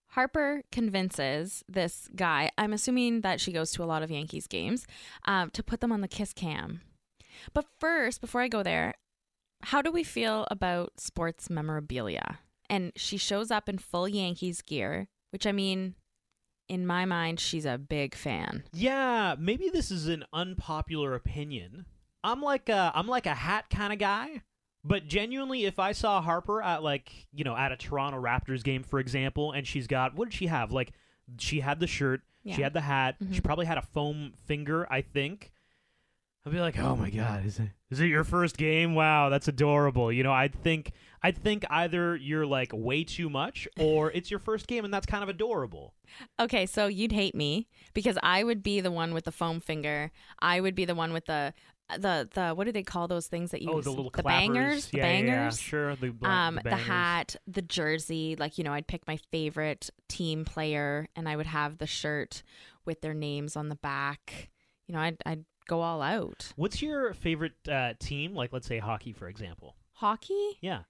Harper 0.09 0.65
convinces 0.73 1.63
this 1.69 2.09
guy, 2.17 2.51
I'm 2.59 2.73
assuming 2.73 3.21
that 3.21 3.41
she 3.41 3.53
goes 3.53 3.71
to 3.73 3.85
a 3.85 3.87
lot 3.87 4.03
of 4.03 4.11
Yankees 4.11 4.49
games, 4.49 4.89
um, 5.25 5.51
to 5.51 5.63
put 5.63 5.81
them 5.81 5.93
on 5.93 6.01
the 6.01 6.09
kiss 6.09 6.33
cam. 6.33 6.81
But 7.53 7.67
first, 7.79 8.21
before 8.21 8.41
I 8.41 8.49
go 8.49 8.65
there, 8.65 8.95
how 9.65 9.83
do 9.83 9.91
we 9.91 10.05
feel 10.05 10.47
about 10.51 11.01
sports 11.01 11.51
memorabilia? 11.51 12.39
And 12.69 12.93
she 12.97 13.17
shows 13.17 13.51
up 13.51 13.69
in 13.69 13.79
full 13.79 14.09
Yankees 14.09 14.63
gear, 14.63 15.09
which 15.31 15.47
I 15.47 15.53
mean, 15.53 15.95
in 16.69 16.87
my 16.87 17.05
mind, 17.05 17.41
she's 17.41 17.67
a 17.67 17.79
big 17.79 18.15
fan. 18.15 18.65
Yeah, 18.73 19.37
maybe 19.39 19.69
this 19.69 19.91
is 19.91 20.09
an 20.09 20.25
unpopular 20.33 21.15
opinion. 21.15 21.87
I'm 22.23 22.41
like 22.41 22.69
a 22.69 22.93
I'm 22.95 23.07
like 23.07 23.27
a 23.27 23.35
hat 23.35 23.67
kind 23.71 23.93
of 23.93 23.99
guy, 23.99 24.43
but 24.83 25.07
genuinely, 25.07 25.67
if 25.67 25.79
I 25.79 25.93
saw 25.93 26.21
Harper 26.21 26.63
at 26.63 26.83
like 26.83 27.11
you 27.33 27.45
know 27.45 27.57
at 27.57 27.73
a 27.73 27.77
Toronto 27.77 28.21
Raptors 28.21 28.63
game, 28.63 28.83
for 28.83 28.99
example, 28.99 29.53
and 29.53 29.67
she's 29.67 29.87
got 29.87 30.15
what 30.15 30.31
did 30.31 30.35
she 30.35 30.47
have? 30.47 30.73
Like 30.73 30.93
she 31.39 31.61
had 31.61 31.81
the 31.81 31.87
shirt, 31.87 32.23
she 32.47 32.63
had 32.63 32.75
the 32.75 32.81
hat, 32.81 33.17
she 33.19 33.27
mm-hmm. 33.27 33.39
probably 33.41 33.67
had 33.67 33.79
a 33.79 33.83
foam 33.83 34.35
finger, 34.45 34.87
I 34.91 35.03
think. 35.03 35.53
I'd 36.47 36.53
be 36.53 36.61
like, 36.61 36.79
oh 36.79 36.95
my 36.95 37.09
god, 37.11 37.47
is 37.47 37.59
it 37.59 37.71
is 37.91 38.01
it 38.01 38.07
your 38.07 38.25
first 38.25 38.57
game? 38.59 38.95
Wow, 38.95 39.31
that's 39.31 39.49
adorable. 39.49 40.13
You 40.13 40.23
know, 40.23 40.33
I'd 40.33 40.55
think 40.55 40.93
I'd 41.23 41.39
think 41.39 41.65
either 41.71 42.17
you're 42.17 42.45
like 42.45 42.71
way 42.75 43.03
too 43.05 43.31
much, 43.31 43.67
or 43.79 44.11
it's 44.13 44.31
your 44.31 44.41
first 44.41 44.67
game 44.67 44.85
and 44.85 44.93
that's 44.93 45.07
kind 45.07 45.23
of 45.23 45.31
adorable. 45.31 45.95
Okay, 46.39 46.67
so 46.67 46.87
you'd 46.87 47.13
hate 47.13 47.35
me 47.35 47.67
because 47.95 48.19
I 48.23 48.45
would 48.45 48.63
be 48.63 48.81
the 48.83 48.91
one 48.91 49.15
with 49.15 49.25
the 49.25 49.33
foam 49.33 49.61
finger. 49.61 50.11
I 50.41 50.61
would 50.61 50.75
be 50.75 50.85
the 50.85 50.95
one 50.95 51.15
with 51.15 51.25
the 51.25 51.55
the 51.99 52.29
the 52.35 52.53
what 52.55 52.65
do 52.65 52.73
they 52.73 52.83
call 52.83 53.09
those 53.09 53.27
things 53.27 53.51
that 53.53 53.63
you 53.63 53.71
Oh, 53.71 53.81
the 53.81 53.89
little 53.91 54.11
the 54.11 54.23
clappers. 54.23 54.25
bangers, 54.25 54.87
the 54.91 54.99
Yeah, 54.99 55.05
yeah, 55.07 55.13
yeah, 55.21 55.37
bangers. 55.39 55.61
sure. 55.61 55.97
The, 55.97 56.15
um, 56.25 56.57
the, 56.63 56.71
the 56.71 56.77
hat, 56.77 57.37
the 57.47 57.63
jersey, 57.63 58.37
like 58.39 58.59
you 58.59 58.65
know, 58.65 58.73
I'd 58.75 58.87
pick 58.87 59.07
my 59.07 59.17
favorite 59.31 59.89
team 60.09 60.45
player, 60.45 61.09
and 61.17 61.27
I 61.27 61.37
would 61.37 61.47
have 61.47 61.79
the 61.79 61.87
shirt 61.87 62.43
with 62.85 63.01
their 63.01 63.15
names 63.15 63.57
on 63.57 63.71
the 63.71 63.77
back. 63.77 64.51
You 64.87 64.95
know, 64.95 65.01
I'd 65.01 65.17
I'd 65.25 65.45
go 65.67 65.81
all 65.81 66.03
out. 66.03 66.53
What's 66.57 66.83
your 66.83 67.15
favorite 67.15 67.53
uh, 67.71 67.95
team? 67.99 68.35
Like, 68.35 68.53
let's 68.53 68.67
say 68.67 68.79
hockey, 68.79 69.13
for 69.13 69.29
example. 69.29 69.77
Hockey, 69.93 70.59
Yeah. 70.61 70.81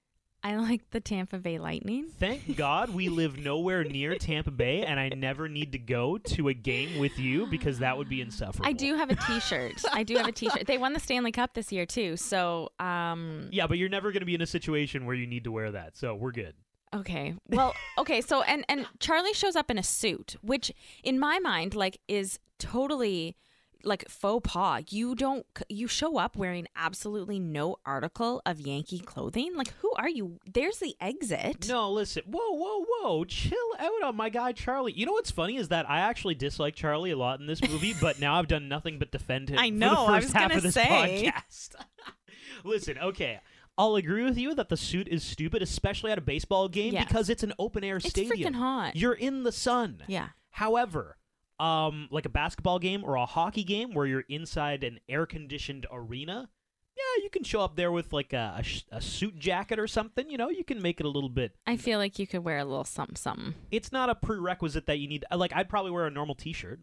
I 0.46 0.56
like 0.56 0.90
the 0.90 1.00
Tampa 1.00 1.38
Bay 1.38 1.58
Lightning. 1.58 2.08
Thank 2.20 2.54
God 2.54 2.90
we 2.90 3.08
live 3.20 3.38
nowhere 3.38 3.82
near 3.82 4.14
Tampa 4.16 4.50
Bay, 4.50 4.84
and 4.84 5.00
I 5.00 5.08
never 5.08 5.48
need 5.48 5.72
to 5.72 5.78
go 5.78 6.18
to 6.18 6.48
a 6.48 6.54
game 6.54 6.98
with 6.98 7.18
you 7.18 7.46
because 7.46 7.78
that 7.78 7.96
would 7.96 8.10
be 8.10 8.20
insufferable. 8.20 8.66
I 8.68 8.72
do 8.72 8.94
have 8.94 9.08
a 9.10 9.16
T-shirt. 9.16 9.82
I 9.90 10.02
do 10.02 10.18
have 10.18 10.28
a 10.28 10.32
T-shirt. 10.32 10.66
They 10.66 10.76
won 10.76 10.92
the 10.92 11.00
Stanley 11.00 11.32
Cup 11.32 11.54
this 11.54 11.72
year 11.72 11.86
too. 11.86 12.18
So, 12.18 12.68
um, 12.78 13.48
Yeah, 13.52 13.66
but 13.66 13.78
you're 13.78 13.88
never 13.88 14.12
going 14.12 14.20
to 14.20 14.26
be 14.26 14.34
in 14.34 14.42
a 14.42 14.46
situation 14.46 15.06
where 15.06 15.16
you 15.16 15.26
need 15.26 15.44
to 15.44 15.50
wear 15.52 15.72
that, 15.72 15.96
so 15.96 16.14
we're 16.14 16.32
good. 16.32 16.54
Okay. 16.94 17.34
Well, 17.48 17.74
okay. 17.98 18.20
So 18.20 18.42
and 18.42 18.66
and 18.68 18.86
Charlie 19.00 19.32
shows 19.32 19.56
up 19.56 19.70
in 19.70 19.78
a 19.78 19.82
suit, 19.82 20.36
which 20.42 20.70
in 21.02 21.18
my 21.18 21.38
mind 21.38 21.74
like 21.74 21.98
is 22.06 22.38
totally 22.58 23.36
like 23.82 24.08
faux 24.08 24.48
pas. 24.50 24.82
You 24.90 25.14
don't 25.14 25.44
you 25.68 25.88
show 25.88 26.18
up 26.18 26.36
wearing 26.36 26.66
absolutely 26.76 27.38
no 27.38 27.76
article 27.84 28.40
of 28.46 28.60
Yankee 28.60 28.98
clothing. 28.98 29.54
Like 29.56 29.72
who 29.80 29.92
are 29.96 30.08
you? 30.08 30.38
There's 30.46 30.78
the 30.78 30.94
exit. 31.00 31.66
No, 31.68 31.90
listen. 31.90 32.22
Whoa, 32.26 32.52
whoa, 32.52 32.84
whoa. 32.88 33.24
Chill 33.24 33.58
out 33.78 34.02
on 34.04 34.16
my 34.16 34.28
guy 34.28 34.52
Charlie. 34.52 34.92
You 34.92 35.06
know 35.06 35.12
what's 35.12 35.30
funny 35.30 35.56
is 35.56 35.68
that 35.68 35.88
I 35.88 36.00
actually 36.00 36.34
dislike 36.34 36.74
Charlie 36.74 37.10
a 37.10 37.16
lot 37.16 37.40
in 37.40 37.46
this 37.46 37.62
movie, 37.62 37.94
but 38.00 38.20
now 38.20 38.34
I've 38.38 38.48
done 38.48 38.68
nothing 38.68 38.98
but 38.98 39.10
defend 39.10 39.50
him 39.50 39.58
I 39.58 39.68
for 39.70 39.74
know, 39.74 40.06
the 40.06 40.12
I 40.12 40.16
was 40.20 40.32
half 40.32 40.42
gonna 40.42 40.56
of 40.56 40.62
this 40.62 40.74
say. 40.74 41.32
podcast. 41.34 41.74
listen, 42.64 42.98
okay. 42.98 43.40
I'll 43.76 43.96
agree 43.96 44.22
with 44.22 44.38
you 44.38 44.54
that 44.54 44.68
the 44.68 44.76
suit 44.76 45.08
is 45.08 45.24
stupid, 45.24 45.60
especially 45.60 46.12
at 46.12 46.18
a 46.18 46.20
baseball 46.20 46.68
game 46.68 46.92
Yes. 46.92 47.06
because 47.08 47.28
it's 47.28 47.42
an 47.42 47.52
open 47.58 47.82
air 47.82 47.98
stadium. 47.98 48.32
It's 48.32 48.40
freaking 48.40 48.54
hot. 48.54 48.94
You're 48.94 49.14
in 49.14 49.42
the 49.42 49.50
sun. 49.50 50.02
Yeah. 50.06 50.28
However, 50.50 51.16
um, 51.60 52.08
like 52.10 52.24
a 52.26 52.30
basketball 52.30 52.78
game 52.78 53.04
or 53.04 53.16
a 53.16 53.26
hockey 53.26 53.64
game 53.64 53.94
where 53.94 54.06
you're 54.06 54.24
inside 54.28 54.84
an 54.84 54.98
air 55.08 55.26
conditioned 55.26 55.86
arena, 55.90 56.48
yeah, 56.96 57.22
you 57.22 57.30
can 57.30 57.42
show 57.44 57.60
up 57.60 57.76
there 57.76 57.90
with 57.92 58.12
like 58.12 58.32
a, 58.32 58.56
a, 58.58 58.62
sh- 58.62 58.84
a 58.92 59.00
suit 59.00 59.38
jacket 59.38 59.78
or 59.78 59.86
something. 59.86 60.30
You 60.30 60.38
know, 60.38 60.48
you 60.48 60.64
can 60.64 60.80
make 60.80 61.00
it 61.00 61.06
a 61.06 61.08
little 61.08 61.28
bit. 61.28 61.56
I 61.66 61.76
feel 61.76 61.98
like 61.98 62.18
you 62.18 62.26
could 62.26 62.44
wear 62.44 62.58
a 62.58 62.64
little 62.64 62.84
something 62.84 63.16
something 63.16 63.54
It's 63.70 63.90
not 63.92 64.10
a 64.10 64.14
prerequisite 64.14 64.86
that 64.86 64.98
you 64.98 65.08
need. 65.08 65.24
Like, 65.34 65.52
I'd 65.54 65.68
probably 65.68 65.90
wear 65.90 66.06
a 66.06 66.10
normal 66.10 66.34
T-shirt. 66.34 66.80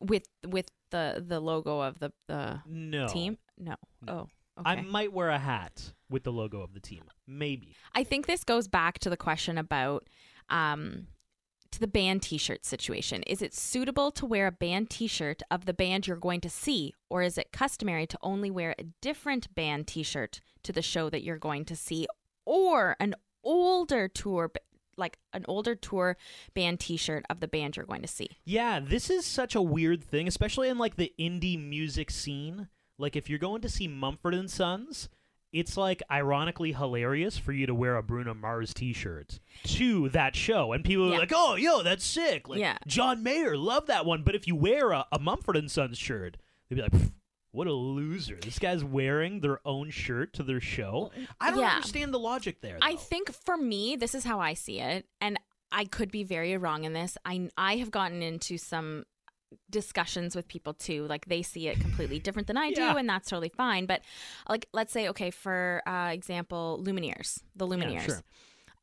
with 0.00 0.24
with 0.46 0.70
the 0.90 1.24
the 1.26 1.40
logo 1.40 1.80
of 1.80 1.98
the 1.98 2.12
the 2.28 2.60
No 2.66 3.08
team. 3.08 3.38
No. 3.58 3.74
Oh. 4.08 4.28
Okay. 4.56 4.70
I 4.70 4.80
might 4.82 5.12
wear 5.12 5.30
a 5.30 5.38
hat 5.38 5.92
with 6.08 6.22
the 6.22 6.30
logo 6.30 6.60
of 6.60 6.74
the 6.74 6.80
team. 6.80 7.02
Maybe. 7.26 7.74
I 7.92 8.04
think 8.04 8.26
this 8.26 8.44
goes 8.44 8.68
back 8.68 9.00
to 9.00 9.10
the 9.10 9.16
question 9.16 9.58
about 9.58 10.08
um 10.48 11.08
to 11.74 11.80
the 11.80 11.86
band 11.88 12.22
t-shirt 12.22 12.64
situation. 12.64 13.22
Is 13.24 13.42
it 13.42 13.52
suitable 13.52 14.10
to 14.12 14.24
wear 14.24 14.46
a 14.46 14.52
band 14.52 14.90
t-shirt 14.90 15.42
of 15.50 15.66
the 15.66 15.74
band 15.74 16.06
you're 16.06 16.16
going 16.16 16.40
to 16.42 16.50
see 16.50 16.94
or 17.10 17.22
is 17.22 17.36
it 17.36 17.52
customary 17.52 18.06
to 18.06 18.18
only 18.22 18.50
wear 18.50 18.74
a 18.78 18.84
different 19.00 19.52
band 19.54 19.88
t-shirt 19.88 20.40
to 20.62 20.72
the 20.72 20.82
show 20.82 21.10
that 21.10 21.24
you're 21.24 21.36
going 21.36 21.64
to 21.66 21.74
see 21.76 22.06
or 22.44 22.96
an 23.00 23.14
older 23.42 24.08
tour 24.08 24.50
like 24.96 25.18
an 25.32 25.44
older 25.48 25.74
tour 25.74 26.16
band 26.54 26.78
t-shirt 26.78 27.24
of 27.28 27.40
the 27.40 27.48
band 27.48 27.76
you're 27.76 27.84
going 27.84 28.02
to 28.02 28.08
see? 28.08 28.30
Yeah, 28.44 28.78
this 28.78 29.10
is 29.10 29.26
such 29.26 29.56
a 29.56 29.62
weird 29.62 30.04
thing, 30.04 30.28
especially 30.28 30.68
in 30.68 30.78
like 30.78 30.94
the 30.94 31.12
indie 31.18 31.60
music 31.60 32.12
scene. 32.12 32.68
Like 32.98 33.16
if 33.16 33.28
you're 33.28 33.40
going 33.40 33.62
to 33.62 33.68
see 33.68 33.88
Mumford 33.88 34.34
and 34.34 34.48
Sons, 34.48 35.08
it's 35.54 35.76
like 35.76 36.02
ironically 36.10 36.72
hilarious 36.72 37.38
for 37.38 37.52
you 37.52 37.64
to 37.66 37.74
wear 37.74 37.96
a 37.96 38.02
Bruno 38.02 38.34
Mars 38.34 38.74
t-shirt 38.74 39.38
to 39.64 40.08
that 40.10 40.36
show 40.36 40.72
and 40.72 40.84
people 40.84 41.08
Yeah. 41.08 41.16
are 41.16 41.18
like, 41.20 41.32
"Oh, 41.34 41.54
yo, 41.54 41.82
that's 41.82 42.04
sick." 42.04 42.48
Like 42.48 42.60
Yeah. 42.60 42.76
John 42.86 43.22
Mayer, 43.22 43.56
love 43.56 43.86
that 43.86 44.04
one. 44.04 44.22
But 44.22 44.34
if 44.34 44.46
you 44.46 44.54
wear 44.56 44.90
a, 44.92 45.06
a 45.12 45.18
Mumford 45.18 45.56
and 45.56 45.70
Sons 45.70 45.96
shirt, 45.96 46.36
they'd 46.68 46.76
be 46.76 46.82
like, 46.82 46.92
"What 47.52 47.66
a 47.68 47.72
loser. 47.72 48.36
This 48.42 48.58
guy's 48.58 48.82
wearing 48.84 49.40
their 49.40 49.60
own 49.66 49.90
shirt 49.90 50.32
to 50.34 50.42
their 50.42 50.60
show." 50.60 51.12
I 51.40 51.50
don't 51.50 51.60
Yeah. 51.60 51.76
understand 51.76 52.12
the 52.12 52.18
logic 52.18 52.60
there. 52.60 52.78
I 52.82 52.96
think 52.96 53.32
for 53.32 53.56
me, 53.56 53.96
this 53.96 54.14
is 54.14 54.24
how 54.24 54.40
I 54.40 54.54
see 54.54 54.80
it, 54.80 55.06
and 55.20 55.38
I 55.70 55.84
could 55.84 56.10
be 56.10 56.24
very 56.24 56.56
wrong 56.56 56.84
in 56.84 56.92
this. 56.92 57.16
I 57.24 57.48
I 57.56 57.76
have 57.76 57.90
gotten 57.90 58.22
into 58.22 58.58
some 58.58 59.04
discussions 59.70 60.34
with 60.36 60.48
people 60.48 60.74
too. 60.74 61.06
Like 61.06 61.26
they 61.26 61.42
see 61.42 61.68
it 61.68 61.80
completely 61.80 62.18
different 62.18 62.46
than 62.48 62.56
I 62.56 62.66
Yeah. 62.68 62.92
do, 62.92 62.98
and 62.98 63.08
that's 63.08 63.28
totally 63.28 63.48
fine. 63.50 63.86
But 63.86 64.02
like, 64.48 64.66
let's 64.72 64.92
say, 64.92 65.08
okay, 65.08 65.30
for 65.30 65.82
uh, 65.86 66.10
example, 66.12 66.80
Lumineers, 66.84 67.42
the 67.56 67.66
Lumineers. 67.66 68.04
sure. 68.04 68.22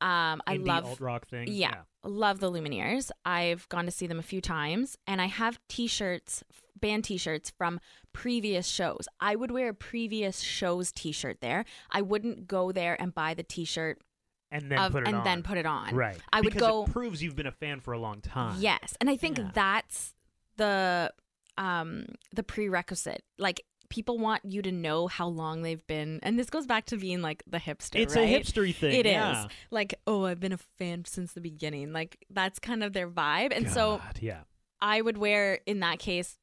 Um, 0.01 0.41
I 0.47 0.57
Indie 0.57 0.65
love 0.67 0.85
alt 0.85 0.99
rock 0.99 1.27
thing. 1.27 1.47
Yeah, 1.47 1.81
love 2.03 2.39
the 2.39 2.51
Lumineers. 2.51 3.11
I've 3.23 3.69
gone 3.69 3.85
to 3.85 3.91
see 3.91 4.07
them 4.07 4.17
a 4.17 4.23
few 4.23 4.41
times, 4.41 4.97
and 5.05 5.21
I 5.21 5.27
have 5.27 5.59
T-shirts, 5.69 6.43
band 6.79 7.03
T-shirts 7.03 7.51
from 7.55 7.79
previous 8.11 8.65
shows. 8.67 9.07
I 9.19 9.35
would 9.35 9.51
wear 9.51 9.69
a 9.69 9.73
previous 9.75 10.39
show's 10.39 10.91
T-shirt 10.91 11.41
there. 11.41 11.65
I 11.91 12.01
wouldn't 12.01 12.47
go 12.47 12.71
there 12.71 12.99
and 12.99 13.13
buy 13.13 13.35
the 13.35 13.43
T-shirt 13.43 14.01
and 14.49 14.71
then 14.71 14.79
of, 14.79 14.91
put 14.91 15.03
it 15.03 15.07
and 15.07 15.17
on. 15.17 15.23
then 15.23 15.43
put 15.43 15.59
it 15.59 15.67
on. 15.67 15.93
Right. 15.93 16.17
I 16.33 16.41
would 16.41 16.53
because 16.53 16.67
go. 16.67 16.83
It 16.85 16.91
proves 16.91 17.21
you've 17.21 17.35
been 17.35 17.45
a 17.45 17.51
fan 17.51 17.79
for 17.79 17.93
a 17.93 17.99
long 17.99 18.21
time. 18.21 18.55
Yes, 18.59 18.97
and 18.99 19.07
I 19.07 19.17
think 19.17 19.37
Yeah. 19.37 19.51
that's 19.53 20.15
the 20.57 21.11
um 21.57 22.05
the 22.33 22.43
prerequisite. 22.43 23.23
Like 23.37 23.63
people 23.91 24.17
want 24.17 24.43
you 24.45 24.61
to 24.61 24.71
know 24.71 25.07
how 25.07 25.27
long 25.27 25.61
they've 25.61 25.85
been, 25.85 26.19
and 26.23 26.39
this 26.39 26.49
goes 26.49 26.65
back 26.65 26.85
to 26.87 26.97
being 26.97 27.21
like 27.21 27.43
the 27.45 27.59
hipster. 27.59 27.99
It's 27.99 28.15
right? 28.15 28.27
a 28.27 28.39
hipstery 28.39 28.73
thing. 28.73 28.93
It 28.93 29.05
is 29.05 29.11
yeah. 29.11 29.47
like, 29.69 29.95
oh, 30.07 30.25
I've 30.25 30.39
been 30.39 30.53
a 30.53 30.57
fan 30.57 31.05
since 31.05 31.33
the 31.33 31.41
beginning. 31.41 31.91
Like 31.91 32.17
that's 32.29 32.57
kind 32.57 32.83
of 32.83 32.93
their 32.93 33.09
vibe, 33.09 33.55
and 33.55 33.69
so 33.69 34.01
yeah. 34.19 34.41
I 34.79 35.01
would 35.01 35.17
wear 35.17 35.59
in 35.65 35.81
that 35.81 35.99
case 35.99 36.37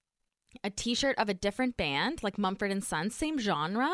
a 0.63 0.71
T-shirt 0.71 1.17
of 1.19 1.29
a 1.29 1.35
different 1.35 1.77
band, 1.77 2.23
like 2.23 2.39
Mumford 2.39 2.71
and 2.71 2.85
Sons, 2.85 3.15
same 3.15 3.39
genre 3.39 3.91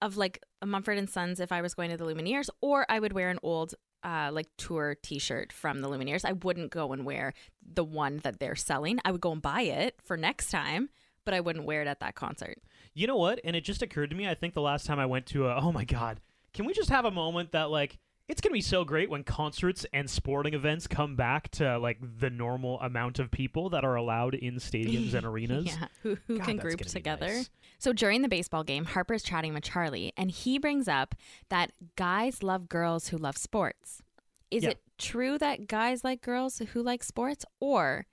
of 0.00 0.16
like 0.16 0.42
a 0.62 0.66
Mumford 0.66 0.96
and 0.96 1.10
Sons. 1.10 1.40
If 1.40 1.52
I 1.52 1.60
was 1.60 1.74
going 1.74 1.90
to 1.90 1.96
the 1.96 2.04
Lumineers, 2.04 2.48
or 2.60 2.86
I 2.88 3.00
would 3.00 3.12
wear 3.12 3.30
an 3.30 3.38
old. 3.42 3.74
Uh, 4.02 4.30
like 4.32 4.46
tour 4.56 4.96
T-shirt 5.02 5.52
from 5.52 5.82
the 5.82 5.88
Lumineers. 5.88 6.24
I 6.24 6.32
wouldn't 6.32 6.70
go 6.70 6.92
and 6.94 7.04
wear 7.04 7.34
the 7.62 7.84
one 7.84 8.18
that 8.22 8.40
they're 8.40 8.56
selling. 8.56 8.98
I 9.04 9.12
would 9.12 9.20
go 9.20 9.32
and 9.32 9.42
buy 9.42 9.60
it 9.60 9.96
for 10.02 10.16
next 10.16 10.50
time, 10.50 10.88
but 11.26 11.34
I 11.34 11.40
wouldn't 11.40 11.66
wear 11.66 11.82
it 11.82 11.86
at 11.88 12.00
that 12.00 12.14
concert. 12.14 12.62
You 12.94 13.06
know 13.06 13.18
what? 13.18 13.40
And 13.44 13.54
it 13.54 13.62
just 13.62 13.82
occurred 13.82 14.08
to 14.10 14.16
me. 14.16 14.26
I 14.26 14.34
think 14.34 14.54
the 14.54 14.62
last 14.62 14.86
time 14.86 14.98
I 14.98 15.04
went 15.04 15.26
to 15.26 15.48
a, 15.48 15.60
oh 15.60 15.70
my 15.70 15.84
god, 15.84 16.20
can 16.54 16.64
we 16.64 16.72
just 16.72 16.88
have 16.88 17.04
a 17.04 17.10
moment 17.10 17.52
that 17.52 17.70
like 17.70 17.98
it's 18.30 18.40
gonna 18.40 18.52
be 18.52 18.60
so 18.60 18.84
great 18.84 19.10
when 19.10 19.24
concerts 19.24 19.84
and 19.92 20.08
sporting 20.08 20.54
events 20.54 20.86
come 20.86 21.16
back 21.16 21.50
to 21.52 21.78
like 21.78 21.98
the 22.18 22.30
normal 22.30 22.80
amount 22.80 23.18
of 23.18 23.30
people 23.30 23.70
that 23.70 23.84
are 23.84 23.94
allowed 23.96 24.34
in 24.34 24.54
stadiums 24.56 25.14
and 25.14 25.26
arenas. 25.30 25.66
Yeah, 25.66 25.86
who, 26.02 26.16
who 26.26 26.38
God, 26.38 26.46
can 26.46 26.56
group 26.58 26.78
together. 26.80 27.26
nice. 27.26 27.50
So 27.78 27.92
during 27.92 28.22
the 28.22 28.28
baseball 28.28 28.62
game, 28.64 28.84
Harper's 28.84 29.22
chatting 29.22 29.52
with 29.54 29.64
Charlie, 29.64 30.12
and 30.16 30.30
he 30.30 30.58
brings 30.58 30.86
up 30.88 31.14
that 31.48 31.72
guys 31.96 32.42
love 32.42 32.68
girls 32.68 33.08
who 33.08 33.16
love 33.18 33.36
sports. 33.36 34.02
Is 34.50 34.62
Yeah. 34.64 34.70
it 34.70 34.78
true 34.98 35.38
that 35.38 35.66
guys 35.66 36.04
like 36.04 36.20
girls 36.20 36.58
who 36.58 36.82
like 36.82 37.02
sports, 37.02 37.44
or 37.60 38.06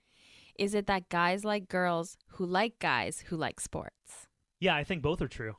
is 0.58 0.73
it 0.73 0.88
that 0.88 1.10
guys 1.10 1.43
like 1.45 1.67
girls 1.67 2.17
who 2.34 2.45
like 2.45 2.80
guys 2.80 3.23
who 3.27 3.36
like 3.38 3.60
sports? 3.60 4.27
Yeah, 4.60 4.75
I 4.75 4.84
think 4.84 5.01
both 5.01 5.21
are 5.21 5.27
true. 5.27 5.56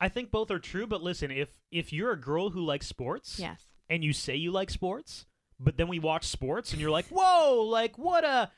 I 0.00 0.08
think 0.08 0.30
both 0.30 0.50
are 0.50 0.58
true, 0.58 0.86
but 0.86 1.02
listen, 1.02 1.30
if 1.30 1.48
if 1.70 1.92
you're 1.92 2.10
a 2.12 2.20
girl 2.20 2.50
who 2.50 2.60
likes 2.64 2.86
sports 2.86 3.38
Yes. 3.38 3.68
And 3.88 4.04
you 4.04 4.12
say 4.12 4.36
you 4.36 4.50
like 4.50 4.70
sports, 4.70 5.26
but 5.58 5.76
then 5.76 5.88
we 5.88 5.98
watch 5.98 6.26
sports 6.26 6.72
and 6.72 6.80
you're 6.80 6.90
like, 6.90 7.06
"Whoa, 7.06 7.62
like 7.62 7.98
what 7.98 8.24
a 8.24 8.50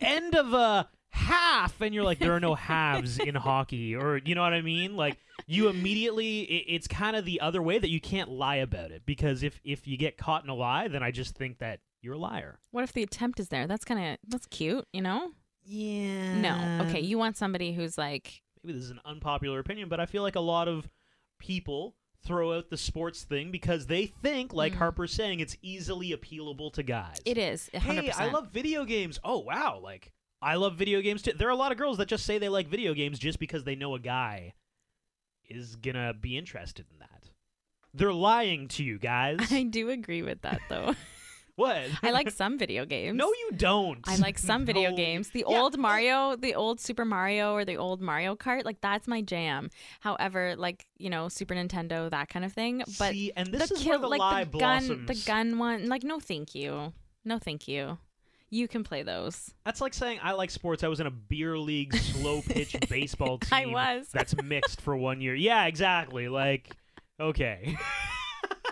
end 0.00 0.34
of 0.34 0.52
a 0.52 0.88
half." 1.10 1.80
And 1.80 1.94
you're 1.94 2.04
like, 2.04 2.18
"There 2.18 2.32
are 2.32 2.40
no 2.40 2.54
halves 2.54 3.18
in 3.18 3.34
hockey." 3.34 3.94
Or 3.94 4.20
you 4.24 4.34
know 4.34 4.42
what 4.42 4.52
I 4.52 4.62
mean? 4.62 4.96
Like 4.96 5.18
you 5.46 5.68
immediately 5.68 6.40
it, 6.40 6.64
it's 6.68 6.88
kind 6.88 7.16
of 7.16 7.24
the 7.24 7.40
other 7.40 7.62
way 7.62 7.78
that 7.78 7.90
you 7.90 8.00
can't 8.00 8.30
lie 8.30 8.56
about 8.56 8.90
it 8.90 9.02
because 9.06 9.42
if 9.42 9.60
if 9.64 9.86
you 9.86 9.96
get 9.96 10.16
caught 10.16 10.44
in 10.44 10.50
a 10.50 10.54
lie, 10.54 10.88
then 10.88 11.02
I 11.02 11.10
just 11.10 11.36
think 11.36 11.58
that 11.58 11.80
you're 12.02 12.14
a 12.14 12.18
liar. 12.18 12.58
What 12.70 12.84
if 12.84 12.92
the 12.92 13.02
attempt 13.02 13.40
is 13.40 13.48
there? 13.48 13.66
That's 13.66 13.84
kind 13.84 14.12
of 14.12 14.18
that's 14.28 14.46
cute, 14.46 14.86
you 14.92 15.00
know? 15.00 15.30
Yeah. 15.64 16.40
No. 16.40 16.86
Okay, 16.86 17.00
you 17.00 17.18
want 17.18 17.36
somebody 17.36 17.72
who's 17.72 17.96
like, 17.96 18.42
maybe 18.62 18.76
this 18.76 18.84
is 18.84 18.90
an 18.90 19.00
unpopular 19.04 19.58
opinion, 19.58 19.88
but 19.88 20.00
I 20.00 20.06
feel 20.06 20.22
like 20.22 20.36
a 20.36 20.40
lot 20.40 20.68
of 20.68 20.88
people 21.38 21.96
throw 22.24 22.56
out 22.56 22.70
the 22.70 22.76
sports 22.76 23.22
thing 23.22 23.50
because 23.50 23.86
they 23.86 24.06
think, 24.06 24.52
like 24.52 24.72
mm. 24.74 24.78
Harper's 24.78 25.12
saying, 25.12 25.40
it's 25.40 25.56
easily 25.62 26.10
appealable 26.10 26.72
to 26.72 26.82
guys. 26.82 27.18
it 27.24 27.38
is 27.38 27.70
100%. 27.74 27.80
Hey, 27.80 28.10
I 28.10 28.30
love 28.30 28.48
video 28.52 28.84
games. 28.84 29.18
Oh 29.22 29.38
wow, 29.38 29.80
like 29.82 30.12
I 30.42 30.56
love 30.56 30.76
video 30.76 31.00
games 31.00 31.22
too. 31.22 31.32
There 31.32 31.48
are 31.48 31.52
a 31.52 31.56
lot 31.56 31.72
of 31.72 31.78
girls 31.78 31.98
that 31.98 32.08
just 32.08 32.26
say 32.26 32.38
they 32.38 32.48
like 32.48 32.68
video 32.68 32.94
games 32.94 33.18
just 33.18 33.38
because 33.38 33.64
they 33.64 33.74
know 33.74 33.94
a 33.94 33.98
guy 33.98 34.54
is 35.48 35.76
gonna 35.76 36.14
be 36.14 36.36
interested 36.36 36.86
in 36.92 36.98
that. 36.98 37.30
They're 37.94 38.12
lying 38.12 38.68
to 38.68 38.84
you 38.84 38.98
guys. 38.98 39.38
I 39.50 39.62
do 39.62 39.90
agree 39.90 40.22
with 40.22 40.42
that 40.42 40.60
though. 40.68 40.94
what? 41.56 41.82
I 42.02 42.10
like 42.10 42.30
some 42.42 42.58
video 42.58 42.84
games. 42.84 43.16
No, 43.16 43.28
you 43.28 43.50
don't. 43.56 44.00
I 44.06 44.16
like 44.16 44.38
some 44.38 44.64
video 44.70 44.90
No. 44.90 44.96
games. 44.96 45.30
The 45.30 45.44
Yeah, 45.48 45.60
old 45.60 45.76
oh, 45.78 45.80
Mario, 45.80 46.36
the 46.36 46.54
old 46.54 46.80
Super 46.80 47.04
Mario 47.04 47.52
or 47.52 47.64
the 47.64 47.76
old 47.76 48.00
Mario 48.00 48.34
Kart, 48.36 48.64
like 48.64 48.80
that's 48.80 49.06
my 49.06 49.20
jam. 49.22 49.70
However, 50.00 50.54
like, 50.56 50.86
you 50.98 51.10
know, 51.10 51.28
Super 51.28 51.54
Nintendo, 51.54 52.10
that 52.10 52.28
kind 52.28 52.44
of 52.44 52.52
thing. 52.52 52.82
But 52.98 53.12
See, 53.12 53.32
and 53.36 53.48
this 53.48 53.68
the 53.68 53.74
is 53.76 53.84
where 53.86 53.98
the 53.98 54.08
like 54.08 54.18
lie 54.20 54.44
the 54.44 54.58
gun 54.58 55.06
the 55.06 55.22
gun 55.26 55.58
one, 55.58 55.88
like 55.88 56.02
no 56.02 56.18
thank 56.20 56.54
you. 56.54 56.92
No 57.24 57.38
thank 57.38 57.68
you. 57.68 57.98
You 58.50 58.68
can 58.68 58.84
play 58.84 59.02
those. 59.02 59.52
That's 59.64 59.80
like 59.80 59.94
saying 59.94 60.20
I 60.22 60.32
like 60.32 60.50
sports. 60.50 60.84
I 60.84 60.88
was 60.88 61.00
in 61.00 61.06
a 61.06 61.10
beer 61.10 61.58
league 61.58 61.94
slow 61.96 62.40
pitch 62.46 62.76
baseball 62.88 63.38
team. 63.38 63.50
I 63.52 63.66
was. 63.66 64.08
That's 64.12 64.34
mixed 64.42 64.80
for 64.80 64.96
one 64.96 65.20
year. 65.20 65.34
Yeah, 65.34 65.66
exactly. 65.66 66.28
Like, 66.28 66.70
okay. 67.18 67.76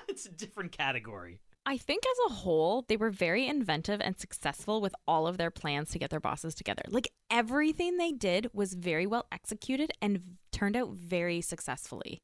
it's 0.09 0.27
a 0.27 0.31
different 0.31 0.71
category. 0.73 1.41
I 1.65 1.77
think 1.77 2.03
as 2.05 2.33
a 2.33 2.35
whole, 2.35 2.85
they 2.89 2.97
were 2.97 3.11
very 3.11 3.47
inventive 3.47 4.01
and 4.01 4.19
successful 4.19 4.81
with 4.81 4.95
all 5.07 5.27
of 5.29 5.39
their 5.39 5.51
plans 5.51 5.91
to 5.91 5.99
get 5.99 6.11
their 6.11 6.21
bosses 6.21 6.55
together. 6.55 6.83
Like 6.89 7.13
everything 7.31 7.97
they 7.99 8.11
did 8.13 8.51
was 8.53 8.75
very 8.75 9.07
well 9.07 9.27
executed 9.31 9.93
and 10.03 10.39
turned 10.51 10.77
out 10.77 10.91
very 10.91 11.41
successfully. 11.41 12.21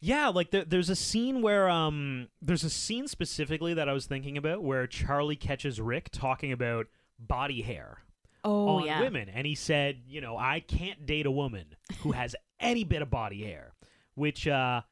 Yeah, 0.00 0.28
like 0.28 0.50
there, 0.50 0.64
there's 0.64 0.90
a 0.90 0.96
scene 0.96 1.42
where 1.42 1.68
um 1.68 2.28
there's 2.40 2.64
a 2.64 2.70
scene 2.70 3.08
specifically 3.08 3.74
that 3.74 3.88
I 3.88 3.92
was 3.92 4.06
thinking 4.06 4.36
about 4.36 4.62
where 4.62 4.86
Charlie 4.86 5.34
catches 5.36 5.80
Rick 5.80 6.10
talking 6.12 6.52
about 6.52 6.86
body 7.18 7.62
hair 7.62 7.98
Oh 8.44 8.76
on 8.76 8.84
yeah. 8.86 9.00
women 9.00 9.28
and 9.28 9.46
he 9.46 9.56
said, 9.56 10.02
you 10.06 10.20
know, 10.20 10.36
I 10.36 10.60
can't 10.60 11.04
date 11.04 11.26
a 11.26 11.30
woman 11.30 11.74
who 12.00 12.12
has 12.12 12.36
any 12.60 12.84
bit 12.84 13.02
of 13.02 13.10
body 13.10 13.42
hair, 13.42 13.72
which 14.14 14.46
uh 14.46 14.82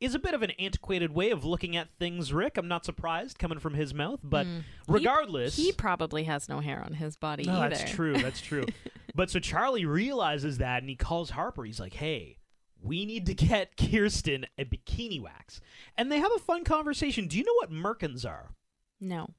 is 0.00 0.14
a 0.14 0.18
bit 0.18 0.34
of 0.34 0.42
an 0.42 0.50
antiquated 0.58 1.12
way 1.14 1.30
of 1.30 1.44
looking 1.44 1.76
at 1.76 1.88
things, 1.98 2.32
Rick. 2.32 2.56
I'm 2.58 2.68
not 2.68 2.84
surprised 2.84 3.38
coming 3.38 3.58
from 3.58 3.74
his 3.74 3.94
mouth, 3.94 4.20
but 4.22 4.46
Mm. 4.46 4.58
He- 4.60 4.64
regardless, 4.92 5.56
He, 5.56 5.72
probably 5.72 6.24
has 6.24 6.48
no 6.48 6.60
hair 6.60 6.82
on 6.84 6.94
his 6.94 7.16
body 7.16 7.44
No, 7.44 7.54
either. 7.60 7.76
that's 7.76 7.90
true. 7.90 8.14
That's 8.20 8.40
true. 8.40 8.66
but 9.14 9.30
so 9.30 9.38
Charlie 9.38 9.86
realizes 9.86 10.58
that 10.58 10.82
and 10.82 10.90
he 10.90 10.96
calls 10.96 11.30
Harper. 11.30 11.64
He's 11.64 11.80
like, 11.80 11.94
hey, 11.94 12.38
we 12.82 13.06
need 13.06 13.24
to 13.26 13.34
get 13.34 13.76
Kirsten 13.78 14.44
a 14.58 14.64
bikini 14.64 15.22
wax. 15.22 15.60
And 15.96 16.10
they 16.12 16.18
have 16.18 16.32
a 16.36 16.40
fun 16.40 16.64
conversation. 16.64 17.26
Do 17.28 17.38
you 17.38 17.44
know 17.44 17.54
what 17.54 17.70
merkins 17.72 18.26
are? 18.28 18.54
No. 19.00 19.30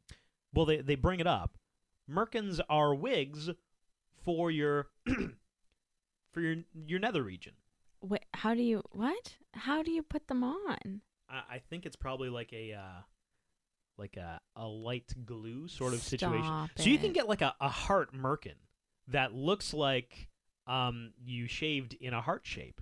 Well, 0.53 0.65
they, 0.65 0.77
they 0.81 0.95
bring 0.95 1.19
it 1.19 1.27
up. 1.27 1.57
Merkins 2.09 2.59
are 2.69 2.95
wigs 2.95 3.49
for 4.23 4.49
your 4.49 4.87
for 6.31 6.41
your 6.41 6.55
your 6.87 6.99
nether 6.99 7.23
region. 7.23 7.53
Wait, 8.07 8.25
how 8.33 8.53
do 8.53 8.61
you 8.61 8.81
what? 8.91 9.35
How 9.53 9.81
do 9.83 9.91
you 9.91 10.03
put 10.03 10.27
them 10.27 10.43
on? 10.43 11.01
I, 11.29 11.55
I 11.55 11.61
think 11.69 11.85
it's 11.85 11.95
probably 11.95 12.29
like 12.29 12.53
a 12.53 12.73
uh, 12.73 13.01
like 13.97 14.17
a, 14.17 14.39
a 14.55 14.67
light 14.67 15.13
glue 15.25 15.67
sort 15.67 15.93
of 15.93 16.01
situation. 16.01 16.43
Stop 16.45 16.69
So 16.77 16.89
you 16.89 16.97
can 16.97 17.13
get 17.13 17.27
like 17.27 17.41
a, 17.41 17.55
a 17.61 17.69
heart 17.69 18.13
merkin 18.13 18.55
that 19.07 19.33
looks 19.33 19.73
like 19.73 20.29
um 20.67 21.13
you 21.23 21.47
shaved 21.47 21.93
in 21.93 22.13
a 22.13 22.21
heart 22.21 22.41
shape. 22.45 22.81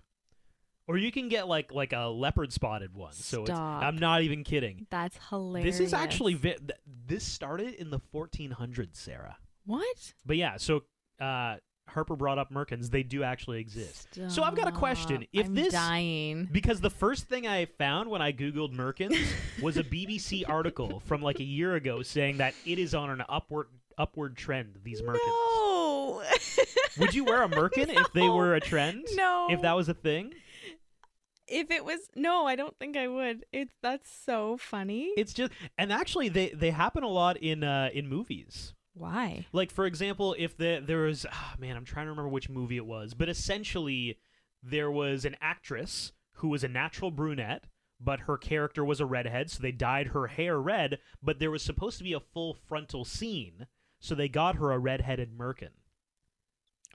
Or 0.86 0.97
you 0.97 1.13
can 1.13 1.29
get 1.29 1.47
like 1.47 1.71
like 1.71 1.93
a 1.93 2.07
leopard 2.09 2.51
spotted 2.51 2.93
one. 2.93 3.13
So 3.13 3.43
it's, 3.43 3.51
I'm 3.51 3.97
not 3.97 4.21
even 4.23 4.43
kidding. 4.43 4.88
That's 4.89 5.17
hilarious. 5.29 5.77
This 5.77 5.88
is 5.88 5.93
actually 5.93 6.33
vi- 6.33 6.57
th- 6.57 6.79
this 7.05 7.23
started 7.23 7.75
in 7.75 7.89
the 7.89 7.99
1400s, 8.13 8.95
Sarah. 8.95 9.38
what? 9.65 10.13
But 10.25 10.36
yeah, 10.38 10.57
so 10.57 10.83
uh 11.21 11.55
Harper 11.88 12.15
brought 12.15 12.38
up 12.39 12.52
merkins. 12.52 12.89
They 12.89 13.04
do 13.04 13.24
actually 13.24 13.60
exist. 13.60 14.19
So 14.28 14.43
I've 14.43 14.56
got 14.56 14.67
a 14.67 14.72
question. 14.72 15.26
If 15.32 15.46
I'm 15.48 15.54
this 15.54 15.74
dying. 15.74 16.50
because 16.52 16.82
the 16.82 16.89
first 16.89 17.26
thing 17.28 17.46
I 17.48 17.65
found 17.65 18.10
when 18.10 18.22
I 18.22 18.32
Googled 18.32 18.74
Merkins 18.74 19.17
was 19.62 19.78
a 19.78 19.84
BBC 19.84 20.43
article 20.48 21.02
from 21.06 21.22
like 21.22 21.39
a 21.39 21.43
year 21.43 21.76
ago 21.76 22.02
saying 22.02 22.38
that 22.38 22.54
it 22.65 22.80
is 22.80 22.96
on 22.96 23.10
an 23.10 23.24
upward 23.30 23.67
upward 23.98 24.36
trend, 24.36 24.80
these 24.84 25.02
Merkins. 25.02 25.17
No. 25.28 26.24
Would 27.00 27.13
you 27.13 27.26
wear 27.26 27.43
a 27.43 27.50
Merkin 27.50 27.89
if 27.89 28.12
they 28.13 28.28
were 28.28 28.56
a 28.56 28.60
trend? 28.60 29.06
No. 29.13 29.48
If 29.50 29.62
that 29.62 29.74
was 29.76 29.89
a 29.89 29.93
thing? 29.93 30.34
if 31.48 31.69
it 31.69 31.84
was 31.84 32.00
no, 32.15 32.48
I 32.48 32.56
don't 32.56 32.76
think 32.80 32.96
I 32.98 33.08
would. 33.08 33.46
It's 33.52 33.74
that's 33.84 34.10
so 34.10 34.58
funny. 34.58 35.12
It's 35.17 35.34
just 35.34 35.52
and 35.78 35.91
actually 35.91 36.30
they 36.30 36.50
they 36.50 36.72
happen 36.72 37.04
a 37.04 37.08
lot 37.10 37.38
in 37.38 37.63
uh 37.63 37.89
in 37.93 38.08
movies. 38.08 38.74
Why? 38.93 39.45
Like 39.51 39.71
for 39.71 39.86
example, 39.86 40.36
if 40.38 40.56
the 40.58 40.82
there 40.86 41.03
was 41.03 41.25
ah, 41.32 41.56
man, 41.60 41.75
I'm 41.75 41.86
trying 41.86 42.06
to 42.06 42.12
remember 42.12 42.29
which 42.29 42.49
movie 42.49 42.77
it 42.77 42.86
was, 42.86 43.13
but 43.13 43.29
essentially 43.29 44.19
there 44.62 44.91
was 44.91 45.25
an 45.25 45.36
actress 45.41 46.12
who 46.38 46.47
was 46.49 46.63
a 46.63 46.67
natural 46.67 47.12
brunette, 47.12 47.65
but 47.99 48.21
her 48.21 48.38
character 48.38 48.86
was 48.86 48.99
a 48.99 49.06
redhead, 49.06 49.49
so 49.49 49.62
they 49.62 49.71
dyed 49.71 50.08
her 50.08 50.27
hair 50.27 50.60
red, 50.60 50.99
but 51.21 51.39
there 51.39 51.51
was 51.51 51.63
supposed 51.63 51.97
to 51.97 52.03
be 52.03 52.13
a 52.13 52.19
full 52.19 52.53
frontal 52.53 53.03
scene, 53.06 53.67
so 53.99 54.13
they 54.13 54.29
got 54.29 54.56
her 54.56 54.71
a 54.71 54.79
redheaded 54.79 55.38
merkin. 55.38 55.69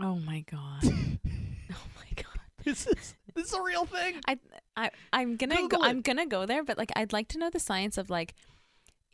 Oh 0.01 0.17
my 0.17 0.45
god. 0.51 0.81
oh 0.85 1.87
my 1.97 2.11
god. 2.15 2.25
This 2.65 2.87
is 2.87 3.15
This 3.35 3.49
is 3.49 3.55
a 3.55 3.63
real 3.63 3.87
thing. 3.87 4.21
I, 4.27 4.39
I 4.77 4.91
I'm 5.13 5.37
gonna 5.37 5.57
Google 5.57 5.81
go, 5.81 5.85
it. 5.85 5.89
I'm 5.89 6.01
gonna 6.03 6.27
go 6.27 6.47
there, 6.47 6.63
but 6.63 6.79
like 6.79 6.93
I'd 6.95 7.13
like 7.13 7.29
to 7.29 7.39
know 7.39 7.51
the 7.51 7.59
science 7.59 7.99
of 7.99 8.11
like 8.11 8.35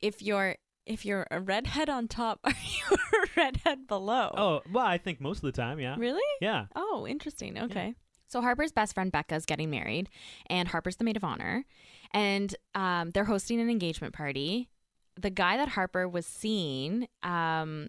if 0.03 0.21
you're 0.21 0.57
if 0.87 1.05
you're 1.05 1.27
a 1.31 1.41
redhead 1.41 1.89
on 1.89 2.09
top, 2.09 2.41
are 2.45 2.51
you 2.53 2.97
a 2.97 3.27
redhead 3.37 3.87
below? 3.87 4.31
Oh, 4.37 4.61
well, 4.73 4.87
I 4.87 4.99
think 4.99 5.21
most 5.21 5.39
of 5.39 5.43
the 5.43 5.53
time, 5.53 5.81
yeah. 5.81 5.97
really? 5.99 6.23
Yeah. 6.41 6.67
Oh, 6.77 7.07
interesting. 7.09 7.59
Okay. 7.59 7.95
So 8.29 8.41
Harper's 8.41 8.73
best 8.73 8.95
friend 8.95 9.13
Becca's 9.13 9.47
getting 9.47 9.71
married, 9.71 10.09
and 10.47 10.69
Harper's 10.69 10.97
the 10.97 11.05
maid 11.05 11.17
of 11.17 11.25
honor, 11.25 11.65
and 12.13 12.55
um, 12.75 13.11
they're 13.11 13.25
hosting 13.25 13.61
an 13.61 13.71
engagement 13.71 14.13
party. 14.13 14.69
The 15.21 15.31
guy 15.31 15.57
that 15.57 15.69
Harper 15.69 16.09
was 16.09 16.27
seeing, 16.27 17.07
um, 17.23 17.89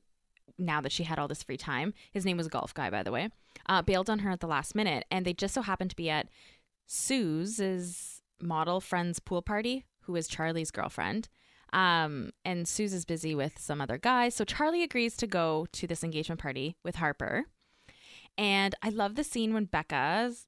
now 0.59 0.81
that 0.81 0.91
she 0.91 1.03
had 1.03 1.17
all 1.17 1.27
this 1.27 1.41
free 1.41 1.57
time, 1.57 1.93
his 2.11 2.25
name 2.25 2.37
was 2.37 2.45
a 2.45 2.49
Golf 2.49 2.73
Guy, 2.73 2.89
by 2.91 3.01
the 3.01 3.11
way, 3.11 3.29
uh, 3.67 3.81
bailed 3.81 4.09
on 4.09 4.19
her 4.19 4.29
at 4.29 4.39
the 4.39 4.47
last 4.47 4.75
minute, 4.75 5.05
and 5.09 5.25
they 5.25 5.33
just 5.33 5.53
so 5.53 5.63
happened 5.63 5.89
to 5.89 5.95
be 5.95 6.09
at 6.09 6.27
Sue's 6.85 8.21
model 8.39 8.79
friend's 8.79 9.19
pool 9.19 9.41
party, 9.41 9.85
who 10.01 10.15
is 10.15 10.27
Charlie's 10.27 10.69
girlfriend. 10.69 11.29
Um, 11.75 12.31
and 12.45 12.67
Suze 12.67 12.93
is 12.93 13.05
busy 13.05 13.35
with 13.35 13.59
some 13.59 13.81
other 13.81 13.97
guys, 13.97 14.33
so 14.33 14.45
Charlie 14.45 14.81
agrees 14.81 15.15
to 15.17 15.27
go 15.27 15.67
to 15.73 15.85
this 15.85 16.03
engagement 16.03 16.41
party 16.41 16.77
with 16.83 16.95
Harper. 16.95 17.45
And 18.37 18.73
I 18.81 18.89
love 18.89 19.15
the 19.15 19.23
scene 19.23 19.53
when 19.53 19.65
Becca's 19.65 20.47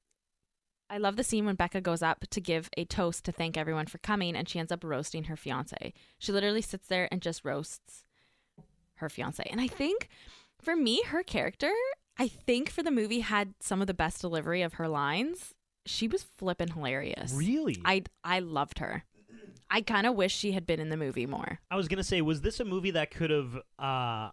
I 0.90 0.98
love 0.98 1.16
the 1.16 1.24
scene 1.24 1.44
when 1.44 1.54
Becca 1.54 1.80
goes 1.80 2.02
up 2.02 2.24
to 2.30 2.40
give 2.40 2.70
a 2.76 2.84
toast 2.84 3.24
to 3.24 3.32
thank 3.32 3.56
everyone 3.56 3.86
for 3.86 3.98
coming 3.98 4.34
and 4.34 4.48
she 4.48 4.58
ends 4.58 4.72
up 4.72 4.82
roasting 4.82 5.24
her 5.24 5.36
fiance. 5.36 5.92
She 6.18 6.32
literally 6.32 6.62
sits 6.62 6.88
there 6.88 7.08
and 7.10 7.20
just 7.20 7.44
roasts 7.44 8.04
her 8.96 9.08
fiance. 9.08 9.46
And 9.50 9.60
I 9.60 9.66
think 9.66 10.08
for 10.60 10.74
me, 10.74 11.02
her 11.08 11.22
character, 11.22 11.72
I 12.16 12.28
think 12.28 12.70
for 12.70 12.82
the 12.82 12.90
movie 12.90 13.20
had 13.20 13.54
some 13.60 13.80
of 13.80 13.86
the 13.86 13.94
best 13.94 14.20
delivery 14.20 14.62
of 14.62 14.74
her 14.74 14.88
lines. 14.88 15.54
She 15.84 16.08
was 16.08 16.22
flippin' 16.22 16.72
hilarious. 16.72 17.32
Really? 17.32 17.80
I 17.84 18.04
I 18.24 18.40
loved 18.40 18.78
her. 18.78 19.04
I 19.70 19.82
kind 19.82 20.06
of 20.06 20.14
wish 20.14 20.34
she 20.34 20.52
had 20.52 20.66
been 20.66 20.80
in 20.80 20.88
the 20.88 20.96
movie 20.96 21.26
more. 21.26 21.60
I 21.70 21.76
was 21.76 21.88
gonna 21.88 22.04
say, 22.04 22.20
was 22.22 22.40
this 22.40 22.60
a 22.60 22.64
movie 22.64 22.92
that 22.92 23.10
could 23.10 23.30
have 23.30 23.58
uh, 23.78 24.30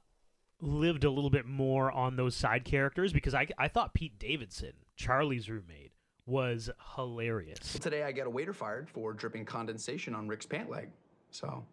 lived 0.62 1.04
a 1.04 1.10
little 1.10 1.30
bit 1.30 1.45
more 1.45 1.91
on 1.91 2.15
those 2.15 2.36
side 2.36 2.63
characters? 2.65 3.12
Because 3.13 3.34
I 3.34 3.48
I 3.58 3.67
thought 3.67 3.93
Pete 3.93 4.17
Davidson, 4.17 4.74
Charlie's 4.95 5.50
roommate, 5.50 5.91
was 6.26 6.69
hilarious. 6.95 7.74
Today 7.74 8.04
I 8.04 8.12
get 8.12 8.28
a 8.28 8.30
waiter 8.30 8.54
fired 8.54 8.89
for 8.89 9.13
dripping 9.13 9.45
condensation 9.45 10.15
on 10.15 10.28
Rick's 10.28 10.45
pant 10.45 10.69
leg. 10.69 10.89
So 11.32 11.65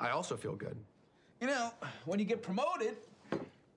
I 0.00 0.10
also 0.10 0.36
feel 0.36 0.54
good. 0.54 0.76
You 1.40 1.48
know, 1.48 1.70
when 2.04 2.18
you 2.18 2.24
get 2.24 2.42
promoted, 2.42 2.96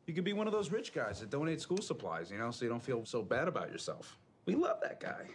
you 0.08 0.14
could 0.14 0.24
be 0.24 0.34
one 0.34 0.48
of 0.48 0.54
those 0.54 0.72
rich 0.72 0.94
guys 0.94 1.20
that 1.20 1.30
donate 1.30 1.62
school 1.62 1.78
supplies, 1.82 2.32
you 2.32 2.38
know, 2.38 2.50
so 2.50 2.66
you 2.66 2.70
don't 2.70 2.82
feel 2.82 3.06
so 3.06 3.22
bad 3.22 3.48
about 3.48 3.72
yourself. 3.72 4.18
We 4.46 4.56
love 4.56 4.80
that 4.82 5.00
guy. 5.00 5.26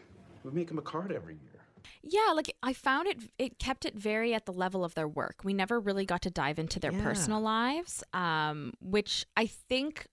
We 0.42 0.50
make 0.50 0.70
him 0.70 0.78
a 0.78 0.82
card 0.82 1.12
every 1.12 1.34
year. 1.34 1.55
Yeah, 2.02 2.32
like 2.34 2.54
I 2.62 2.72
found 2.72 3.08
it 3.08 3.18
it 3.38 3.58
kept 3.58 3.84
it 3.84 3.94
very 3.96 4.34
at 4.34 4.46
the 4.46 4.52
level 4.52 4.84
of 4.84 4.94
their 4.94 5.08
work. 5.08 5.36
We 5.44 5.54
never 5.54 5.78
really 5.80 6.04
got 6.06 6.22
to 6.22 6.30
dive 6.30 6.58
into 6.58 6.78
their 6.80 6.92
Yeah. 6.92 7.02
personal 7.02 7.40
lives, 7.40 8.02
um, 8.12 8.72
which 8.80 9.24
I 9.36 9.46
think 9.46 10.06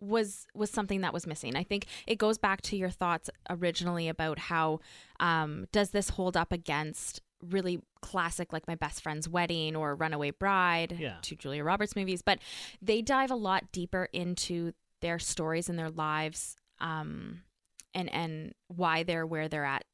was 0.00 0.46
was 0.54 0.70
something 0.70 1.02
that 1.02 1.12
was 1.12 1.26
missing. 1.26 1.56
I 1.56 1.62
think 1.62 1.86
it 2.06 2.16
goes 2.16 2.38
back 2.38 2.62
to 2.62 2.76
your 2.76 2.88
thoughts 2.90 3.28
originally 3.50 4.08
about 4.08 4.38
how 4.38 4.80
um, 5.18 5.66
does 5.72 5.90
this 5.90 6.10
hold 6.10 6.36
up 6.36 6.52
against 6.52 7.20
really 7.42 7.80
classic 8.02 8.52
like 8.52 8.66
my 8.66 8.74
best 8.74 9.02
friend's 9.02 9.28
wedding 9.28 9.74
or 9.76 9.94
runaway 9.94 10.30
bride 10.30 10.94
Yeah. 10.98 11.16
two 11.22 11.36
julia 11.36 11.64
roberts 11.64 11.96
movies 11.96 12.20
but 12.20 12.38
they 12.82 13.00
dive 13.00 13.30
a 13.30 13.34
lot 13.34 13.72
deeper 13.72 14.08
into 14.12 14.72
their 15.00 15.18
stories 15.18 15.70
and 15.70 15.78
their 15.78 15.88
lives 15.88 16.54
um, 16.80 17.40
and 17.94 18.12
and 18.12 18.52
why 18.68 19.04
they're 19.04 19.26
where 19.26 19.48
they're 19.48 19.64
at 19.64 19.84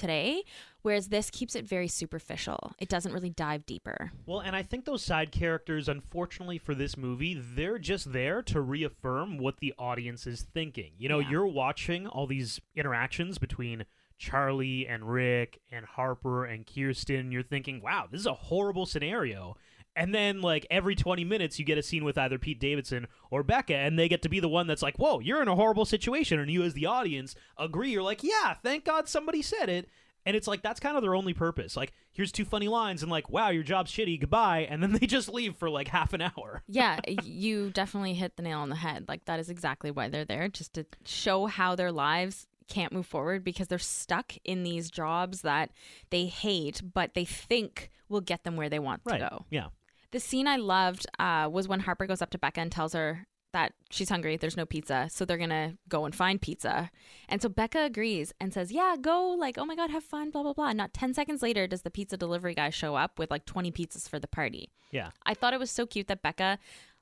today 0.00 0.42
whereas 0.82 1.08
this 1.08 1.30
keeps 1.30 1.54
it 1.54 1.64
very 1.64 1.86
superficial 1.88 2.72
it 2.78 2.88
doesn't 2.88 3.12
really 3.12 3.30
dive 3.30 3.66
deeper 3.66 4.10
Well, 4.26 4.40
and 4.40 4.56
I 4.56 4.62
think 4.62 4.84
those 4.86 5.02
side 5.02 5.30
characters, 5.30 5.88
unfortunately 5.88 6.58
for 6.58 6.74
this 6.74 6.96
movie, 6.96 7.34
they're 7.34 7.78
just 7.78 8.12
there 8.12 8.40
to 8.42 8.60
reaffirm 8.60 9.36
what 9.38 9.58
the 9.60 9.74
audience 9.78 10.26
is 10.26 10.42
thinking. 10.42 10.92
You 10.98 11.08
know, 11.08 11.18
Yeah. 11.18 11.30
you're 11.30 11.46
watching 11.46 12.06
all 12.06 12.26
these 12.26 12.60
interactions 12.74 13.38
between 13.38 13.84
Charlie 14.18 14.86
and 14.86 15.10
Rick 15.10 15.60
and 15.70 15.84
Harper 15.86 16.44
and 16.44 16.66
Kirsten. 16.66 17.32
You're 17.32 17.42
thinking, 17.42 17.80
wow, 17.80 18.06
this 18.10 18.20
is 18.20 18.26
a 18.26 18.34
horrible 18.34 18.86
scenario. 18.86 19.56
And 19.96 20.14
then, 20.14 20.40
like, 20.40 20.66
every 20.70 20.94
20 20.94 21.24
minutes, 21.24 21.58
you 21.58 21.64
get 21.64 21.76
a 21.78 21.82
scene 21.82 22.04
with 22.04 22.16
either 22.16 22.38
Pete 22.38 22.60
Davidson 22.60 23.06
or 23.30 23.42
Becca, 23.42 23.74
and 23.74 23.98
they 23.98 24.08
get 24.08 24.22
to 24.22 24.28
be 24.28 24.40
the 24.40 24.48
one 24.48 24.66
that's 24.66 24.82
like, 24.82 24.98
whoa, 24.98 25.18
you're 25.20 25.42
in 25.42 25.48
a 25.48 25.56
horrible 25.56 25.84
situation. 25.84 26.38
And 26.38 26.50
you, 26.50 26.62
as 26.62 26.74
the 26.74 26.86
audience, 26.86 27.34
agree. 27.58 27.90
You're 27.90 28.02
like, 28.02 28.22
yeah, 28.22 28.54
thank 28.62 28.84
God 28.84 29.08
somebody 29.08 29.42
said 29.42 29.68
it. 29.68 29.88
And 30.26 30.36
it's 30.36 30.46
like 30.46 30.60
that's 30.62 30.80
kind 30.80 30.96
of 30.96 31.02
their 31.02 31.14
only 31.14 31.32
purpose. 31.32 31.76
Like, 31.76 31.92
here's 32.12 32.30
two 32.30 32.44
funny 32.44 32.68
lines, 32.68 33.02
and 33.02 33.10
like, 33.10 33.30
wow, 33.30 33.48
your 33.48 33.62
job's 33.62 33.90
shitty, 33.90 34.20
goodbye, 34.20 34.66
and 34.70 34.82
then 34.82 34.92
they 35.00 35.06
just 35.06 35.30
leave 35.30 35.56
for 35.56 35.70
like 35.70 35.88
half 35.88 36.12
an 36.12 36.20
hour. 36.20 36.62
yeah 36.68 37.00
you 37.22 37.70
definitely 37.70 38.14
hit 38.14 38.36
the 38.36 38.42
nail 38.42 38.58
on 38.58 38.68
the 38.68 38.76
head 38.76 39.06
like 39.08 39.24
that 39.24 39.40
is 39.40 39.48
exactly 39.48 39.90
why 39.90 40.08
they're 40.08 40.24
there 40.26 40.48
just 40.48 40.74
to 40.74 40.84
show 41.04 41.46
how 41.46 41.74
their 41.74 41.90
lives 41.90 42.46
can't 42.68 42.92
move 42.92 43.06
forward 43.06 43.42
because 43.42 43.66
they're 43.66 43.78
stuck 43.78 44.34
in 44.44 44.62
these 44.62 44.90
jobs 44.90 45.40
that 45.42 45.70
they 46.10 46.26
hate 46.26 46.82
but 46.94 47.14
they 47.14 47.24
think 47.24 47.90
will 48.08 48.20
get 48.20 48.44
them 48.44 48.56
where 48.56 48.68
they 48.68 48.78
want 48.78 49.02
to 49.06 49.18
go 49.18 49.44
Yeah. 49.50 49.68
The 50.12 50.20
scene 50.20 50.46
I 50.46 50.56
loved 50.56 51.06
uh, 51.18 51.48
was 51.50 51.68
when 51.68 51.80
Harper 51.80 52.06
goes 52.06 52.22
up 52.22 52.30
to 52.30 52.38
Becca 52.38 52.60
and 52.60 52.72
tells 52.72 52.94
her 52.94 53.26
that 53.52 53.72
she's 53.90 54.08
hungry, 54.08 54.36
there's 54.36 54.56
no 54.56 54.66
pizza, 54.66 55.08
so 55.10 55.24
they're 55.24 55.38
gonna 55.38 55.74
go 55.88 56.04
and 56.04 56.14
find 56.14 56.40
pizza. 56.40 56.90
And 57.28 57.42
so 57.42 57.48
Becca 57.48 57.84
agrees 57.84 58.32
and 58.40 58.52
says, 58.52 58.70
Yeah, 58.70 58.96
go, 59.00 59.30
like, 59.30 59.58
oh 59.58 59.64
my 59.64 59.74
God, 59.74 59.90
have 59.90 60.04
fun, 60.04 60.30
blah, 60.30 60.42
blah, 60.42 60.52
blah. 60.52 60.72
Not 60.72 60.94
10 60.94 61.14
seconds 61.14 61.42
later 61.42 61.66
does 61.66 61.82
the 61.82 61.90
pizza 61.90 62.16
delivery 62.16 62.54
guy 62.54 62.70
show 62.70 62.94
up 62.94 63.18
with 63.18 63.30
like 63.30 63.44
20 63.46 63.72
pizzas 63.72 64.08
for 64.08 64.18
the 64.18 64.28
party. 64.28 64.70
Yeah. 64.92 65.10
I 65.26 65.34
thought 65.34 65.52
it 65.52 65.60
was 65.60 65.70
so 65.70 65.86
cute 65.86 66.08
that 66.08 66.22
Becca 66.22 66.58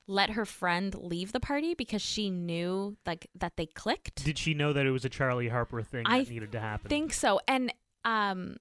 let 0.07 0.31
her 0.31 0.47
friend 0.47 0.95
leave 0.95 1.33
the 1.33 1.41
party 1.41 1.75
because 1.75 2.01
she 2.01 2.31
knew 2.31 2.97
like 3.07 3.29
that 3.35 3.57
they 3.57 3.67
clicked. 3.67 4.25
Did 4.25 4.39
she 4.39 4.55
know 4.55 4.73
that 4.73 4.87
it 4.87 4.91
was 4.91 5.05
a 5.05 5.11
Charlie 5.11 5.49
Harper 5.49 5.83
thing 5.83 6.05
that 6.09 6.31
needed 6.31 6.53
to 6.53 6.61
happen? 6.61 6.87
I 6.87 6.89
think 6.89 7.13
so. 7.13 7.41
And 7.47 7.73
um 8.05 8.57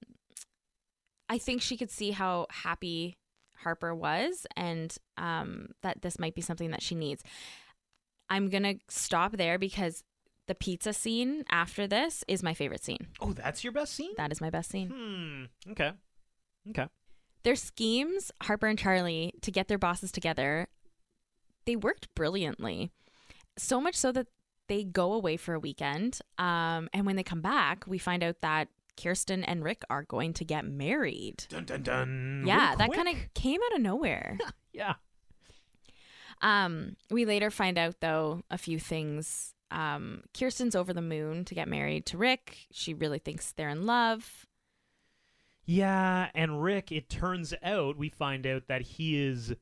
I 1.30 1.38
think 1.38 1.62
she 1.62 1.78
could 1.78 1.92
see 1.92 2.12
how 2.12 2.48
happy 2.50 3.18
Harper 3.64 3.94
was 3.94 4.46
and 4.56 4.96
um 5.18 5.70
that 5.82 6.02
this 6.02 6.20
might 6.20 6.36
be 6.36 6.42
something 6.42 6.72
that 6.72 6.82
she 6.82 6.96
needs. 6.96 7.24
I'm 8.30 8.50
going 8.50 8.64
to 8.64 8.76
stop 8.90 9.38
there 9.38 9.58
because 9.58 10.04
the 10.48 10.56
pizza 10.56 10.92
scene 10.92 11.44
after 11.50 11.88
this 11.88 12.24
is 12.28 12.44
my 12.44 12.54
favorite 12.54 12.84
scene. 12.84 13.08
oh, 13.22 13.34
that's 13.34 13.64
your 13.64 13.72
best 13.72 13.94
scene? 13.94 14.12
That 14.18 14.32
is 14.32 14.42
my 14.42 14.50
best 14.50 14.70
scene. 14.70 14.90
Hmm. 14.90 15.72
Okay. 15.72 15.92
Okay. 16.70 16.88
Their 17.44 17.56
schemes, 17.56 18.32
Harper 18.44 18.68
and 18.68 18.78
Charlie, 18.78 19.34
to 19.42 19.52
get 19.52 19.68
their 19.70 19.78
bosses 19.78 20.12
together, 20.12 20.68
they 21.66 21.76
worked 21.78 22.14
brilliantly. 22.16 22.92
So 23.58 23.80
much 23.80 23.96
so 23.96 24.12
that 24.12 24.28
they 24.68 24.84
go 24.84 25.14
away 25.14 25.38
for 25.38 25.54
a 25.54 25.60
weekend. 25.60 26.20
Um, 26.38 26.90
and 26.94 27.06
when 27.06 27.16
they 27.16 27.24
come 27.24 27.42
back, 27.42 27.86
we 27.88 27.98
find 27.98 28.24
out 28.24 28.42
that 28.42 28.68
Kirsten 29.02 29.44
and 29.44 29.64
Rick 29.64 29.84
are 29.90 30.04
going 30.04 30.34
to 30.34 30.44
get 30.46 30.66
married. 30.66 31.46
Dun 31.50 31.66
dun 31.66 31.84
dun. 31.84 32.44
yeah, 32.46 32.70
Real 32.70 32.78
that 32.80 32.88
quick. 32.90 32.98
kind 33.04 33.18
of 33.18 33.34
came 33.34 33.60
out 33.66 33.76
of 33.76 33.82
nowhere. 33.82 34.38
Yeah. 34.74 34.94
um, 36.42 36.96
we 37.10 37.26
later 37.26 37.50
find 37.50 37.78
out, 37.80 37.96
though, 38.00 38.44
a 38.52 38.58
few 38.60 38.80
things. 38.80 39.56
Um, 39.72 40.22
Kirsten's 40.38 40.76
over 40.76 40.94
the 40.94 41.02
moon 41.02 41.46
to 41.46 41.56
get 41.56 41.68
married 41.68 42.06
to 42.08 42.18
Rick. 42.18 42.68
She 42.72 42.94
really 42.94 43.18
thinks 43.20 43.52
they're 43.52 43.70
in 43.70 43.86
love. 43.88 44.46
Yeah, 45.66 46.30
and 46.36 46.62
Rick, 46.64 46.92
it 46.92 47.10
turns 47.10 47.54
out 47.64 47.98
we 47.98 48.10
find 48.10 48.46
out 48.46 48.68
that 48.68 48.82
he 48.84 49.20
is 49.22 49.54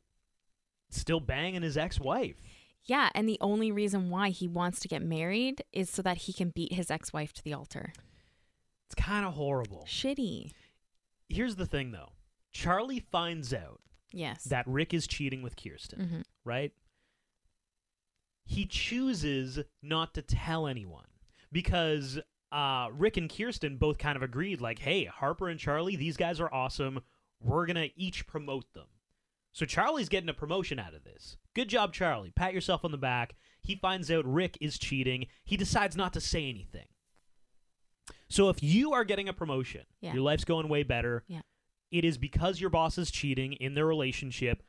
still 0.91 1.19
banging 1.21 1.61
his 1.63 1.77
ex-wife. 1.77 2.35
Yeah, 2.83 3.09
and 3.15 3.27
the 3.27 3.39
only 3.41 3.71
reason 3.71 4.09
why 4.11 4.29
he 4.29 4.47
wants 4.47 4.79
to 4.81 4.87
get 4.87 5.01
married 5.01 5.63
is 5.73 5.89
so 5.89 6.01
that 6.03 6.17
he 6.17 6.33
can 6.33 6.49
beat 6.49 6.73
his 6.73 6.91
ex-wife 6.91 7.33
to 7.33 7.43
the 7.43 7.53
altar. 7.53 7.93
It's 8.87 8.95
kind 8.95 9.25
of 9.25 9.33
horrible. 9.33 9.85
Shitty. 9.87 10.51
Here's 11.29 11.55
the 11.55 11.65
thing 11.65 11.91
though. 11.91 12.09
Charlie 12.51 12.99
finds 13.11 13.53
out 13.53 13.81
Yes. 14.11 14.43
that 14.45 14.67
Rick 14.67 14.93
is 14.93 15.07
cheating 15.07 15.41
with 15.41 15.55
Kirsten, 15.57 15.99
Mhm. 15.99 16.23
right? 16.43 16.71
He 18.45 18.65
chooses 18.65 19.59
not 19.81 20.13
to 20.13 20.21
tell 20.21 20.67
anyone 20.67 21.07
because 21.51 22.19
uh, 22.51 22.89
Rick 22.93 23.17
and 23.17 23.29
Kirsten 23.35 23.75
both 23.77 23.97
kind 23.97 24.15
of 24.15 24.21
agreed, 24.23 24.61
like, 24.61 24.79
hey, 24.79 25.05
Harper 25.05 25.49
and 25.49 25.59
Charlie, 25.59 25.97
these 25.97 26.15
guys 26.15 26.39
are 26.39 26.53
awesome. 26.53 27.01
We're 27.41 27.65
going 27.65 27.75
to 27.75 27.99
each 27.99 28.27
promote 28.27 28.71
them. 28.73 28.85
So 29.51 29.65
Charlie's 29.65 30.07
getting 30.09 30.29
a 30.29 30.33
promotion 30.33 30.79
out 30.79 30.93
of 30.93 31.03
this. 31.03 31.35
Good 31.53 31.67
job, 31.69 31.91
Charlie. 31.93 32.31
Pat 32.31 32.53
yourself 32.53 32.85
on 32.85 32.91
the 32.91 32.97
back. 32.97 33.35
He 33.61 33.75
finds 33.75 34.09
out 34.11 34.25
Rick 34.25 34.57
is 34.61 34.77
cheating. 34.79 35.27
He 35.43 35.57
decides 35.57 35.97
not 35.97 36.13
to 36.13 36.21
say 36.21 36.47
anything. 36.47 36.85
So 38.29 38.49
if 38.49 38.61
you 38.61 38.93
are 38.93 39.03
getting 39.03 39.29
a 39.29 39.33
promotion, 39.33 39.85
Yeah. 40.01 40.13
your 40.13 40.21
life's 40.23 40.45
going 40.45 40.67
way 40.69 40.83
better, 40.83 41.23
Yeah. 41.27 41.41
it 41.91 42.03
is 42.05 42.17
because 42.17 42.59
your 42.59 42.69
boss 42.69 42.97
is 42.97 43.11
cheating 43.11 43.53
in 43.53 43.73
their 43.73 43.85
relationship, 43.85 44.63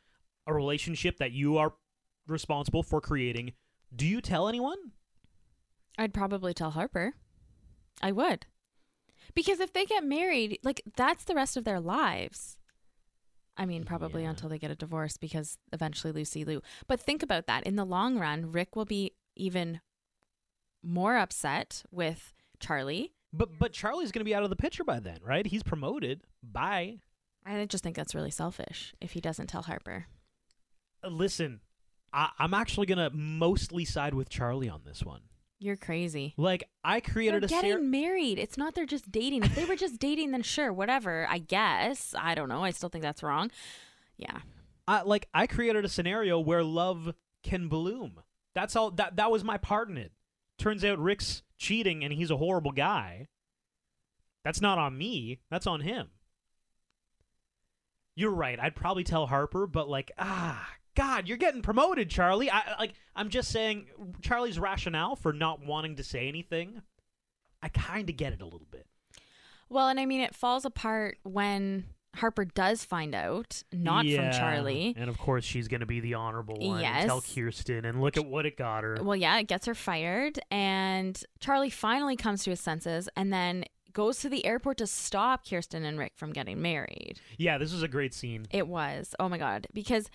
a 0.47 0.55
relationship 0.55 1.19
that 1.19 1.33
you 1.33 1.57
are 1.59 1.75
responsible 2.27 2.83
for 2.83 3.01
creating. 3.01 3.53
Do 3.95 4.07
you 4.07 4.21
tell 4.21 4.49
anyone? 4.49 4.93
I'd 5.99 6.13
probably 6.15 6.53
tell 6.55 6.73
Harper. 6.73 7.15
I 8.03 8.13
would. 8.13 8.47
Because 9.35 9.61
if 9.61 9.73
they 9.73 9.85
get 9.87 10.05
married, 10.05 10.59
like 10.63 10.83
that's 10.97 11.25
the 11.25 11.35
rest 11.35 11.57
of 11.57 11.65
their 11.65 11.81
lives. 11.81 12.59
I 13.57 13.65
mean, 13.65 13.85
probably 13.85 14.23
Yeah. 14.23 14.31
until 14.31 14.51
they 14.51 14.59
get 14.59 14.71
a 14.71 14.77
divorce 14.77 15.17
because 15.17 15.57
eventually 15.73 16.13
Lucy 16.13 16.45
Liu. 16.45 16.61
But 16.87 17.01
think 17.01 17.23
about 17.23 17.47
that. 17.47 17.67
In 17.67 17.77
the 17.77 17.87
long 17.87 18.19
run, 18.19 18.53
Rick 18.53 18.77
will 18.77 18.85
be 18.85 19.13
even 19.35 19.81
more 20.83 21.17
upset 21.17 21.83
with 21.91 22.35
Charlie. 22.61 23.15
But 23.37 23.59
but 23.59 23.73
Charlie's 23.73 24.13
going 24.13 24.21
to 24.21 24.25
be 24.25 24.35
out 24.35 24.43
of 24.43 24.51
the 24.51 24.57
picture 24.57 24.85
by 24.85 25.01
then, 25.01 25.19
right? 25.23 25.47
He's 25.47 25.63
promoted. 25.63 26.23
Bye. 26.43 27.01
I 27.45 27.65
just 27.67 27.85
think 27.85 27.95
that's 27.95 28.15
really 28.15 28.31
selfish 28.31 28.95
if 29.01 29.13
he 29.13 29.21
doesn't 29.21 29.47
tell 29.47 29.63
Harper. 29.63 30.07
Uh, 31.05 31.09
Listen, 31.09 31.61
I, 32.13 32.31
I'm 32.39 32.55
actually 32.55 32.87
going 32.87 32.99
to 32.99 33.11
mostly 33.17 33.85
side 33.85 34.15
with 34.15 34.29
Charlie 34.29 34.69
on 34.69 34.83
this 34.85 35.05
one. 35.05 35.21
You're 35.59 35.77
crazy. 35.77 36.35
Like 36.37 36.65
I 36.85 37.01
They're 37.01 37.13
created 37.13 37.45
a 37.45 37.47
getting 37.47 37.73
ser- 37.73 37.79
married. 37.81 38.39
It's 38.39 38.59
not 38.59 38.75
they're 38.75 38.85
just 38.85 39.11
dating. 39.11 39.45
If 39.45 39.55
they 39.55 39.65
were 39.65 39.77
just 39.77 39.99
dating, 39.99 40.33
then 40.33 40.43
sure, 40.43 40.73
whatever. 40.73 41.27
I 41.31 41.39
guess. 41.39 42.15
I 42.19 42.35
don't 42.35 42.49
know. 42.49 42.63
I 42.63 42.71
still 42.71 42.89
think 42.89 43.03
that's 43.03 43.23
wrong. 43.23 43.51
Yeah. 44.19 44.39
I, 44.89 45.03
like 45.03 45.29
I 45.33 45.47
created 45.47 45.85
a 45.85 45.89
scenario 45.89 46.39
where 46.39 46.63
love 46.63 47.15
can 47.43 47.69
bloom. 47.69 48.21
That's 48.55 48.77
all. 48.77 48.91
That 48.93 49.17
that 49.17 49.31
was 49.31 49.45
my 49.45 49.57
part 49.57 49.89
in 49.89 49.97
it. 49.97 50.13
Turns 50.59 50.85
out 50.85 50.99
Rick's 50.99 51.43
cheating 51.59 52.05
and 52.05 52.13
he's 52.13 52.31
a 52.31 52.37
horrible 52.37 52.73
guy. 52.73 53.29
That's 54.45 54.61
not 54.61 54.79
on 54.79 54.97
me. 54.97 55.41
That's 55.51 55.67
on 55.67 55.81
him. 55.81 56.09
You're 58.15 58.31
right. 58.31 58.59
I'd 58.59 58.77
probably 58.77 59.05
tell 59.05 59.27
Harper, 59.27 59.67
but 59.67 59.89
like, 59.89 60.13
ah, 60.19 60.67
God, 60.95 61.29
you're 61.29 61.37
getting 61.37 61.63
promoted, 61.63 62.09
Charlie. 62.09 62.51
I 62.51 62.77
like. 62.79 62.95
I'm 63.15 63.29
just 63.29 63.51
saying, 63.51 63.87
Charlie's 64.23 64.59
rationale 64.59 65.17
for 65.17 65.33
not 65.33 65.65
wanting 65.65 65.97
to 65.97 66.05
say 66.05 66.27
anything. 66.29 66.81
I 67.63 67.69
kind 67.69 68.09
of 68.09 68.17
get 68.17 68.33
it 68.33 68.41
a 68.41 68.47
little 68.47 68.67
bit. 68.71 68.87
Well, 69.69 69.89
and 69.89 70.01
I 70.01 70.07
mean, 70.07 70.21
it 70.21 70.35
falls 70.35 70.65
apart 70.65 71.19
when 71.23 71.85
Harper 72.17 72.45
does 72.45 72.85
find 72.85 73.15
out, 73.15 73.63
not 73.73 74.05
Yeah, 74.07 74.31
from 74.31 74.39
Charlie. 74.41 74.95
And 74.97 75.09
of 75.09 75.19
course, 75.19 75.45
she's 75.45 75.69
going 75.69 75.81
to 75.81 75.87
be 75.87 76.01
the 76.01 76.15
honorable 76.15 76.57
one 76.59 76.81
Yes. 76.81 77.03
and 77.03 77.09
tell 77.09 77.21
Kirsten. 77.23 77.85
And 77.85 78.01
look 78.01 78.17
at 78.17 78.27
what 78.27 78.47
it 78.47 78.57
got 78.57 78.85
her. 78.85 78.97
Well, 79.01 79.17
yeah, 79.17 79.39
it 79.39 79.49
gets 79.49 79.67
her 79.67 79.75
fired, 79.75 80.39
and 80.51 81.23
Charlie 81.41 81.71
finally 81.71 82.17
comes 82.17 82.43
to 82.45 82.51
his 82.51 82.61
senses, 82.61 83.09
and 83.17 83.33
then 83.33 83.65
goes 83.93 84.19
to 84.21 84.29
the 84.29 84.45
airport 84.45 84.77
to 84.79 84.87
stop 84.87 85.49
Kirsten 85.49 85.85
and 85.85 85.99
Rick 85.99 86.13
from 86.17 86.33
getting 86.33 86.61
married. 86.61 87.21
Yeah, 87.39 87.57
this 87.59 87.73
was 87.73 87.83
a 87.83 87.89
great 87.89 88.13
scene. 88.13 88.47
It 88.51 88.69
was. 88.69 89.15
Oh 89.19 89.29
my 89.29 89.39
god, 89.39 89.67
because 89.73 90.11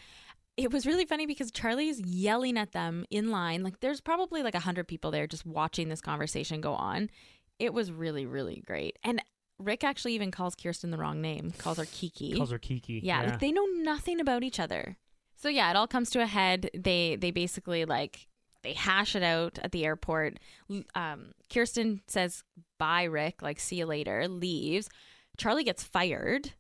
it 0.58 0.72
was 0.72 0.86
really 0.86 1.06
funny 1.06 1.26
because 1.26 1.50
Charlie's 1.50 2.00
yelling 2.02 2.58
at 2.58 2.74
them 2.74 3.06
in 3.10 3.32
line. 3.32 3.64
Like 3.64 3.80
there's 3.80 4.02
probably 4.02 4.44
like 4.44 4.54
a 4.54 4.60
hundred 4.60 4.88
people 4.88 5.10
there 5.10 5.26
just 5.26 5.46
watching 5.46 5.90
this 5.90 6.02
conversation 6.02 6.62
go 6.62 6.74
on. 6.74 7.10
It 7.58 7.74
was 7.74 7.92
really, 7.92 8.26
really 8.26 8.62
great. 8.68 8.98
And 9.04 9.22
Rick 9.62 9.84
actually 9.84 10.14
even 10.14 10.32
calls 10.32 10.56
Kirsten 10.56 10.92
the 10.92 10.98
wrong 10.98 11.22
name, 11.22 11.52
calls 11.58 11.78
her 11.78 11.86
Kiki. 11.86 12.34
Calls 12.34 12.52
her 12.52 12.60
Kiki. 12.60 13.02
Yeah, 13.04 13.22
like 13.22 13.40
they 13.40 13.52
know 13.52 13.66
nothing 13.66 14.20
about 14.20 14.44
each 14.44 14.60
other. 14.60 14.98
So 15.36 15.50
yeah, 15.50 15.70
it 15.70 15.76
all 15.76 15.88
comes 15.88 16.10
to 16.12 16.22
a 16.22 16.28
head. 16.28 16.70
They 16.74 17.16
they 17.16 17.32
basically 17.32 17.86
like 17.86 18.28
they 18.64 18.74
hash 18.74 19.16
it 19.16 19.24
out 19.24 19.60
at 19.64 19.72
the 19.72 19.86
airport. 19.86 20.40
Um, 20.96 21.34
Kirsten 21.52 22.02
says 22.08 22.44
bye, 22.78 23.04
Rick. 23.04 23.42
Like 23.42 23.60
see 23.60 23.78
you 23.78 23.86
later. 23.86 24.28
Leaves. 24.28 24.90
Charlie 25.38 25.64
gets 25.64 25.84
fired, 25.84 26.54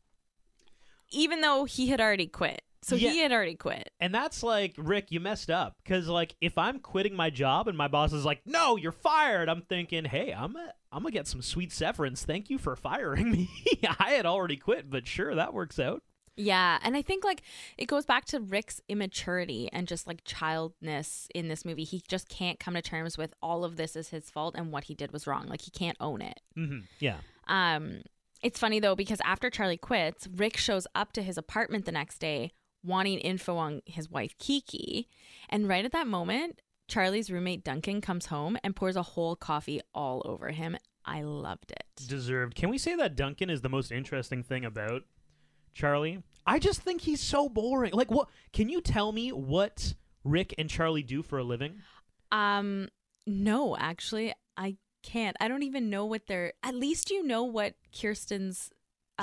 even 1.12 1.42
though 1.42 1.66
he 1.66 1.88
had 1.88 2.02
already 2.02 2.28
quit. 2.28 2.64
So 2.84 2.96
Yeah. 2.96 3.12
he 3.12 3.20
had 3.20 3.32
already 3.32 3.56
quit. 3.56 3.92
And 4.00 4.14
that's 4.14 4.42
like, 4.42 4.74
Rick, 4.78 5.12
you 5.12 5.20
messed 5.20 5.52
up. 5.52 5.76
Because, 5.84 6.08
like, 6.08 6.36
if 6.42 6.58
I'm 6.58 6.80
quitting 6.80 7.16
my 7.16 7.30
job 7.30 7.68
and 7.68 7.78
my 7.78 7.88
boss 7.88 8.12
is 8.12 8.26
like, 8.26 8.42
no, 8.46 8.76
you're 8.76 8.92
fired, 8.92 9.50
I'm 9.50 9.62
thinking, 9.62 10.06
hey, 10.06 10.34
I'm 10.34 10.56
a, 10.56 10.74
I'm 10.92 11.04
going 11.04 11.12
to 11.12 11.18
get 11.20 11.28
some 11.28 11.42
sweet 11.44 11.72
severance. 11.72 12.26
Thank 12.26 12.50
you 12.50 12.58
for 12.58 12.76
firing 12.76 13.32
me. 13.32 13.50
I 14.00 14.12
had 14.12 14.26
already 14.26 14.58
quit, 14.58 14.90
but 14.90 15.06
sure, 15.08 15.36
that 15.36 15.54
works 15.54 15.78
out. 15.80 16.02
Yeah, 16.38 16.80
and 16.82 16.96
I 16.96 17.02
think 17.02 17.24
like 17.26 17.44
it 17.78 17.86
goes 17.88 18.06
back 18.06 18.24
to 18.28 18.40
Rick's 18.40 18.82
immaturity 18.88 19.70
and 19.72 19.86
just 19.88 20.08
like 20.08 20.24
childness 20.24 21.28
in 21.36 21.50
this 21.50 21.66
movie. 21.66 21.84
He 21.84 22.02
just 22.08 22.30
can't 22.30 22.58
come 22.60 22.74
to 22.76 22.82
terms 22.82 23.18
with 23.18 23.34
all 23.44 23.64
of 23.64 23.76
this 23.76 23.96
is 23.96 24.10
his 24.10 24.30
fault 24.30 24.56
and 24.58 24.72
what 24.72 24.86
he 24.86 24.96
did 24.96 25.12
was 25.12 25.28
wrong. 25.28 25.48
Like 25.48 25.62
he 25.62 25.72
can't 25.72 25.98
own 26.00 26.22
it. 26.22 26.40
hmm 26.56 26.80
Yeah. 27.00 27.18
Um, 27.48 28.02
it's 28.42 28.58
funny 28.60 28.80
though 28.80 28.96
because 28.96 29.20
after 29.26 29.50
Charlie 29.50 29.78
quits, 29.78 30.28
Rick 30.34 30.58
shows 30.58 30.88
up 30.96 31.12
to 31.14 31.22
his 31.22 31.38
apartment 31.38 31.86
the 31.86 31.92
next 31.92 32.20
day 32.20 32.54
wanting 32.84 33.20
info 33.20 33.58
on 33.58 33.82
his 33.86 34.10
wife 34.10 34.36
Kiki, 34.40 35.08
and 35.50 35.68
right 35.68 35.86
at 35.86 35.92
that 35.92 36.08
moment, 36.08 36.62
Charlie's 36.88 37.32
roommate 37.32 37.64
Duncan 37.64 38.02
comes 38.02 38.28
home 38.28 38.58
and 38.64 38.76
pours 38.76 38.96
a 38.96 39.02
whole 39.02 39.36
coffee 39.36 39.82
all 39.94 40.22
over 40.26 40.50
him. 40.50 40.78
I 41.06 41.24
loved 41.24 41.72
it. 41.72 41.86
Deserved. 42.08 42.56
Can 42.56 42.70
we 42.70 42.78
say 42.78 42.96
that 42.96 43.16
Duncan 43.16 43.50
is 43.50 43.62
the 43.62 43.70
most 43.70 43.92
interesting 43.92 44.44
thing 44.44 44.66
about 44.66 45.04
Charlie? 45.74 46.22
I 46.46 46.60
just 46.60 46.82
think 46.82 47.02
he's 47.02 47.22
so 47.22 47.50
boring. 47.50 47.94
Like, 47.94 48.12
what? 48.12 48.30
Can 48.54 48.70
you 48.70 48.82
tell 48.82 49.12
me 49.12 49.32
what 49.32 49.94
Rick 50.24 50.56
and 50.58 50.70
Charlie 50.70 51.04
do 51.04 51.24
for 51.24 51.40
a 51.40 51.44
living? 51.44 51.82
Um, 52.32 52.90
no, 53.26 53.78
actually, 53.78 54.34
I 54.58 54.78
can't. 55.04 55.38
I 55.40 55.48
don't 55.48 55.64
even 55.64 55.90
know 55.90 56.06
what 56.06 56.28
they're. 56.28 56.54
At 56.64 56.76
least 56.76 57.10
you 57.10 57.26
know 57.26 57.44
what 57.44 57.76
Kirsten's 58.00 58.72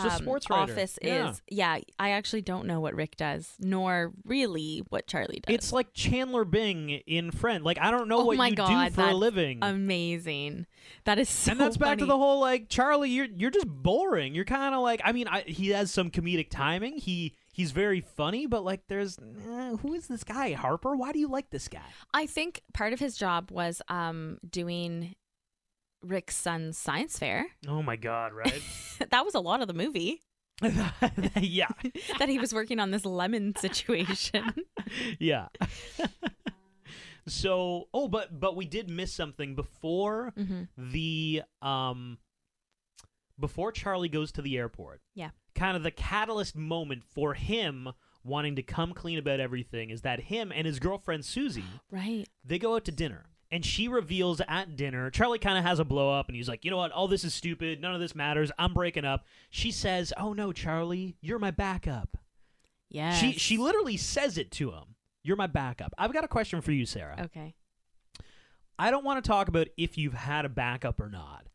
um, 0.04 0.10
sports 0.10 0.50
writer. 0.50 0.72
office 0.72 0.98
Yeah. 1.02 1.30
is. 1.30 1.42
Yeah, 1.48 1.78
I 1.98 2.10
actually 2.10 2.42
don't 2.42 2.66
know 2.66 2.80
what 2.80 2.94
Rick 2.94 3.16
does, 3.16 3.54
nor 3.58 4.12
really 4.24 4.82
what 4.88 5.06
Charlie 5.06 5.40
does. 5.46 5.54
It's 5.54 5.72
like 5.72 5.92
Chandler 5.92 6.44
Bing 6.44 6.90
in 6.90 7.30
Friend. 7.30 7.64
Like, 7.64 7.78
I 7.80 7.90
don't 7.90 8.08
know 8.08 8.20
oh 8.20 8.24
what 8.26 8.36
my 8.36 8.48
you 8.48 8.54
god, 8.56 8.88
do 8.88 8.94
for 8.94 9.02
a 9.08 9.14
living. 9.14 9.58
Amazing. 9.62 10.66
That 11.04 11.18
is 11.18 11.28
so. 11.28 11.52
and 11.52 11.60
that's 11.60 11.76
back 11.76 11.98
to 11.98 12.06
the 12.06 12.16
whole 12.16 12.40
like 12.40 12.68
Charlie, 12.68 13.10
you're 13.10 13.26
you're 13.36 13.50
just 13.50 13.66
boring. 13.68 14.34
You're 14.34 14.44
kind 14.44 14.74
of 14.74 14.80
like 14.82 15.00
I 15.04 15.12
mean, 15.12 15.28
I, 15.28 15.40
he 15.42 15.68
has 15.68 15.90
some 15.90 16.10
comedic 16.10 16.50
timing. 16.50 16.98
He 16.98 17.34
he's 17.52 17.72
very 17.72 18.00
funny, 18.00 18.46
but 18.46 18.64
like 18.64 18.82
there's 18.88 19.18
eh, 19.18 19.76
who 19.76 19.94
is 19.94 20.06
this 20.06 20.24
guy 20.24 20.52
Harper? 20.52 20.96
Why 20.96 21.12
do 21.12 21.18
you 21.18 21.28
like 21.28 21.50
this 21.50 21.68
guy? 21.68 21.82
I 22.14 22.26
think 22.26 22.62
part 22.72 22.92
of 22.92 23.00
his 23.00 23.16
job 23.16 23.50
was 23.50 23.82
um 23.88 24.38
doing 24.48 25.14
Rick's 26.02 26.36
son's 26.36 26.78
science 26.78 27.18
fair. 27.18 27.46
Oh 27.66 27.82
my 27.82 27.96
god, 27.96 28.32
right? 28.32 28.62
that 29.10 29.24
was 29.24 29.34
a 29.34 29.40
lot 29.40 29.60
of 29.62 29.68
the 29.68 29.74
movie 29.74 30.22
yeah, 31.40 31.68
that 32.18 32.28
he 32.28 32.38
was 32.38 32.52
working 32.52 32.80
on 32.80 32.90
this 32.90 33.04
lemon 33.04 33.54
situation. 33.56 34.52
yeah. 35.18 35.46
so 37.26 37.88
oh, 37.92 38.08
but 38.08 38.38
but 38.40 38.56
we 38.56 38.64
did 38.64 38.88
miss 38.88 39.12
something 39.12 39.54
before 39.54 40.32
Mhm. 40.36 40.68
the 40.76 41.42
um 41.62 42.18
before 43.38 43.70
Charlie 43.70 44.08
goes 44.08 44.32
to 44.32 44.42
the 44.42 44.56
airport. 44.56 45.00
Yeah. 45.14 45.30
kind 45.54 45.76
of 45.76 45.82
the 45.82 45.90
catalyst 45.90 46.56
moment 46.56 47.02
for 47.04 47.34
him 47.34 47.88
wanting 48.24 48.56
to 48.56 48.62
come 48.62 48.92
clean 48.94 49.18
about 49.18 49.40
everything 49.40 49.90
is 49.90 50.02
that 50.02 50.20
him 50.20 50.52
and 50.54 50.66
his 50.66 50.78
girlfriend 50.78 51.24
Susie 51.24 51.64
Right. 51.90 52.26
they 52.44 52.58
go 52.58 52.74
out 52.76 52.84
to 52.86 52.92
dinner 52.92 53.26
and 53.50 53.64
she 53.64 53.88
reveals 53.88 54.40
at 54.48 54.76
dinner 54.76 55.10
charlie 55.10 55.38
kind 55.38 55.56
of 55.58 55.64
has 55.64 55.78
a 55.78 55.84
blow 55.84 56.12
up 56.12 56.28
and 56.28 56.36
he's 56.36 56.48
like 56.48 56.64
you 56.64 56.70
know 56.70 56.76
what 56.76 56.92
all 56.92 57.08
this 57.08 57.24
is 57.24 57.32
stupid 57.34 57.80
none 57.80 57.94
of 57.94 58.00
this 58.00 58.14
matters 58.14 58.50
i'm 58.58 58.74
breaking 58.74 59.04
up 59.04 59.24
she 59.50 59.70
says 59.70 60.12
oh 60.16 60.32
no 60.32 60.52
charlie 60.52 61.16
you're 61.20 61.38
my 61.38 61.50
backup 61.50 62.16
Yeah. 62.90 63.12
she 63.12 63.32
she 63.32 63.56
literally 63.56 63.96
says 63.96 64.36
it 64.38 64.50
to 64.52 64.70
him 64.72 64.94
you're 65.22 65.36
my 65.36 65.46
backup 65.46 65.92
i've 65.98 66.12
got 66.12 66.24
a 66.24 66.28
question 66.28 66.60
for 66.60 66.72
you 66.72 66.84
sarah 66.86 67.16
Okay. 67.24 67.54
i 68.78 68.90
don't 68.90 69.04
want 69.04 69.22
to 69.22 69.28
talk 69.28 69.48
about 69.48 69.68
if 69.76 69.96
you've 69.98 70.14
had 70.14 70.44
a 70.44 70.48
backup 70.50 71.00
or 71.00 71.08
not 71.08 71.46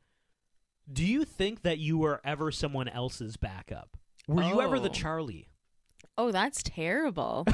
do 0.92 1.06
you 1.06 1.24
think 1.24 1.62
that 1.62 1.78
you 1.78 1.98
were 1.98 2.20
ever 2.26 2.52
someone 2.52 2.88
else's 2.90 3.38
backup 3.38 3.96
were 4.28 4.44
you 4.44 4.62
ever 4.62 4.80
the 4.80 4.90
Oh. 4.90 4.94
charlie 4.94 5.48
Oh, 6.16 6.32
that's 6.32 6.62
terrible. 6.62 7.48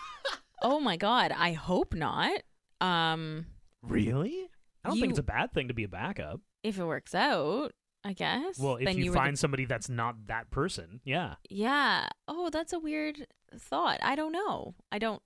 oh 0.62 0.78
my 0.78 0.96
god. 0.96 1.32
I 1.36 1.52
hope 1.54 1.92
not. 1.92 2.40
Um, 2.80 3.46
really 3.88 4.48
i 4.84 4.88
don't 4.88 4.98
think 5.00 5.10
it's 5.10 5.18
a 5.18 5.22
bad 5.22 5.52
thing 5.52 5.68
to 5.68 5.74
be 5.74 5.84
a 5.84 5.88
backup 5.88 6.40
if 6.62 6.78
it 6.78 6.84
works 6.84 7.14
out, 7.14 7.72
I 8.04 8.12
guess. 8.12 8.58
well 8.58 8.76
if 8.76 8.84
then 8.86 8.98
you, 8.98 9.06
were 9.06 9.10
the- 9.12 9.18
find 9.18 9.38
somebody 9.38 9.64
that's 9.66 9.88
not 9.88 10.26
that 10.26 10.50
person 10.50 11.00
yeah 11.04 11.34
yeah. 11.48 12.08
Oh, 12.26 12.50
that's 12.50 12.72
a 12.72 12.78
weird 12.80 13.26
thought. 13.56 13.98
I 14.02 14.16
don't 14.16 14.32
know. 14.32 14.74
I 14.90 14.98
don't. 14.98 15.22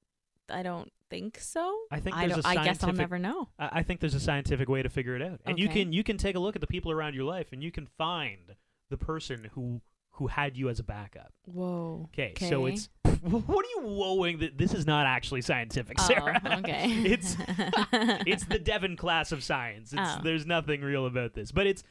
I 0.51 0.63
don't 0.63 0.91
think 1.09 1.39
so. 1.41 1.79
I 1.91 2.01
think 2.01 2.17
I 2.17 2.27
there's 2.27 2.43
don't. 2.43 2.45
a 2.45 2.49
I 2.49 2.55
guess 2.65 2.83
I'll 2.83 2.89
scientific- 2.89 2.99
never 2.99 3.19
know. 3.19 3.49
I 3.59 3.69
I 3.79 3.83
think 3.83 4.01
there's 4.01 4.15
a 4.15 4.21
scientific 4.21 4.69
way 4.69 4.83
to 4.83 4.89
figure 4.91 5.17
it 5.17 5.23
out, 5.23 5.41
and 5.47 5.59
you 5.59 5.69
Okay. 5.69 5.85
can 5.85 5.93
you 5.95 6.05
can 6.05 6.19
take 6.19 6.37
a 6.37 6.41
look 6.41 6.57
at 6.57 6.61
the 6.61 6.67
people 6.67 6.93
around 6.93 7.15
your 7.15 7.25
life, 7.25 7.49
and 7.53 7.63
you 7.63 7.71
can 7.73 7.87
find 7.87 8.57
the 8.91 8.99
person 8.99 9.49
who 9.55 9.81
who 10.21 10.27
had 10.27 10.55
you 10.55 10.69
as 10.69 10.79
a 10.79 10.83
backup. 10.85 11.33
Whoa. 11.47 12.11
Okay, 12.13 12.35
so 12.47 12.67
it's 12.67 12.91
what 13.23 13.65
are 13.65 13.69
you 13.75 13.81
woeing 13.87 14.41
that 14.41 14.59
this 14.59 14.75
is 14.75 14.87
not 14.87 15.07
actually 15.07 15.41
scientific, 15.41 15.97
Oh, 15.99 16.07
Sarah? 16.07 16.41
okay. 16.59 16.85
it's 17.07 17.37
it's 18.27 18.45
the 18.45 18.59
Devin 18.59 18.97
class 18.99 19.33
of 19.33 19.43
science. 19.43 19.95
It's 19.95 20.01
Oh. 20.05 20.21
there's 20.23 20.45
nothing 20.45 20.83
real 20.83 21.07
about 21.07 21.33
this, 21.33 21.53
but 21.53 21.67
it's 21.67 21.83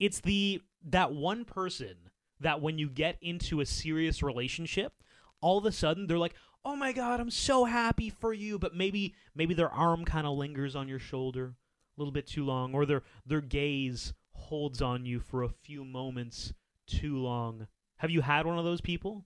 it's 0.00 0.20
the 0.20 0.60
that 0.88 1.12
one 1.12 1.44
person 1.44 1.94
that 2.40 2.60
when 2.60 2.78
you 2.78 2.88
get 2.90 3.16
into 3.22 3.60
a 3.60 3.64
serious 3.66 4.24
relationship, 4.24 4.92
all 5.40 5.56
of 5.58 5.64
a 5.64 5.70
sudden 5.70 6.08
they're 6.08 6.18
like, 6.18 6.34
"Oh 6.64 6.74
my 6.74 6.90
god, 6.90 7.20
I'm 7.20 7.30
so 7.30 7.64
happy 7.64 8.10
for 8.10 8.32
you," 8.32 8.58
but 8.58 8.74
maybe 8.74 9.14
maybe 9.36 9.54
their 9.54 9.70
arm 9.70 10.04
kind 10.04 10.26
of 10.26 10.36
lingers 10.36 10.74
on 10.74 10.88
your 10.88 10.98
shoulder 10.98 11.54
a 11.96 12.00
little 12.00 12.10
bit 12.12 12.26
too 12.26 12.44
long, 12.44 12.74
or 12.74 12.84
their 12.84 13.04
their 13.24 13.40
gaze 13.40 14.14
holds 14.32 14.82
on 14.82 15.06
you 15.06 15.20
for 15.20 15.44
a 15.44 15.48
few 15.48 15.84
moments 15.84 16.52
too 17.00 17.16
long. 17.18 17.66
Have 17.96 18.10
you 18.10 18.20
had 18.20 18.46
one 18.46 18.58
of 18.58 18.64
those 18.64 18.80
people? 18.80 19.24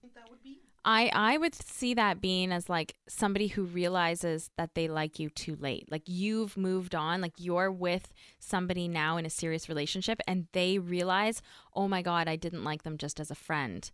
I 0.85 1.11
I 1.13 1.37
would 1.37 1.53
see 1.53 1.93
that 1.95 2.21
being 2.21 2.51
as 2.51 2.69
like 2.69 2.95
somebody 3.09 3.47
who 3.47 3.63
realizes 3.63 4.49
that 4.57 4.73
they 4.73 4.87
like 4.87 5.19
you 5.19 5.29
too 5.29 5.57
late. 5.59 5.91
Like 5.91 6.03
you've 6.05 6.55
moved 6.55 6.95
on, 6.95 7.19
like 7.21 7.33
you're 7.37 7.71
with 7.71 8.13
somebody 8.39 8.87
now 8.87 9.17
in 9.17 9.25
a 9.25 9.29
serious 9.29 9.67
relationship 9.67 10.21
and 10.27 10.47
they 10.53 10.79
realize, 10.79 11.41
"Oh 11.73 11.87
my 11.87 12.01
god, 12.01 12.27
I 12.27 12.35
didn't 12.37 12.63
like 12.63 12.83
them 12.83 12.97
just 12.97 13.19
as 13.19 13.31
a 13.31 13.35
friend. 13.35 13.89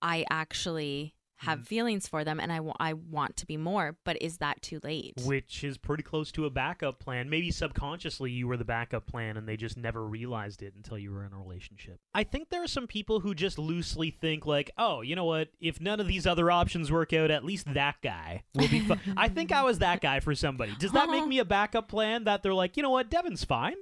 I 0.00 0.24
actually 0.30 1.14
have 1.42 1.58
Mm-hmm. 1.60 1.64
feelings 1.66 2.08
for 2.08 2.24
them 2.24 2.40
and 2.40 2.52
I 2.52 2.60
I 2.80 2.92
want 2.94 3.36
to 3.38 3.46
be 3.46 3.56
more, 3.56 3.96
but 4.04 4.20
is 4.22 4.38
that 4.38 4.62
too 4.62 4.80
late?" 4.82 5.14
Which 5.24 5.62
is 5.64 5.76
pretty 5.78 6.02
close 6.02 6.32
to 6.32 6.46
a 6.46 6.50
backup 6.50 6.98
plan. 6.98 7.28
Maybe 7.30 7.50
subconsciously 7.50 8.30
you 8.30 8.46
were 8.48 8.56
the 8.56 8.64
backup 8.64 9.06
plan 9.06 9.36
and 9.36 9.48
they 9.48 9.56
just 9.56 9.76
never 9.76 10.04
realized 10.04 10.62
it 10.62 10.74
until 10.76 10.98
you 10.98 11.10
were 11.12 11.24
in 11.24 11.32
a 11.32 11.38
relationship. 11.38 11.98
I 12.14 12.24
think 12.24 12.48
there 12.50 12.62
are 12.62 12.66
some 12.68 12.86
people 12.86 13.20
who 13.20 13.34
just 13.34 13.58
loosely 13.58 14.10
think, 14.10 14.46
like, 14.46 14.70
oh, 14.78 15.00
you 15.02 15.14
know 15.16 15.24
what? 15.24 15.48
If 15.60 15.80
none 15.80 16.00
of 16.00 16.06
these 16.08 16.26
other 16.26 16.50
options 16.50 16.90
work 16.90 17.12
out, 17.12 17.30
at 17.30 17.44
least 17.44 17.72
that 17.74 17.96
guy 18.02 18.44
will 18.54 18.68
be 18.68 18.80
fine. 18.80 19.00
I 19.16 19.28
think 19.28 19.52
I 19.52 19.62
was 19.62 19.78
that 19.80 20.00
guy 20.00 20.20
for 20.20 20.34
somebody. 20.34 20.74
Does 20.78 20.92
that 20.92 21.10
make 21.10 21.26
me 21.32 21.38
a 21.38 21.44
backup 21.44 21.88
plan 21.88 22.24
that 22.24 22.42
they're 22.42 22.54
like, 22.54 22.76
you 22.76 22.82
know 22.82 22.90
what? 22.90 23.10
Devin's 23.10 23.44
fine. 23.44 23.74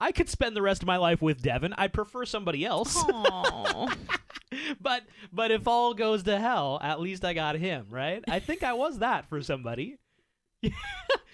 I 0.00 0.12
could 0.12 0.28
spend 0.28 0.54
the 0.54 0.62
rest 0.62 0.82
of 0.82 0.86
my 0.86 0.96
life 0.96 1.20
with 1.20 1.42
Devin. 1.42 1.74
I'd 1.76 1.92
prefer 1.92 2.24
somebody 2.24 2.64
else. 2.64 2.96
But 4.80 5.02
but 5.32 5.50
if 5.50 5.68
all 5.68 5.94
goes 5.94 6.22
to 6.24 6.38
hell, 6.38 6.78
at 6.82 7.00
least 7.00 7.24
I 7.24 7.34
got 7.34 7.56
him, 7.56 7.86
right? 7.90 8.24
I 8.28 8.40
think 8.40 8.62
I 8.62 8.72
was 8.72 9.00
that 9.00 9.28
for 9.28 9.42
somebody. 9.42 9.98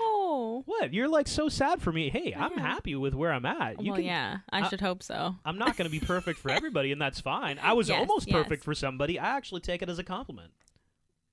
oh. 0.01 0.63
What? 0.67 0.93
You're 0.93 1.09
like 1.09 1.29
so 1.29 1.49
sad 1.49 1.81
for 1.81 1.93
me. 1.93 2.11
Hey, 2.11 2.35
I'm 2.37 2.59
happy 2.59 2.95
with 2.95 3.15
where 3.15 3.33
I'm 3.33 3.47
at. 3.47 3.81
You 3.81 3.93
well, 3.93 3.97
can, 3.97 4.05
yeah, 4.07 4.39
I 4.51 4.63
I- 4.63 4.69
should 4.69 4.81
hope 4.81 5.03
so. 5.03 5.37
I'm 5.45 5.59
not 5.59 5.77
going 5.77 5.91
to 5.91 6.01
be 6.01 6.05
perfect 6.05 6.39
for 6.39 6.51
everybody, 6.51 6.93
and 6.93 7.01
that's 7.01 7.21
fine. 7.21 7.59
I 7.63 7.73
was 7.73 7.89
Yes, 7.95 8.01
almost 8.01 8.29
yes. 8.29 8.35
perfect 8.35 8.65
for 8.65 8.75
somebody. 8.75 9.19
I 9.19 9.37
actually 9.37 9.61
take 9.61 9.83
it 9.83 9.89
as 9.89 9.99
a 9.99 10.05
compliment. 10.05 10.53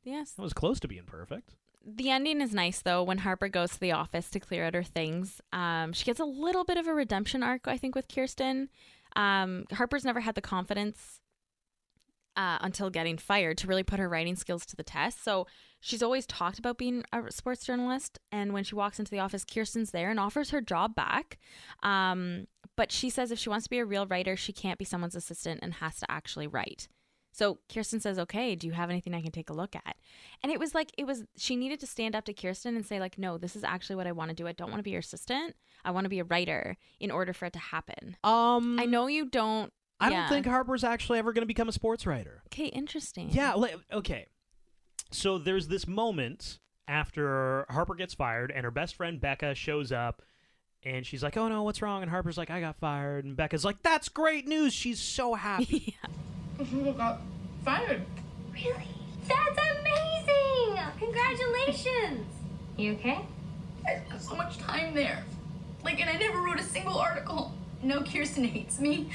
Yes. 0.03 0.34
I 0.38 0.41
was 0.41 0.53
close 0.53 0.79
to 0.82 0.88
being 0.88 1.05
perfect. 1.05 1.55
The 1.86 2.11
ending 2.11 2.41
is 2.41 2.53
nice 2.53 2.79
though 2.82 3.01
when 3.01 3.19
Harper 3.19 3.47
goes 3.49 3.71
to 3.71 3.79
the 3.79 3.91
office 3.91 4.29
to 4.32 4.39
clear 4.39 4.65
out 4.65 4.75
her 4.75 4.84
things. 4.84 5.41
Um, 5.51 5.93
she 5.93 6.05
gets 6.05 6.19
a 6.19 6.25
little 6.25 6.63
bit 6.63 6.77
of 6.77 6.88
a 6.88 6.93
redemption 6.93 7.41
arc, 7.41 7.67
I 7.67 7.77
think, 7.77 7.95
with 7.95 8.07
Kirsten. 8.07 8.69
Um, 9.15 9.65
Harper's 9.71 10.05
never 10.05 10.19
had 10.19 10.36
the 10.36 10.41
confidence 10.41 11.19
uh, 12.36 12.57
until 12.61 12.89
getting 12.89 13.17
fired 13.17 13.57
to 13.59 13.67
really 13.67 13.84
put 13.84 13.99
her 13.99 14.09
writing 14.09 14.36
skills 14.36 14.65
to 14.67 14.75
the 14.75 14.84
test. 14.84 15.23
So 15.23 15.47
she's 15.79 16.03
always 16.03 16.25
talked 16.25 16.59
about 16.59 16.77
being 16.77 17.03
a 17.11 17.32
sports 17.32 17.65
journalist. 17.65 18.19
And 18.32 18.53
when 18.53 18.63
she 18.63 18.75
walks 18.75 18.99
into 18.99 19.11
the 19.11 19.19
office, 19.19 19.45
Kirsten's 19.45 19.91
there 19.91 20.09
and 20.09 20.19
offers 20.19 20.51
her 20.51 20.61
job 20.61 20.95
back. 20.95 21.38
Um, 21.84 22.47
but 22.77 22.91
she 22.91 23.09
says 23.09 23.32
if 23.32 23.39
she 23.39 23.49
wants 23.49 23.65
to 23.65 23.69
be 23.69 23.79
a 23.79 23.86
real 23.86 24.05
writer, 24.05 24.36
she 24.36 24.53
can't 24.53 24.79
be 24.79 24.86
someone's 24.86 25.15
assistant 25.15 25.59
and 25.61 25.75
has 25.75 25.99
to 25.99 26.09
actually 26.09 26.47
write. 26.47 26.88
So 27.34 27.59
Kirsten 27.73 28.01
says, 28.01 28.19
"Okay, 28.19 28.55
do 28.55 28.67
you 28.67 28.73
have 28.73 28.89
anything 28.89 29.13
I 29.13 29.21
can 29.21 29.32
take 29.32 29.49
a 29.49 29.53
look 29.53 29.75
at?" 29.75 29.95
And 30.43 30.51
it 30.51 30.59
was 30.59 30.75
like 30.75 30.91
it 30.97 31.05
was 31.05 31.23
she 31.38 31.55
needed 31.55 31.79
to 31.79 31.88
stand 31.88 32.15
up 32.15 32.25
to 32.25 32.34
Kirsten 32.34 32.75
and 32.75 32.86
say 32.86 32.99
like, 32.99 33.17
"No, 33.17 33.38
this 33.38 33.55
is 33.55 33.63
actually 33.63 33.95
what 33.95 34.07
I 34.07 34.11
want 34.11 34.29
to 34.29 34.36
do. 34.36 34.47
I 34.47 34.51
don't 34.51 34.69
want 34.69 34.79
to 34.79 34.84
be 34.84 34.91
your 34.91 34.99
assistant. 34.99 35.55
I 35.86 35.91
want 35.91 36.05
to 36.05 36.09
be 36.09 36.19
a 36.19 36.25
writer 36.25 36.77
in 36.99 37.09
order 37.09 37.32
for 37.32 37.45
it 37.45 37.53
to 37.53 37.59
happen." 37.59 38.17
Um, 38.23 38.77
I 38.79 38.86
know 38.86 39.07
you 39.07 39.25
don't 39.25 39.71
I 40.01 40.09
yeah. 40.09 40.19
don't 40.21 40.29
think 40.29 40.45
Harper's 40.47 40.83
actually 40.83 41.19
ever 41.19 41.31
going 41.31 41.43
to 41.43 41.47
become 41.47 41.69
a 41.69 41.71
sports 41.71 42.05
writer. 42.05 42.41
Okay, 42.47 42.65
interesting. 42.65 43.29
Yeah. 43.29 43.55
li- 43.55 43.75
Okay. 43.93 44.27
So 45.11 45.37
there's 45.37 45.67
this 45.67 45.87
moment 45.87 46.59
after 46.87 47.65
Harper 47.69 47.95
gets 47.95 48.13
fired, 48.13 48.51
and 48.51 48.63
her 48.63 48.71
best 48.71 48.95
friend 48.95 49.19
Becca 49.21 49.55
shows 49.55 49.91
up, 49.91 50.21
and 50.83 51.05
she's 51.05 51.21
like, 51.21 51.37
"Oh 51.37 51.47
no, 51.47 51.63
what's 51.63 51.81
wrong?" 51.81 52.01
And 52.01 52.09
Harper's 52.09 52.37
like, 52.37 52.49
"I 52.49 52.59
got 52.61 52.77
fired," 52.77 53.25
and 53.25 53.35
Becca's 53.35 53.63
like, 53.63 53.81
"That's 53.83 54.09
great 54.09 54.47
news." 54.47 54.73
She's 54.73 54.99
so 54.99 55.33
happy. 55.35 55.95
yeah. 56.73 56.91
got 56.93 57.21
fired. 57.63 58.03
Really? 58.53 58.87
That's 59.27 59.59
amazing! 59.79 60.79
Congratulations! 60.99 62.25
You 62.77 62.93
okay? 62.93 63.19
I 63.85 64.01
spent 64.05 64.21
so 64.21 64.35
much 64.35 64.57
time 64.57 64.93
there. 64.93 65.23
Like, 65.83 65.99
and 65.99 66.09
I 66.09 66.13
never 66.17 66.39
wrote 66.41 66.59
a 66.59 66.63
single 66.63 66.97
article. 66.97 67.53
No, 67.83 68.03
Kirsten 68.03 68.43
hates 68.43 68.79
me. 68.79 69.09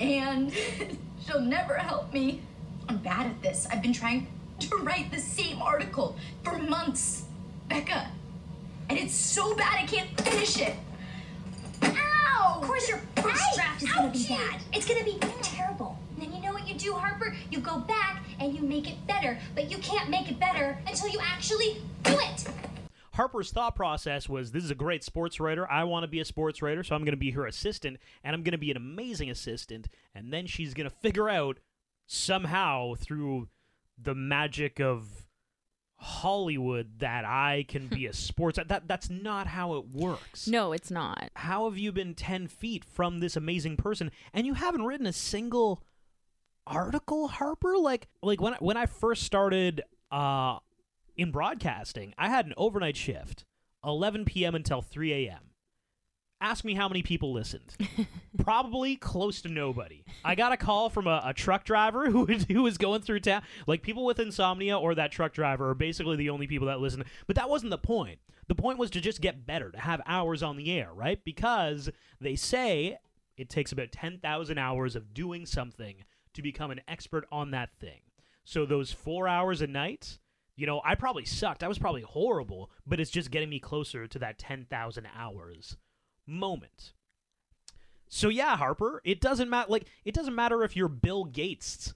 And 0.00 0.52
she'll 1.26 1.42
never 1.42 1.74
help 1.74 2.12
me. 2.12 2.40
I'm 2.88 2.96
bad 2.98 3.26
at 3.26 3.42
this. 3.42 3.68
I've 3.70 3.82
been 3.82 3.92
trying 3.92 4.26
to 4.60 4.76
write 4.78 5.10
the 5.12 5.20
same 5.20 5.60
article 5.62 6.16
for 6.42 6.58
months. 6.58 7.24
Becca. 7.68 8.10
And 8.88 8.98
it's 8.98 9.14
so 9.14 9.54
bad 9.54 9.78
I 9.78 9.86
can't 9.86 10.20
finish 10.22 10.60
it. 10.60 10.74
Ow! 11.82 12.58
Of 12.60 12.66
course, 12.66 12.88
your 12.88 12.98
first 13.16 13.44
draft 13.54 13.82
is 13.82 13.92
gonna 13.92 14.10
be 14.10 14.26
bad. 14.26 14.60
It's 14.72 14.88
gonna 14.88 15.04
be 15.04 15.18
terrible. 15.42 15.96
And 16.14 16.24
then 16.24 16.32
you 16.34 16.42
know 16.42 16.52
what 16.52 16.66
you 16.66 16.74
do, 16.74 16.94
Harper? 16.94 17.36
You 17.50 17.60
go 17.60 17.78
back 17.78 18.24
and 18.40 18.54
you 18.54 18.62
make 18.62 18.90
it 18.90 19.06
better. 19.06 19.38
But 19.54 19.70
you 19.70 19.78
can't 19.78 20.10
make 20.10 20.28
it 20.28 20.40
better 20.40 20.78
until 20.86 21.08
you 21.08 21.20
actually 21.22 21.82
do 22.02 22.18
it. 22.18 22.44
Harper's 23.20 23.50
thought 23.50 23.76
process 23.76 24.30
was 24.30 24.50
this 24.52 24.64
is 24.64 24.70
a 24.70 24.74
great 24.74 25.04
sports 25.04 25.38
writer. 25.40 25.70
I 25.70 25.84
want 25.84 26.04
to 26.04 26.08
be 26.08 26.20
a 26.20 26.24
sports 26.24 26.62
writer, 26.62 26.82
so 26.82 26.94
I'm 26.94 27.02
going 27.02 27.12
to 27.12 27.18
be 27.18 27.32
her 27.32 27.44
assistant, 27.44 27.98
and 28.24 28.34
I'm 28.34 28.42
going 28.42 28.52
to 28.52 28.58
be 28.58 28.70
an 28.70 28.78
amazing 28.78 29.28
assistant. 29.28 29.88
And 30.14 30.32
then 30.32 30.46
she's 30.46 30.72
going 30.72 30.88
to 30.88 30.96
figure 30.96 31.28
out 31.28 31.58
somehow 32.06 32.94
through 32.94 33.48
the 34.02 34.14
magic 34.14 34.80
of 34.80 35.26
Hollywood 35.96 37.00
that 37.00 37.26
I 37.26 37.66
can 37.68 37.88
be 37.88 38.06
a 38.06 38.12
sports. 38.14 38.58
That 38.66 38.88
that's 38.88 39.10
not 39.10 39.46
how 39.48 39.74
it 39.74 39.88
works. 39.90 40.48
No, 40.48 40.72
it's 40.72 40.90
not. 40.90 41.30
How 41.34 41.68
have 41.68 41.76
you 41.76 41.92
been 41.92 42.14
ten 42.14 42.46
feet 42.48 42.86
from 42.86 43.20
this 43.20 43.36
amazing 43.36 43.76
person, 43.76 44.10
and 44.32 44.46
you 44.46 44.54
haven't 44.54 44.86
written 44.86 45.06
a 45.06 45.12
single 45.12 45.82
article, 46.66 47.28
Harper? 47.28 47.76
Like 47.76 48.08
like 48.22 48.40
when 48.40 48.54
I- 48.54 48.58
when 48.60 48.78
I 48.78 48.86
first 48.86 49.24
started 49.24 49.82
uh 50.10 50.58
in 51.20 51.30
broadcasting, 51.30 52.14
I 52.16 52.28
had 52.28 52.46
an 52.46 52.54
overnight 52.56 52.96
shift, 52.96 53.44
11 53.84 54.24
p.m. 54.24 54.54
until 54.54 54.80
3 54.80 55.12
a.m. 55.12 55.50
Ask 56.40 56.64
me 56.64 56.72
how 56.72 56.88
many 56.88 57.02
people 57.02 57.34
listened. 57.34 57.76
Probably 58.42 58.96
close 58.96 59.42
to 59.42 59.50
nobody. 59.50 60.04
I 60.24 60.34
got 60.34 60.52
a 60.52 60.56
call 60.56 60.88
from 60.88 61.06
a, 61.06 61.20
a 61.26 61.34
truck 61.34 61.64
driver 61.64 62.06
who 62.10 62.24
was, 62.24 62.44
who 62.44 62.62
was 62.62 62.78
going 62.78 63.02
through 63.02 63.20
town. 63.20 63.42
Like 63.66 63.82
people 63.82 64.06
with 64.06 64.18
insomnia 64.18 64.78
or 64.78 64.94
that 64.94 65.12
truck 65.12 65.34
driver 65.34 65.68
are 65.68 65.74
basically 65.74 66.16
the 66.16 66.30
only 66.30 66.46
people 66.46 66.68
that 66.68 66.80
listen. 66.80 67.04
But 67.26 67.36
that 67.36 67.50
wasn't 67.50 67.70
the 67.70 67.78
point. 67.78 68.20
The 68.48 68.54
point 68.54 68.78
was 68.78 68.90
to 68.92 69.00
just 69.00 69.20
get 69.20 69.46
better, 69.46 69.70
to 69.70 69.78
have 69.78 70.00
hours 70.06 70.42
on 70.42 70.56
the 70.56 70.72
air, 70.72 70.88
right? 70.94 71.22
Because 71.22 71.90
they 72.18 72.34
say 72.34 72.98
it 73.36 73.50
takes 73.50 73.72
about 73.72 73.92
10,000 73.92 74.56
hours 74.58 74.96
of 74.96 75.12
doing 75.12 75.44
something 75.44 75.96
to 76.32 76.40
become 76.40 76.70
an 76.70 76.80
expert 76.88 77.26
on 77.30 77.50
that 77.50 77.70
thing. 77.78 78.00
So 78.44 78.64
those 78.64 78.90
four 78.90 79.28
hours 79.28 79.60
a 79.60 79.66
night, 79.66 80.18
you 80.60 80.66
know, 80.66 80.82
I 80.84 80.94
probably 80.94 81.24
sucked. 81.24 81.62
I 81.62 81.68
was 81.68 81.78
probably 81.78 82.02
horrible, 82.02 82.70
but 82.86 83.00
it's 83.00 83.10
just 83.10 83.30
getting 83.30 83.48
me 83.48 83.58
closer 83.58 84.06
to 84.06 84.18
that 84.18 84.38
10,000 84.38 85.08
hours 85.16 85.78
moment. 86.26 86.92
So 88.08 88.28
yeah, 88.28 88.58
Harper, 88.58 89.00
it 89.02 89.22
doesn't 89.22 89.48
matter. 89.48 89.70
Like 89.70 89.86
it 90.04 90.12
doesn't 90.12 90.34
matter 90.34 90.62
if 90.62 90.76
you're 90.76 90.88
Bill 90.88 91.24
Gates' 91.24 91.94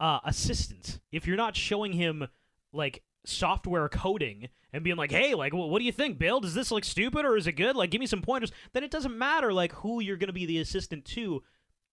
uh, 0.00 0.20
assistant. 0.24 1.00
If 1.12 1.26
you're 1.26 1.36
not 1.36 1.56
showing 1.56 1.92
him 1.92 2.28
like 2.72 3.02
software 3.26 3.88
coding 3.90 4.48
and 4.72 4.82
being 4.82 4.96
like, 4.96 5.10
"Hey, 5.10 5.34
like, 5.34 5.52
wh- 5.52 5.68
what 5.68 5.80
do 5.80 5.84
you 5.84 5.92
think, 5.92 6.18
Bill? 6.18 6.40
Does 6.40 6.54
this 6.54 6.70
look 6.70 6.84
stupid 6.84 7.26
or 7.26 7.36
is 7.36 7.46
it 7.46 7.52
good? 7.52 7.76
Like, 7.76 7.90
give 7.90 8.00
me 8.00 8.06
some 8.06 8.22
pointers." 8.22 8.52
Then 8.72 8.84
it 8.84 8.90
doesn't 8.92 9.18
matter 9.18 9.52
like 9.52 9.72
who 9.72 10.00
you're 10.00 10.16
going 10.16 10.28
to 10.28 10.32
be 10.32 10.46
the 10.46 10.60
assistant 10.60 11.04
to. 11.06 11.42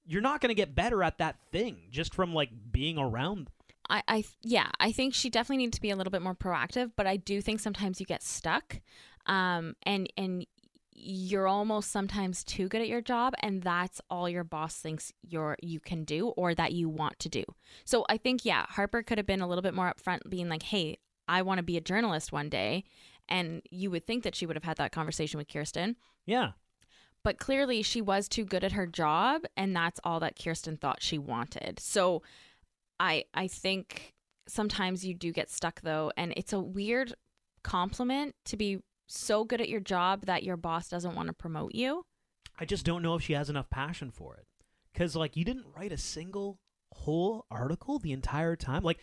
You're 0.06 0.22
not 0.22 0.40
going 0.40 0.52
to 0.52 0.56
get 0.56 0.76
better 0.76 1.04
at 1.04 1.18
that 1.18 1.40
thing 1.52 1.88
just 1.90 2.14
from 2.14 2.34
like 2.34 2.52
being 2.72 2.98
around. 2.98 3.50
I, 3.90 4.04
I 4.08 4.24
yeah, 4.42 4.70
I 4.80 4.92
think 4.92 5.14
she 5.14 5.30
definitely 5.30 5.64
needs 5.64 5.78
to 5.78 5.82
be 5.82 5.90
a 5.90 5.96
little 5.96 6.12
bit 6.12 6.22
more 6.22 6.36
proactive, 6.36 6.92
but 6.96 7.08
I 7.08 7.18
do 7.18 7.42
think 7.42 7.60
sometimes 7.60 8.00
you 8.00 8.06
get 8.06 8.24
stuck, 8.24 8.82
um, 9.26 9.76
and 9.84 10.12
and 10.18 10.46
you're 10.96 11.48
almost 11.48 11.92
sometimes 11.92 12.44
too 12.44 12.68
good 12.68 12.82
at 12.82 12.88
your 12.88 13.02
job, 13.02 13.34
and 13.42 13.62
that's 13.62 14.00
all 14.10 14.30
your 14.30 14.44
boss 14.44 14.76
thinks 14.78 15.12
you're 15.22 15.58
you 15.62 15.80
can 15.80 16.04
do 16.04 16.30
or 16.30 16.56
that 16.56 16.74
you 16.74 16.88
want 16.88 17.20
to 17.20 17.30
do. 17.30 17.44
So 17.84 18.06
I 18.10 18.18
think 18.18 18.46
yeah, 18.46 18.66
Harper 18.70 19.04
could 19.04 19.18
have 19.18 19.28
been 19.28 19.42
a 19.42 19.48
little 19.48 19.62
bit 19.62 19.74
more 19.74 19.94
upfront, 19.94 20.30
being 20.30 20.50
like, 20.50 20.64
hey, 20.64 20.98
I 21.28 21.42
want 21.42 21.60
to 21.60 21.64
be 21.64 21.78
a 21.78 21.82
journalist 21.82 22.32
one 22.32 22.50
day, 22.50 22.84
and 23.28 23.62
you 23.70 23.92
would 23.92 24.06
think 24.06 24.24
that 24.24 24.36
she 24.36 24.46
would 24.46 24.56
have 24.56 24.64
had 24.64 24.78
that 24.78 24.92
conversation 24.92 25.38
with 25.38 25.48
Kirsten. 25.48 25.96
Yeah. 26.26 26.52
But 27.24 27.38
clearly, 27.38 27.82
she 27.84 28.02
was 28.02 28.28
too 28.28 28.44
good 28.44 28.64
at 28.64 28.74
her 28.74 28.86
job, 28.86 29.44
and 29.56 29.76
that's 29.76 30.00
all 30.04 30.20
that 30.20 30.38
Kirsten 30.38 30.76
thought 30.76 31.02
she 31.02 31.18
wanted. 31.18 31.80
So, 31.80 32.22
I 33.04 33.26
I 33.34 33.48
think 33.48 34.14
sometimes 34.48 35.06
you 35.06 35.14
do 35.14 35.34
get 35.34 35.52
stuck 35.52 35.82
though, 35.82 36.12
and 36.16 36.34
it's 36.38 36.54
a 36.54 36.60
weird 36.60 37.14
compliment 37.62 38.36
to 38.46 38.58
be 38.58 38.80
so 39.08 39.44
good 39.44 39.60
at 39.60 39.68
your 39.68 39.82
job 39.82 40.26
that 40.26 40.44
your 40.44 40.56
boss 40.56 40.88
doesn't 40.88 41.14
want 41.14 41.28
to 41.28 41.34
promote 41.34 41.76
you. 41.76 42.06
I 42.58 42.66
just 42.66 42.86
don't 42.86 43.02
know 43.02 43.16
if 43.16 43.24
she 43.24 43.34
has 43.34 43.50
enough 43.50 43.70
passion 43.70 44.10
for 44.10 44.36
it. 44.36 44.46
Cause 44.96 45.16
like 45.16 45.36
you 45.36 45.44
didn't 45.44 45.66
write 45.76 45.92
a 45.92 45.98
single 45.98 46.60
whole 46.94 47.46
article 47.52 48.00
the 48.00 48.14
entire 48.14 48.56
time. 48.56 48.84
Like 48.84 49.00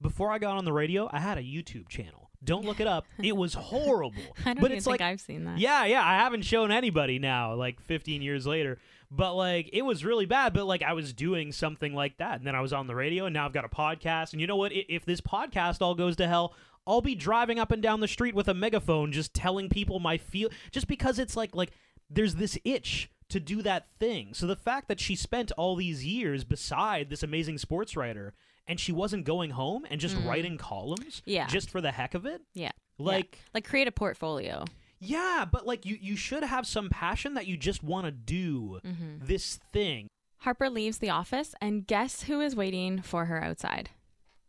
before 0.00 0.32
I 0.32 0.38
got 0.38 0.56
on 0.56 0.64
the 0.64 0.72
radio, 0.72 1.08
I 1.12 1.20
had 1.20 1.38
a 1.38 1.42
YouTube 1.42 1.88
channel. 1.88 2.30
Don't 2.42 2.64
look 2.64 2.80
it 2.80 2.86
up. 2.86 3.06
It 3.22 3.36
was 3.36 3.54
horrible. 3.72 4.22
I 4.40 4.54
don't 4.54 4.60
but 4.60 4.66
even 4.66 4.78
it's 4.78 4.86
think 4.86 5.00
like 5.00 5.08
I've 5.12 5.20
seen 5.20 5.44
that. 5.44 5.58
Yeah, 5.58 5.84
yeah. 5.84 6.04
I 6.04 6.16
haven't 6.16 6.42
shown 6.42 6.72
anybody 6.72 7.18
now, 7.18 7.54
like 7.54 7.80
15 7.80 8.20
years 8.20 8.46
later. 8.46 8.78
But 9.16 9.34
like 9.34 9.70
it 9.72 9.82
was 9.82 10.04
really 10.04 10.26
bad, 10.26 10.52
but 10.54 10.66
like 10.66 10.82
I 10.82 10.92
was 10.92 11.12
doing 11.12 11.52
something 11.52 11.94
like 11.94 12.16
that, 12.18 12.38
and 12.38 12.46
then 12.46 12.54
I 12.54 12.60
was 12.60 12.72
on 12.72 12.86
the 12.86 12.94
radio, 12.94 13.26
and 13.26 13.34
now 13.34 13.46
I've 13.46 13.52
got 13.52 13.64
a 13.64 13.68
podcast. 13.68 14.32
And 14.32 14.40
you 14.40 14.46
know 14.46 14.56
what? 14.56 14.72
If 14.74 15.04
this 15.04 15.20
podcast 15.20 15.80
all 15.80 15.94
goes 15.94 16.16
to 16.16 16.26
hell, 16.26 16.54
I'll 16.86 17.00
be 17.00 17.14
driving 17.14 17.58
up 17.58 17.70
and 17.70 17.82
down 17.82 18.00
the 18.00 18.08
street 18.08 18.34
with 18.34 18.48
a 18.48 18.54
megaphone, 18.54 19.12
just 19.12 19.32
telling 19.32 19.68
people 19.68 20.00
my 20.00 20.18
feel, 20.18 20.48
just 20.72 20.88
because 20.88 21.18
it's 21.18 21.36
like 21.36 21.54
like 21.54 21.70
there's 22.10 22.34
this 22.34 22.58
itch 22.64 23.10
to 23.28 23.40
do 23.40 23.62
that 23.62 23.86
thing. 23.98 24.34
So 24.34 24.46
the 24.46 24.56
fact 24.56 24.88
that 24.88 25.00
she 25.00 25.16
spent 25.16 25.52
all 25.52 25.76
these 25.76 26.04
years 26.04 26.44
beside 26.44 27.08
this 27.08 27.22
amazing 27.22 27.58
sports 27.58 27.96
writer, 27.96 28.34
and 28.66 28.78
she 28.78 28.92
wasn't 28.92 29.24
going 29.24 29.50
home 29.50 29.86
and 29.90 30.00
just 30.00 30.16
mm-hmm. 30.16 30.28
writing 30.28 30.58
columns, 30.58 31.22
Yeah. 31.24 31.46
just 31.46 31.70
for 31.70 31.80
the 31.80 31.92
heck 31.92 32.14
of 32.14 32.26
it, 32.26 32.42
Yeah. 32.52 32.64
Yeah. 32.64 32.70
like. 32.98 33.38
like 33.54 33.64
create 33.64 33.88
a 33.88 33.92
portfolio. 33.92 34.64
Yeah, 35.04 35.44
but 35.50 35.66
like 35.66 35.84
you, 35.86 35.96
you 36.00 36.16
should 36.16 36.42
have 36.44 36.66
some 36.66 36.88
passion 36.90 37.34
that 37.34 37.46
you 37.46 37.56
just 37.56 37.82
want 37.82 38.06
to 38.06 38.10
do 38.10 38.80
Mm-hmm. 38.84 39.26
this 39.26 39.58
thing. 39.72 40.08
Harper 40.38 40.68
leaves 40.68 40.98
the 40.98 41.10
office, 41.10 41.54
and 41.60 41.86
guess 41.86 42.24
who 42.24 42.40
is 42.40 42.54
waiting 42.54 43.00
for 43.00 43.24
her 43.26 43.42
outside? 43.42 43.90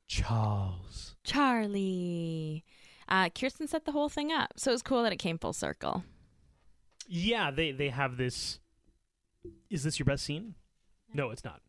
Charles. 0.08 1.16
Charlie. 1.24 2.64
Uh, 3.08 3.30
Kirsten 3.30 3.68
set 3.68 3.86
the 3.86 3.92
whole 3.92 4.10
thing 4.10 4.32
up, 4.32 4.54
so 4.58 4.72
it 4.72 4.74
was 4.74 4.82
cool 4.82 5.04
that 5.04 5.14
it 5.14 5.18
came 5.18 5.38
full 5.38 5.54
circle. 5.54 6.04
Yeah, 7.08 7.52
they 7.52 7.72
they 7.72 7.90
have 7.90 8.18
this. 8.18 8.60
Is 9.70 9.84
this 9.84 10.00
your 10.00 10.06
best 10.06 10.24
scene? 10.26 10.56
No, 11.14 11.30
it's 11.30 11.44
not. 11.44 11.62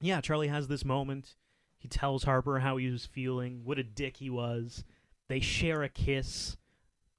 Yeah, 0.00 0.20
Charlie 0.20 0.48
has 0.48 0.68
this 0.68 0.84
moment. 0.84 1.34
He 1.78 1.88
tells 1.88 2.24
Harper 2.24 2.58
how 2.58 2.76
he 2.76 2.90
was 2.90 3.06
feeling, 3.06 3.62
what 3.64 3.78
a 3.78 3.82
dick 3.82 4.18
he 4.18 4.28
was. 4.30 4.84
They 5.28 5.40
share 5.40 5.82
a 5.82 5.88
kiss. 5.88 6.56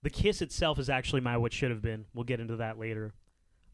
The 0.03 0.09
kiss 0.09 0.41
itself 0.41 0.79
is 0.79 0.89
actually 0.89 1.21
my 1.21 1.37
what 1.37 1.53
should 1.53 1.69
have 1.71 1.81
been. 1.81 2.05
We'll 2.13 2.23
get 2.23 2.39
into 2.39 2.55
that 2.57 2.79
later. 2.79 3.13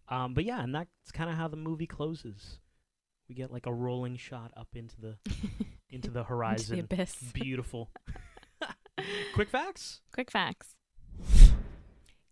Um, 0.09 0.33
but 0.33 0.43
yeah, 0.45 0.61
and 0.61 0.73
that's 0.73 1.11
kind 1.13 1.29
of 1.29 1.35
how 1.35 1.47
the 1.47 1.57
movie 1.57 1.87
closes. 1.87 2.59
We 3.29 3.35
get 3.35 3.51
like 3.51 3.65
a 3.65 3.73
rolling 3.73 4.17
shot 4.17 4.51
up 4.55 4.67
into 4.73 4.95
the 4.99 5.17
into 5.89 6.09
the 6.09 6.23
horizon. 6.23 6.77
the 6.77 6.83
abyss. 6.83 7.15
Beautiful. 7.33 7.91
Quick 9.33 9.49
facts. 9.49 10.01
Quick 10.13 10.31
facts. 10.31 10.75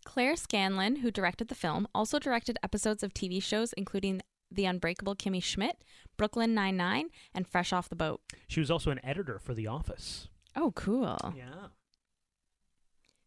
Claire 0.04 0.36
Scanlon, 0.36 0.96
who 0.96 1.10
directed 1.10 1.48
the 1.48 1.54
film, 1.54 1.86
also 1.94 2.18
directed 2.18 2.58
episodes 2.62 3.02
of 3.02 3.12
TV 3.12 3.42
shows 3.42 3.72
including 3.74 4.22
The 4.50 4.64
Unbreakable 4.64 5.16
Kimmy 5.16 5.42
Schmidt, 5.42 5.82
Brooklyn 6.16 6.54
Nine-Nine, 6.54 7.08
and 7.34 7.46
Fresh 7.46 7.72
Off 7.72 7.88
the 7.88 7.96
Boat. 7.96 8.20
She 8.46 8.60
was 8.60 8.70
also 8.70 8.90
an 8.90 9.04
editor 9.04 9.38
for 9.38 9.52
The 9.52 9.66
Office. 9.66 10.28
Oh, 10.54 10.72
cool. 10.74 11.34
Yeah. 11.36 11.68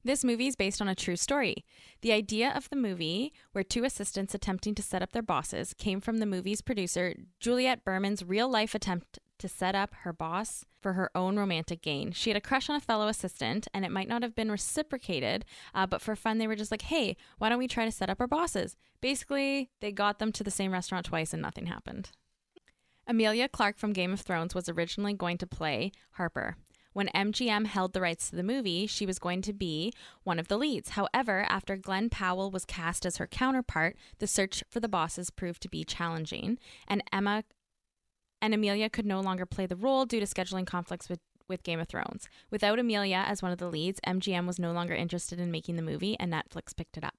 This 0.04 0.24
movie 0.24 0.48
is 0.48 0.56
based 0.56 0.82
on 0.82 0.88
a 0.88 0.96
true 0.96 1.18
story. 1.18 1.66
The 2.02 2.14
idea 2.14 2.52
of 2.56 2.70
the 2.70 2.76
movie, 2.78 3.34
where 3.52 3.64
two 3.64 3.84
assistants 3.84 4.34
attempting 4.34 4.76
to 4.76 4.82
set 4.82 5.02
up 5.02 5.12
their 5.12 5.22
bosses, 5.22 5.74
came 5.74 6.00
from 6.00 6.18
the 6.18 6.26
movie's 6.26 6.62
producer, 6.62 7.16
Juliette 7.40 7.84
Berman's 7.84 8.24
real 8.24 8.50
life 8.50 8.74
attempt 8.74 9.20
to 9.40 9.48
set 9.48 9.76
up 9.76 9.94
her 10.02 10.14
boss 10.14 10.66
for 10.82 10.94
her 10.94 11.10
own 11.16 11.38
romantic 11.38 11.82
gain. 11.82 12.12
She 12.12 12.30
had 12.30 12.38
a 12.38 12.42
crush 12.42 12.70
on 12.70 12.76
a 12.76 12.82
fellow 12.82 13.08
assistant, 13.08 13.68
and 13.74 13.84
it 13.84 13.92
might 13.92 14.08
not 14.08 14.22
have 14.22 14.36
been 14.36 14.52
reciprocated, 14.52 15.46
uh, 15.74 15.86
but 15.86 16.02
for 16.02 16.16
fun, 16.16 16.38
they 16.38 16.48
were 16.48 16.56
just 16.56 16.72
like, 16.72 16.84
hey, 16.84 17.18
why 17.38 17.50
don't 17.50 17.60
we 17.60 17.68
try 17.68 17.86
to 17.86 17.92
set 17.92 18.10
up 18.10 18.22
our 18.22 18.28
bosses? 18.28 18.78
Basically, 19.02 19.70
they 19.82 19.92
got 19.92 20.20
them 20.20 20.32
to 20.34 20.44
the 20.44 20.52
same 20.52 20.72
restaurant 20.72 21.06
twice, 21.06 21.34
and 21.34 21.42
nothing 21.42 21.66
happened. 21.66 22.12
Emilia 23.08 23.50
Clarke 23.50 23.78
from 23.78 23.92
Game 23.92 24.14
of 24.14 24.22
Thrones 24.22 24.54
was 24.54 24.70
originally 24.70 25.14
going 25.14 25.38
to 25.40 25.48
play 25.48 25.92
Harper. 26.12 26.56
When 27.00 27.08
MGM 27.16 27.68
held 27.68 27.94
the 27.94 28.02
rights 28.02 28.30
to 28.30 28.36
the 28.36 28.44
movie, 28.44 28.86
she 28.86 29.06
was 29.06 29.20
going 29.20 29.42
to 29.44 29.54
be 29.54 29.94
one 30.26 30.38
of 30.38 30.50
the 30.50 30.58
leads. 30.58 30.90
However, 30.90 31.46
after 31.48 31.78
Glen 31.78 32.10
Powell 32.10 32.52
was 32.52 32.66
cast 32.66 33.06
as 33.06 33.16
her 33.16 33.26
counterpart, 33.26 33.96
the 34.18 34.28
search 34.28 34.66
for 34.70 34.82
the 34.82 34.90
bosses 34.90 35.30
proved 35.30 35.62
to 35.62 35.70
be 35.70 35.86
challenging, 35.86 36.60
and 36.90 37.02
Emma 37.14 37.46
and 38.42 38.54
Emilia 38.54 38.90
could 38.90 39.06
no 39.06 39.22
longer 39.22 39.46
play 39.46 39.66
the 39.66 39.78
role 39.78 40.06
due 40.06 40.20
to 40.20 40.26
scheduling 40.26 40.68
conflicts 40.68 41.08
with 41.08 41.22
with 41.48 41.64
Game 41.64 41.80
of 41.80 41.88
Thrones. 41.88 42.28
Without 42.52 42.80
Emilia 42.80 43.24
as 43.26 43.42
one 43.42 43.54
of 43.54 43.60
the 43.60 43.70
leads, 43.70 44.02
MGM 44.06 44.46
was 44.46 44.60
no 44.60 44.74
longer 44.74 44.94
interested 44.94 45.40
in 45.40 45.52
making 45.52 45.78
the 45.78 45.82
movie 45.82 46.18
and 46.20 46.34
Netflix 46.34 46.76
picked 46.76 46.98
it 46.98 47.06
up. 47.06 47.16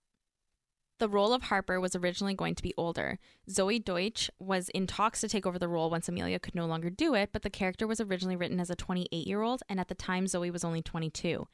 The 1.00 1.08
role 1.08 1.32
of 1.32 1.44
Harper 1.44 1.80
was 1.80 1.96
originally 1.96 2.34
going 2.34 2.54
to 2.54 2.62
be 2.62 2.74
older. 2.76 3.18
Zoey 3.48 3.82
Deutch 3.82 4.30
was 4.38 4.68
in 4.68 4.86
talks 4.86 5.22
to 5.22 5.28
take 5.30 5.46
over 5.46 5.58
the 5.58 5.66
role 5.66 5.88
once 5.88 6.10
Emilia 6.10 6.38
could 6.38 6.54
no 6.54 6.66
longer 6.66 6.90
do 6.90 7.14
it, 7.14 7.30
but 7.32 7.40
the 7.40 7.48
character 7.48 7.86
was 7.86 8.02
originally 8.02 8.36
written 8.36 8.60
as 8.60 8.68
a 8.68 8.76
28 8.76 9.26
year 9.26 9.40
old, 9.40 9.62
and 9.66 9.80
at 9.80 9.88
the 9.88 9.94
time, 9.94 10.26
Zoey 10.26 10.52
was 10.52 10.62
only 10.62 10.82
22. 10.82 11.48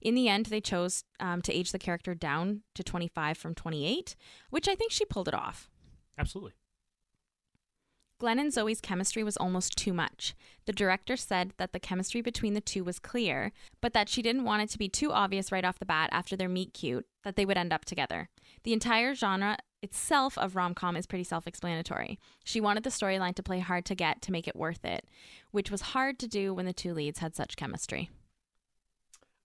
In 0.00 0.16
the 0.16 0.28
end, 0.28 0.46
they 0.46 0.60
chose 0.60 1.04
um, 1.20 1.42
to 1.42 1.52
age 1.52 1.70
the 1.70 1.78
character 1.78 2.12
down 2.12 2.62
to 2.74 2.82
25 2.82 3.38
from 3.38 3.54
28, 3.54 4.16
which 4.50 4.66
I 4.66 4.74
think 4.74 4.90
she 4.90 5.04
pulled 5.04 5.28
it 5.28 5.34
off. 5.34 5.70
Absolutely. 6.18 6.54
Glen 8.18 8.40
and 8.40 8.52
Zoey's 8.52 8.80
chemistry 8.80 9.22
was 9.22 9.36
almost 9.36 9.76
too 9.76 9.92
much. 9.92 10.34
The 10.66 10.72
director 10.72 11.16
said 11.16 11.52
that 11.56 11.72
the 11.72 11.78
chemistry 11.78 12.20
between 12.20 12.54
the 12.54 12.60
two 12.60 12.82
was 12.82 12.98
clear, 12.98 13.52
but 13.80 13.92
that 13.92 14.08
she 14.08 14.22
didn't 14.22 14.44
want 14.44 14.62
it 14.62 14.70
to 14.70 14.78
be 14.78 14.88
too 14.88 15.12
obvious 15.12 15.52
right 15.52 15.64
off 15.64 15.78
the 15.78 15.86
bat 15.86 16.10
after 16.12 16.36
their 16.36 16.48
meet 16.48 16.74
cute 16.74 17.06
that 17.22 17.36
they 17.36 17.46
would 17.46 17.56
end 17.56 17.72
up 17.72 17.84
together. 17.84 18.28
The 18.64 18.72
entire 18.72 19.14
genre 19.14 19.58
itself 19.82 20.36
of 20.36 20.56
rom 20.56 20.74
com 20.74 20.96
is 20.96 21.06
pretty 21.06 21.22
self 21.22 21.46
explanatory. 21.46 22.18
She 22.44 22.60
wanted 22.60 22.82
the 22.82 22.90
storyline 22.90 23.36
to 23.36 23.42
play 23.42 23.60
hard 23.60 23.84
to 23.86 23.94
get 23.94 24.20
to 24.22 24.32
make 24.32 24.48
it 24.48 24.56
worth 24.56 24.84
it, 24.84 25.04
which 25.52 25.70
was 25.70 25.80
hard 25.80 26.18
to 26.18 26.26
do 26.26 26.52
when 26.52 26.66
the 26.66 26.72
two 26.72 26.92
leads 26.92 27.20
had 27.20 27.36
such 27.36 27.56
chemistry. 27.56 28.10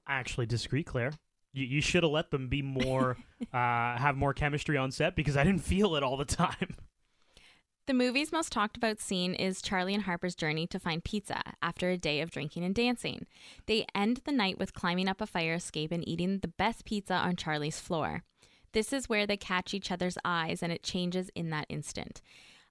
I 0.08 0.16
actually 0.16 0.48
disagree, 0.48 0.84
Claire. 0.84 1.14
You, 1.54 1.66
you 1.66 1.82
should 1.82 2.02
have 2.02 2.12
let 2.12 2.32
them 2.32 2.48
be 2.50 2.64
more, 2.64 3.18
uh, 3.54 3.98
have 3.98 4.18
more 4.18 4.34
chemistry 4.34 4.78
on 4.78 4.92
set 4.92 5.16
because 5.16 5.38
I 5.38 5.44
didn't 5.44 5.62
feel 5.62 5.96
it 5.96 6.02
all 6.02 6.18
the 6.18 6.26
time. 6.26 6.76
The 7.86 7.94
movie's 7.94 8.32
most 8.32 8.54
talked 8.54 8.78
about 8.78 9.02
scene 9.02 9.34
is 9.34 9.62
Charlie 9.62 9.94
and 9.94 10.04
Harper's 10.04 10.36
journey 10.36 10.66
to 10.68 10.80
find 10.80 11.04
pizza 11.04 11.42
after 11.62 11.90
a 11.90 11.98
day 11.98 12.22
of 12.22 12.32
drinking 12.32 12.64
and 12.64 12.74
dancing. 12.74 13.26
They 13.66 13.86
end 13.94 14.22
the 14.24 14.32
night 14.32 14.58
with 14.58 14.74
climbing 14.74 15.10
up 15.10 15.20
a 15.20 15.28
fire 15.28 15.56
escape 15.56 15.92
and 15.92 16.08
eating 16.08 16.40
the 16.40 16.48
best 16.48 16.86
pizza 16.86 17.14
on 17.14 17.36
Charlie's 17.36 17.82
floor. 17.82 18.24
This 18.72 18.94
is 18.94 19.10
where 19.10 19.28
they 19.28 19.36
catch 19.36 19.74
each 19.74 19.92
other's 19.92 20.18
eyes 20.24 20.64
and 20.64 20.72
it 20.72 20.82
changes 20.82 21.30
in 21.36 21.50
that 21.50 21.66
instant. 21.68 22.22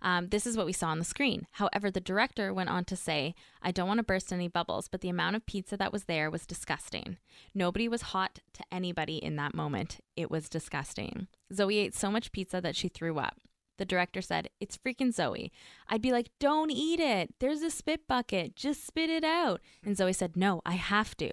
Um, 0.00 0.28
this 0.28 0.46
is 0.46 0.56
what 0.56 0.64
we 0.64 0.72
saw 0.72 0.88
on 0.88 0.98
the 0.98 1.04
screen. 1.04 1.46
However, 1.52 1.90
the 1.90 2.00
director 2.00 2.54
went 2.54 2.70
on 2.70 2.86
to 2.86 2.96
say, 2.96 3.34
I 3.60 3.70
don't 3.70 3.86
want 3.86 3.98
to 3.98 4.04
burst 4.04 4.32
any 4.32 4.48
bubbles, 4.48 4.88
but 4.88 5.02
the 5.02 5.10
amount 5.10 5.36
of 5.36 5.44
pizza 5.44 5.76
that 5.76 5.92
was 5.92 6.04
there 6.04 6.30
was 6.30 6.46
disgusting. 6.46 7.18
Nobody 7.54 7.86
was 7.86 8.00
hot 8.00 8.40
to 8.54 8.64
anybody 8.72 9.18
in 9.18 9.36
that 9.36 9.54
moment. 9.54 10.00
It 10.16 10.30
was 10.30 10.48
disgusting. 10.48 11.28
Zoey 11.52 11.76
ate 11.76 11.94
so 11.94 12.10
much 12.10 12.32
pizza 12.32 12.62
that 12.62 12.76
she 12.76 12.88
threw 12.88 13.18
up. 13.18 13.36
The 13.78 13.84
director 13.84 14.20
said, 14.20 14.48
It's 14.60 14.76
freaking 14.78 15.14
Zoey. 15.14 15.50
I'd 15.88 16.02
be 16.02 16.12
like, 16.12 16.30
Don't 16.38 16.70
eat 16.70 17.00
it. 17.00 17.34
There's 17.40 17.62
a 17.62 17.70
spit 17.70 18.06
bucket. 18.06 18.54
Just 18.56 18.86
spit 18.86 19.10
it 19.10 19.24
out. 19.24 19.60
And 19.84 19.96
Zoey 19.96 20.14
said, 20.14 20.36
No, 20.36 20.60
I 20.64 20.74
have 20.74 21.16
to. 21.18 21.30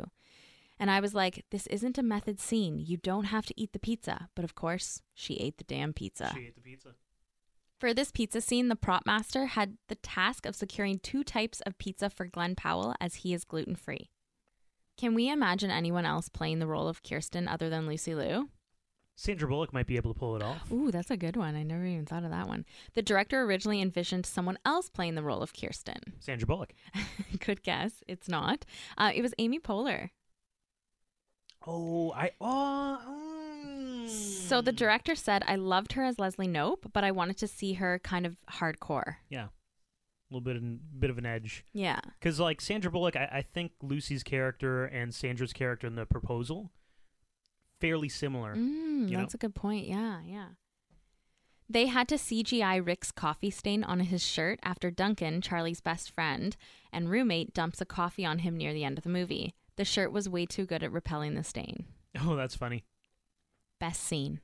And 0.79 0.89
I 0.89 0.99
was 0.99 1.13
like, 1.13 1.45
This 1.51 1.67
isn't 1.67 1.97
a 1.97 2.03
method 2.03 2.39
scene. 2.39 2.79
You 2.79 2.97
don't 2.97 3.25
have 3.25 3.45
to 3.47 3.53
eat 3.59 3.73
the 3.73 3.79
pizza. 3.79 4.29
But 4.35 4.45
of 4.45 4.55
course, 4.55 5.01
she 5.13 5.35
ate 5.35 5.57
the 5.57 5.63
damn 5.65 5.93
pizza. 5.93 6.31
She 6.33 6.47
ate 6.47 6.55
the 6.55 6.61
pizza. 6.61 6.95
For 7.79 7.93
this 7.93 8.11
pizza 8.11 8.41
scene, 8.41 8.67
the 8.67 8.75
prop 8.75 9.05
master 9.05 9.45
had 9.45 9.77
the 9.87 9.95
task 9.95 10.45
of 10.45 10.55
securing 10.55 10.99
two 10.99 11.23
types 11.23 11.61
of 11.61 11.77
pizza 11.77 12.09
for 12.09 12.25
Glen 12.25 12.55
Powell 12.55 12.93
as 12.99 13.15
he 13.15 13.33
is 13.33 13.45
gluten 13.45 13.75
free. 13.75 14.09
Can 14.97 15.15
we 15.15 15.29
imagine 15.29 15.71
anyone 15.71 16.05
else 16.05 16.27
playing 16.27 16.59
the 16.59 16.67
role 16.67 16.89
of 16.89 17.03
Kirsten 17.03 17.47
other 17.47 17.69
than 17.69 17.87
Lucy 17.87 18.13
Liu? 18.13 18.49
Sandra 19.20 19.49
Bullock 19.49 19.74
might 19.74 19.86
be 19.86 19.97
able 19.97 20.13
to 20.13 20.17
pull 20.17 20.38
it 20.38 20.41
off. 20.41 20.72
Ooh, 20.72 20.91
that's 20.91 21.11
a 21.11 21.17
good 21.17 21.36
one. 21.36 21.53
I 21.53 21.61
never 21.61 21.84
even 21.84 22.05
thought 22.05 22.24
of 22.24 22.30
that 22.30 22.47
one. 22.47 22.63
The 22.93 23.01
director 23.01 23.41
originally 23.41 23.82
envisioned 23.82 24.26
someone 24.26 24.57
else 24.65 24.88
playing 24.88 25.15
the 25.15 25.22
role 25.22 25.41
of 25.41 25.51
Kirsten. 25.53 25.97
Sandra 26.22 26.47
Bullock. 26.47 26.74
good 27.45 27.61
guess. 27.61 28.01
It's 28.07 28.30
not. 28.30 28.63
Uh, 28.97 29.11
it 29.13 29.22
was 29.22 29.34
Amy 29.38 29.59
Poehler. 29.59 30.11
Oh, 31.67 32.13
I. 32.13 32.32
Oh. 32.39 34.07
So 34.07 34.61
the 34.61 34.72
director 34.72 35.15
said, 35.15 35.43
I 35.45 35.57
loved 35.57 35.93
her 35.93 36.05
as 36.05 36.17
Leslie 36.17 36.47
Knope, 36.47 36.89
but 36.93 37.03
I 37.03 37.11
wanted 37.11 37.38
to 37.39 37.47
see 37.47 37.74
her 37.74 37.99
kind 37.99 38.26
of 38.26 38.38
hardcore. 38.49 39.15
Yeah. 39.28 39.47
A 39.47 39.49
little 40.32 40.45
bit, 40.45 40.55
in, 40.55 40.80
bit 40.97 41.09
of 41.09 41.17
an 41.17 41.26
edge. 41.26 41.65
Yeah. 41.74 41.99
Because, 42.17 42.39
like, 42.39 42.61
Sandra 42.61 42.89
Bullock, 42.89 43.17
I, 43.17 43.28
I 43.30 43.41
think 43.41 43.74
Lucy's 43.82 44.24
character 44.24 44.86
and 44.86 45.13
Sandra's 45.13 45.51
character 45.51 45.88
in 45.88 45.95
the 45.95 46.05
proposal, 46.05 46.72
fairly 47.80 48.09
similar. 48.09 48.55
Mm, 48.55 49.11
that's 49.11 49.34
know? 49.34 49.38
a 49.38 49.38
good 49.38 49.55
point. 49.55 49.88
Yeah, 49.88 50.19
yeah. 50.25 50.47
They 51.71 51.86
had 51.86 52.07
to 52.07 52.15
CGI 52.15 52.84
Rick's 52.84 53.11
coffee 53.11 53.51
stain 53.51 53.84
on 53.84 53.99
his 53.99 54.25
shirt 54.25 54.59
after 54.63 54.89
Duncan, 54.89 55.39
Charlie's 55.39 55.82
best 55.82 56.11
friend 56.11 56.57
and 56.91 57.11
roommate, 57.11 57.53
dumps 57.53 57.80
a 57.80 57.86
coffee 57.86 58.25
on 58.25 58.39
him 58.39 58.57
near 58.57 58.73
the 58.73 58.84
end 58.84 58.97
of 58.97 59.03
the 59.03 59.09
movie. 59.09 59.53
The 59.75 59.86
shirt 59.86 60.11
was 60.11 60.27
way 60.27 60.47
too 60.47 60.65
good 60.65 60.82
at 60.82 60.91
repelling 60.91 61.36
the 61.36 61.43
stain. 61.43 61.86
Oh, 62.19 62.36
that's 62.36 62.55
funny. 62.55 62.86
Best 63.80 64.03
scene. 64.03 64.39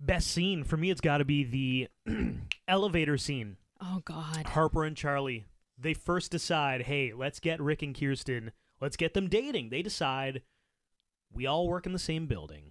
Best 0.00 0.26
scene 0.26 0.64
for 0.64 0.76
me, 0.76 0.90
it's 0.90 1.00
got 1.00 1.18
to 1.18 1.24
be 1.24 1.44
the 1.44 1.88
elevator 2.68 3.16
scene. 3.16 3.56
Oh, 3.80 4.02
God. 4.04 4.46
Harper 4.46 4.84
and 4.84 4.96
Charlie. 4.96 5.46
They 5.78 5.94
first 5.94 6.32
decide, 6.32 6.82
hey, 6.82 7.12
let's 7.16 7.38
get 7.38 7.60
Rick 7.60 7.82
and 7.82 7.98
Kirsten. 7.98 8.50
Let's 8.80 8.96
get 8.96 9.14
them 9.14 9.28
dating. 9.28 9.70
They 9.70 9.82
decide 9.82 10.42
we 11.36 11.46
all 11.46 11.68
work 11.68 11.86
in 11.86 11.92
the 11.92 11.98
same 11.98 12.26
building. 12.26 12.70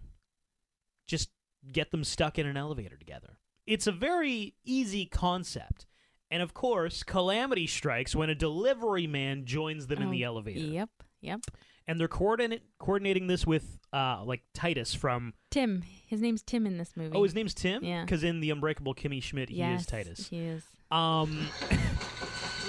Just 1.07 1.29
get 1.71 1.91
them 1.91 2.03
stuck 2.03 2.37
in 2.39 2.45
an 2.45 2.57
elevator 2.57 2.97
together. 2.97 3.37
it's 3.65 3.87
a 3.87 3.91
very 3.91 4.55
easy 4.63 5.05
concept. 5.05 5.85
And 6.31 6.41
of 6.43 6.53
course, 6.53 7.03
calamity 7.03 7.67
strikes 7.67 8.15
when 8.15 8.29
a 8.29 8.35
delivery 8.35 9.07
man 9.07 9.45
joins 9.45 9.87
them 9.87 10.01
in 10.01 10.07
Oh, 10.09 10.11
the 10.11 10.23
elevator. 10.23 10.59
Yep. 10.59 10.89
Yep. 11.21 11.39
And 11.87 11.99
they're 11.99 12.07
coordinate, 12.07 12.63
coordinating 12.79 13.27
this 13.27 13.45
with 13.45 13.77
uh, 13.93 14.23
like 14.25 14.41
Titus 14.55 14.93
from. 14.95 15.33
Tim. 15.51 15.83
His 16.07 16.21
name's 16.21 16.41
Tim 16.41 16.65
in 16.65 16.77
this 16.79 16.93
movie. 16.95 17.15
Oh, 17.15 17.23
his 17.23 17.35
name's 17.35 17.53
Tim. 17.53 17.83
Yeah. 17.83 18.01
Because 18.03 18.23
in 18.23 18.39
the 18.39 18.49
Unbreakable 18.49 18.95
Kimmy 18.95 19.21
Schmidt, 19.21 19.49
he 19.49 19.57
yes, 19.57 19.81
is 19.81 19.85
Titus. 19.87 20.27
He 20.27 20.39
is. 20.39 20.63
Um, 20.91 21.47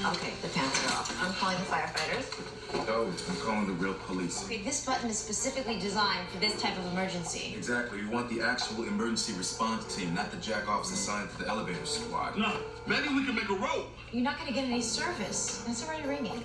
Okay, 0.04 0.32
the 0.42 0.48
pants 0.48 0.84
are 0.84 0.92
off. 0.92 1.22
I'm 1.22 1.32
calling 1.34 1.56
the 1.56 1.64
firefighters. 1.64 2.86
No, 2.86 3.06
I'm 3.06 3.36
calling 3.40 3.66
the 3.66 3.72
real 3.72 3.94
police. 3.94 4.44
Okay, 4.44 4.62
this 4.62 4.84
button 4.84 5.08
is 5.08 5.18
specifically 5.18 5.78
designed 5.78 6.28
for 6.28 6.38
this 6.38 6.60
type 6.60 6.76
of 6.78 6.86
emergency. 6.92 7.54
Exactly. 7.56 8.02
We 8.02 8.06
want 8.06 8.28
the 8.28 8.42
actual 8.42 8.84
emergency 8.84 9.32
response 9.32 9.96
team, 9.96 10.14
not 10.14 10.30
the 10.30 10.36
jack 10.36 10.68
offs 10.68 10.92
assigned 10.92 11.30
to 11.30 11.38
the 11.38 11.48
elevator 11.48 11.84
squad. 11.86 12.36
No, 12.36 12.52
maybe 12.86 13.08
we 13.08 13.24
can 13.24 13.34
make 13.34 13.48
a 13.48 13.54
rope. 13.54 13.88
You're 14.12 14.22
not 14.22 14.38
gonna 14.38 14.52
get 14.52 14.64
any 14.64 14.82
service. 14.82 15.64
It's 15.66 15.86
already 15.86 16.06
ringing. 16.06 16.44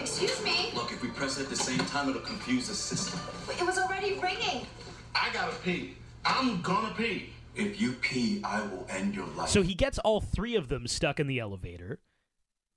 Excuse 0.00 0.42
me? 0.44 0.70
Look, 0.74 0.92
if 0.92 1.02
we 1.02 1.08
press 1.08 1.38
it 1.38 1.44
at 1.44 1.50
the 1.50 1.56
same 1.56 1.78
time, 1.78 2.08
it'll 2.08 2.20
confuse 2.22 2.68
the 2.68 2.74
system. 2.74 3.18
It 3.58 3.66
was 3.66 3.78
already 3.78 4.18
ringing. 4.20 4.66
I 5.14 5.30
gotta 5.32 5.54
pee. 5.56 5.96
I'm 6.24 6.62
gonna 6.62 6.94
pee. 6.94 7.30
If 7.56 7.80
you 7.80 7.92
pee, 7.92 8.40
I 8.44 8.62
will 8.62 8.86
end 8.90 9.14
your 9.14 9.26
life. 9.28 9.48
so 9.48 9.62
he 9.62 9.74
gets 9.74 9.98
all 9.98 10.20
three 10.20 10.56
of 10.56 10.68
them 10.68 10.86
stuck 10.86 11.20
in 11.20 11.26
the 11.26 11.38
elevator, 11.38 12.00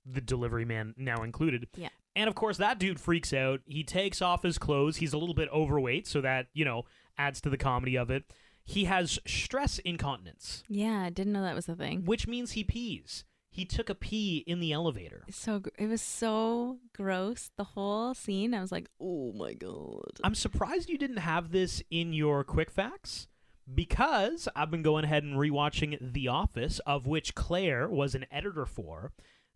the 0.06 0.20
delivery 0.20 0.64
man 0.64 0.94
now 0.96 1.22
included. 1.22 1.66
Yeah. 1.76 1.88
And 2.16 2.28
of 2.28 2.34
course, 2.34 2.56
that 2.58 2.78
dude 2.78 2.98
freaks 3.00 3.32
out. 3.32 3.60
He 3.66 3.84
takes 3.84 4.20
off 4.22 4.42
his 4.42 4.58
clothes. 4.58 4.96
He's 4.96 5.12
a 5.12 5.18
little 5.18 5.34
bit 5.34 5.48
overweight, 5.52 6.06
so 6.06 6.20
that, 6.20 6.46
you 6.52 6.64
know, 6.64 6.84
adds 7.16 7.40
to 7.42 7.50
the 7.50 7.56
comedy 7.56 7.96
of 7.96 8.10
it. 8.10 8.24
He 8.64 8.84
has 8.84 9.18
stress 9.26 9.78
incontinence, 9.78 10.62
Yeah, 10.68 11.02
I 11.02 11.10
didn't 11.10 11.32
know 11.32 11.42
that 11.42 11.54
was 11.54 11.68
a 11.68 11.74
thing. 11.74 12.04
which 12.04 12.26
means 12.26 12.52
he 12.52 12.64
pees. 12.64 13.24
He 13.50 13.64
took 13.64 13.88
a 13.88 13.94
pee 13.94 14.44
in 14.46 14.60
the 14.60 14.72
elevator. 14.72 15.24
So 15.30 15.60
gr- 15.60 15.70
it 15.78 15.86
was 15.86 16.02
so 16.02 16.78
gross. 16.94 17.50
The 17.56 17.64
whole 17.64 18.12
scene. 18.14 18.52
I 18.52 18.60
was 18.60 18.70
like, 18.70 18.88
oh 19.00 19.32
my 19.32 19.54
god. 19.54 20.20
I'm 20.22 20.34
surprised 20.34 20.90
you 20.90 20.98
didn't 20.98 21.16
have 21.18 21.50
this 21.50 21.82
in 21.90 22.12
your 22.12 22.44
quick 22.44 22.70
facts 22.70 23.26
because 23.74 24.48
I've 24.56 24.70
been 24.70 24.82
going 24.82 25.04
ahead 25.04 25.22
and 25.24 25.36
rewatching 25.36 26.12
The 26.12 26.28
Office, 26.28 26.78
of 26.80 27.06
which 27.06 27.34
Claire 27.34 27.88
was 27.88 28.14
an 28.14 28.26
editor 28.30 28.66
for. 28.66 29.12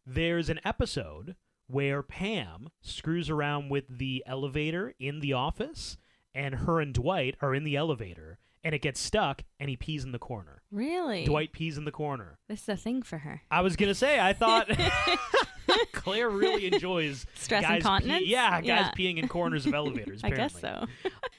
There's 0.06 0.48
an 0.48 0.60
episode 0.64 1.36
where 1.68 2.02
Pam 2.02 2.68
screws 2.80 3.30
around 3.30 3.70
with 3.70 3.84
the 3.88 4.22
elevator 4.26 4.94
in 4.98 5.20
the 5.20 5.32
office, 5.32 5.96
and 6.34 6.54
her 6.56 6.80
and 6.80 6.92
Dwight 6.92 7.36
are 7.40 7.54
in 7.54 7.64
the 7.64 7.76
elevator, 7.76 8.38
and 8.64 8.74
it 8.74 8.82
gets 8.82 9.00
stuck, 9.00 9.42
and 9.58 9.70
he 9.70 9.76
pees 9.76 10.04
in 10.04 10.12
the 10.12 10.18
corner. 10.18 10.62
Really? 10.70 11.24
Dwight 11.24 11.52
pees 11.52 11.78
in 11.78 11.84
the 11.84 11.92
corner. 11.92 12.38
This 12.48 12.62
is 12.62 12.68
a 12.68 12.76
thing 12.76 13.02
for 13.02 13.18
her. 13.18 13.42
I 13.50 13.60
was 13.62 13.76
gonna 13.76 13.94
say, 13.94 14.20
I 14.20 14.32
thought 14.32 14.68
Claire 15.92 16.28
really 16.28 16.66
enjoys 16.66 17.26
Stress 17.34 17.62
guys 17.62 17.76
incontinence? 17.76 18.24
Pee- 18.24 18.30
yeah, 18.30 18.60
guys 18.60 18.64
Yeah. 18.64 18.90
peeing 18.96 19.18
in 19.18 19.28
corners 19.28 19.66
of 19.66 19.74
elevators. 19.74 20.20
I 20.24 20.30
guess 20.30 20.58
so. 20.60 20.86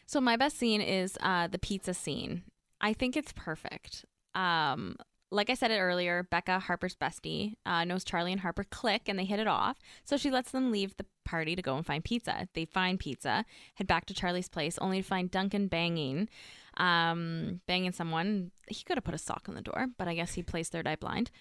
so 0.05 0.19
my 0.21 0.38
best 0.38 0.57
scene 0.57 0.82
is 0.82 1.17
uh, 1.21 1.47
the 1.47 1.59
pizza 1.59 1.93
scene. 1.93 2.43
I 2.84 2.93
think 2.93 3.17
it's 3.17 3.31
perfect. 3.31 4.05
Um, 4.36 4.97
like 5.31 5.49
I 5.49 5.55
said 5.55 5.71
it 5.71 5.79
earlier, 5.79 6.27
Becca, 6.29 6.59
Harper's 6.59 6.95
bestie, 6.95 7.55
uh, 7.65 7.86
knows 7.86 8.03
Charlie 8.03 8.34
and 8.34 8.41
Harper 8.41 8.65
click 8.65 9.03
and 9.07 9.17
they 9.17 9.25
hit 9.25 9.39
it 9.39 9.47
off. 9.47 9.77
So 10.03 10.17
she 10.17 10.29
lets 10.29 10.51
them 10.51 10.71
leave 10.71 10.95
the 10.97 11.05
party 11.25 11.55
to 11.55 11.61
go 11.61 11.75
and 11.75 11.86
find 11.86 12.03
pizza. 12.03 12.47
They 12.53 12.65
find 12.65 12.99
pizza, 12.99 13.45
head 13.75 13.88
back 13.88 14.05
to 14.07 14.13
Charlie's 14.13 14.49
place, 14.49 14.77
only 14.77 15.01
to 15.01 15.07
find 15.07 15.31
Duncan 15.31 15.67
banging, 15.67 16.29
um, 16.77 17.61
banging 17.67 17.93
someone. 17.93 18.51
He 18.67 18.84
could 18.84 18.97
have 18.97 19.05
put 19.05 19.15
a 19.15 19.17
sock 19.17 19.45
on 19.47 19.55
the 19.55 19.61
door, 19.61 19.88
but 19.97 20.07
I 20.07 20.13
guess 20.13 20.34
he 20.34 20.43
plays 20.43 20.69
third 20.69 20.86
eye 20.86 20.97
blind. 20.97 21.31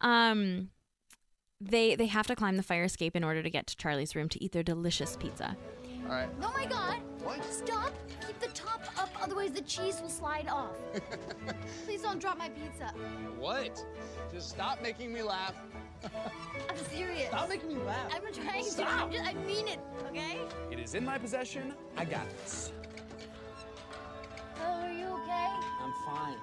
Um, 0.00 0.70
they 1.60 1.94
they 1.94 2.06
have 2.06 2.26
to 2.26 2.36
climb 2.36 2.56
the 2.56 2.62
fire 2.62 2.84
escape 2.84 3.16
in 3.16 3.24
order 3.24 3.42
to 3.42 3.50
get 3.50 3.66
to 3.68 3.76
Charlie's 3.76 4.14
room 4.16 4.28
to 4.30 4.42
eat 4.42 4.52
their 4.52 4.62
delicious 4.62 5.16
pizza. 5.16 5.56
All 6.06 6.12
right. 6.12 6.28
Oh 6.40 6.52
my 6.54 6.66
god! 6.66 7.00
What? 7.24 7.44
Stop! 7.52 7.92
Keep 8.24 8.38
the 8.38 8.46
top 8.48 8.80
up, 8.96 9.10
otherwise 9.20 9.50
the 9.50 9.62
cheese 9.62 10.00
will 10.00 10.08
slide 10.08 10.46
off. 10.48 10.76
Please 11.84 12.02
don't 12.02 12.20
drop 12.20 12.38
my 12.38 12.48
pizza. 12.48 12.92
What? 13.40 13.84
Just 14.32 14.50
stop 14.50 14.80
making 14.80 15.12
me 15.12 15.22
laugh. 15.22 15.54
I'm 16.04 16.76
serious. 16.92 17.26
Stop 17.26 17.48
making 17.48 17.70
me 17.70 17.82
laugh. 17.82 18.12
I'm 18.14 18.32
trying 18.32 18.64
to. 18.64 18.70
Stop. 18.70 19.06
I'm 19.06 19.10
just, 19.10 19.24
I 19.24 19.34
mean 19.34 19.66
it, 19.66 19.80
okay? 20.08 20.38
It 20.70 20.78
is 20.78 20.94
in 20.94 21.04
my 21.04 21.18
possession. 21.18 21.74
I 21.96 22.04
got 22.04 22.30
this. 22.38 22.72
Oh, 24.60 24.82
are 24.82 24.92
you 24.92 25.06
okay? 25.06 25.48
I'm 25.82 25.92
fine. 26.06 26.36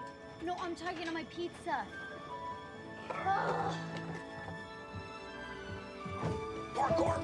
No, 0.43 0.57
I'm 0.59 0.75
tugging 0.75 1.07
on 1.07 1.13
my 1.13 1.23
pizza. 1.25 1.85
Oh. 3.09 3.77
Parkour. 6.75 7.21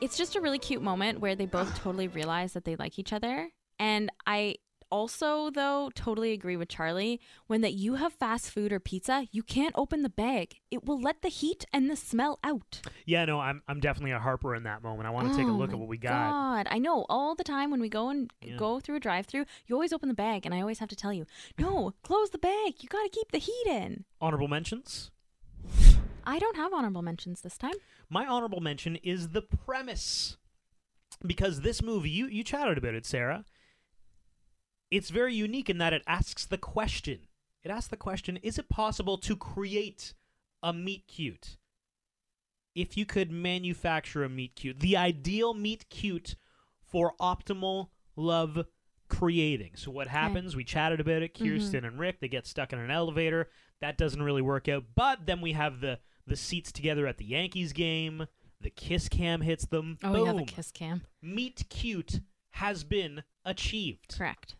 It's 0.00 0.16
just 0.16 0.36
a 0.36 0.40
really 0.40 0.58
cute 0.58 0.82
moment 0.82 1.20
where 1.20 1.34
they 1.34 1.46
both 1.46 1.74
totally 1.82 2.08
realize 2.08 2.52
that 2.52 2.64
they 2.64 2.76
like 2.76 2.98
each 2.98 3.12
other. 3.12 3.50
And 3.78 4.10
I 4.26 4.56
also, 4.90 5.50
though, 5.50 5.90
totally 5.94 6.32
agree 6.32 6.56
with 6.56 6.68
Charlie 6.68 7.20
when 7.46 7.60
that 7.60 7.74
you 7.74 7.96
have 7.96 8.12
fast 8.14 8.50
food 8.50 8.72
or 8.72 8.80
pizza, 8.80 9.26
you 9.32 9.42
can't 9.42 9.74
open 9.76 10.02
the 10.02 10.08
bag. 10.08 10.56
It 10.70 10.84
will 10.86 10.98
let 10.98 11.20
the 11.20 11.28
heat 11.28 11.66
and 11.74 11.90
the 11.90 11.96
smell 11.96 12.38
out. 12.42 12.80
Yeah, 13.04 13.26
no, 13.26 13.38
I'm 13.38 13.62
I'm 13.68 13.80
definitely 13.80 14.12
a 14.12 14.18
Harper 14.18 14.54
in 14.54 14.62
that 14.62 14.82
moment. 14.82 15.06
I 15.06 15.10
want 15.10 15.30
to 15.30 15.36
take 15.36 15.46
a 15.46 15.50
Oh 15.50 15.56
look 15.56 15.72
at 15.74 15.78
what 15.78 15.88
we 15.88 15.98
got. 15.98 16.30
God, 16.30 16.68
I 16.70 16.78
know 16.78 17.04
all 17.10 17.34
the 17.34 17.44
time 17.44 17.70
when 17.70 17.80
we 17.80 17.90
go 17.90 18.08
and 18.08 18.30
Yeah. 18.42 18.56
go 18.56 18.80
through 18.80 18.96
a 18.96 19.00
drive-through, 19.00 19.44
you 19.66 19.74
always 19.74 19.92
open 19.92 20.08
the 20.08 20.14
bag, 20.14 20.46
and 20.46 20.54
I 20.54 20.60
always 20.62 20.78
have 20.78 20.88
to 20.88 20.96
tell 20.96 21.12
you, 21.12 21.26
no, 21.58 21.92
close 22.02 22.30
the 22.30 22.38
bag. 22.38 22.74
You 22.82 22.88
got 22.88 23.02
to 23.02 23.10
keep 23.10 23.30
the 23.30 23.38
heat 23.38 23.66
in. 23.66 24.04
Honorable 24.22 24.48
mentions. 24.48 25.10
I 26.28 26.38
don't 26.38 26.56
have 26.56 26.74
honorable 26.74 27.00
mentions 27.00 27.40
this 27.40 27.56
time. 27.56 27.72
My 28.10 28.26
honorable 28.26 28.60
mention 28.60 28.96
is 28.96 29.30
the 29.30 29.40
premise, 29.40 30.36
because 31.26 31.62
this 31.62 31.82
movie 31.82 32.10
you 32.10 32.26
you 32.26 32.44
chatted 32.44 32.76
about 32.76 32.94
it, 32.94 33.06
Sarah. 33.06 33.46
It's 34.90 35.08
very 35.08 35.34
unique 35.34 35.70
in 35.70 35.78
that 35.78 35.94
it 35.94 36.02
asks 36.06 36.44
the 36.44 36.58
question. 36.58 37.20
It 37.64 37.70
asks 37.70 37.88
the 37.88 37.96
question: 37.96 38.36
Is 38.42 38.58
it 38.58 38.68
possible 38.68 39.16
to 39.16 39.36
create 39.36 40.12
a 40.62 40.74
meet 40.74 41.06
cute? 41.08 41.56
If 42.74 42.98
you 42.98 43.06
could 43.06 43.30
manufacture 43.30 44.22
a 44.22 44.28
meet 44.28 44.54
cute, 44.54 44.80
the 44.80 44.98
ideal 44.98 45.54
meet 45.54 45.88
cute 45.88 46.36
for 46.86 47.14
optimal 47.18 47.88
love 48.16 48.66
creating. 49.08 49.72
So 49.76 49.90
what 49.90 50.08
happens? 50.08 50.54
We 50.54 50.64
chatted 50.64 51.00
about 51.00 51.22
it. 51.22 51.32
Mm-hmm. 51.32 51.56
Kirsten 51.56 51.86
and 51.86 51.98
Rick 51.98 52.20
they 52.20 52.28
get 52.28 52.46
stuck 52.46 52.74
in 52.74 52.78
an 52.78 52.90
elevator. 52.90 53.48
That 53.80 53.96
doesn't 53.96 54.22
really 54.22 54.42
work 54.42 54.68
out. 54.68 54.84
But 54.94 55.24
then 55.24 55.40
we 55.40 55.52
have 55.52 55.80
the 55.80 55.98
the 56.28 56.36
seats 56.36 56.70
together 56.72 57.06
at 57.06 57.18
the 57.18 57.24
Yankees 57.24 57.72
game. 57.72 58.26
The 58.60 58.70
kiss 58.70 59.08
cam 59.08 59.40
hits 59.40 59.66
them. 59.66 59.98
Oh, 60.02 60.12
Boom. 60.12 60.26
yeah, 60.26 60.32
the 60.32 60.44
kiss 60.44 60.70
cam. 60.72 61.02
Meet 61.22 61.64
cute 61.68 62.20
has 62.52 62.82
been 62.84 63.22
achieved. 63.44 64.16
Correct. 64.18 64.56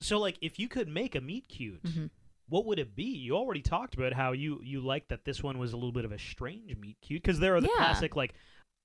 So 0.00 0.18
like 0.18 0.38
if 0.40 0.58
you 0.58 0.68
could 0.68 0.88
make 0.88 1.14
a 1.14 1.20
meet 1.20 1.48
cute, 1.48 1.82
Mhm. 1.82 2.10
what 2.48 2.64
would 2.66 2.78
it 2.78 2.94
be? 2.94 3.04
You 3.04 3.34
already 3.36 3.62
talked 3.62 3.94
about 3.94 4.12
how 4.12 4.32
you 4.32 4.60
you 4.62 4.80
liked 4.80 5.08
that 5.08 5.24
this 5.24 5.42
one 5.42 5.58
was 5.58 5.72
a 5.72 5.76
little 5.76 5.92
bit 5.92 6.04
of 6.04 6.12
a 6.12 6.18
strange 6.18 6.74
meet 6.76 7.00
cute 7.00 7.22
because 7.22 7.40
there 7.40 7.54
are 7.56 7.60
the 7.60 7.68
Yeah. 7.68 7.76
classic 7.76 8.16
like 8.16 8.34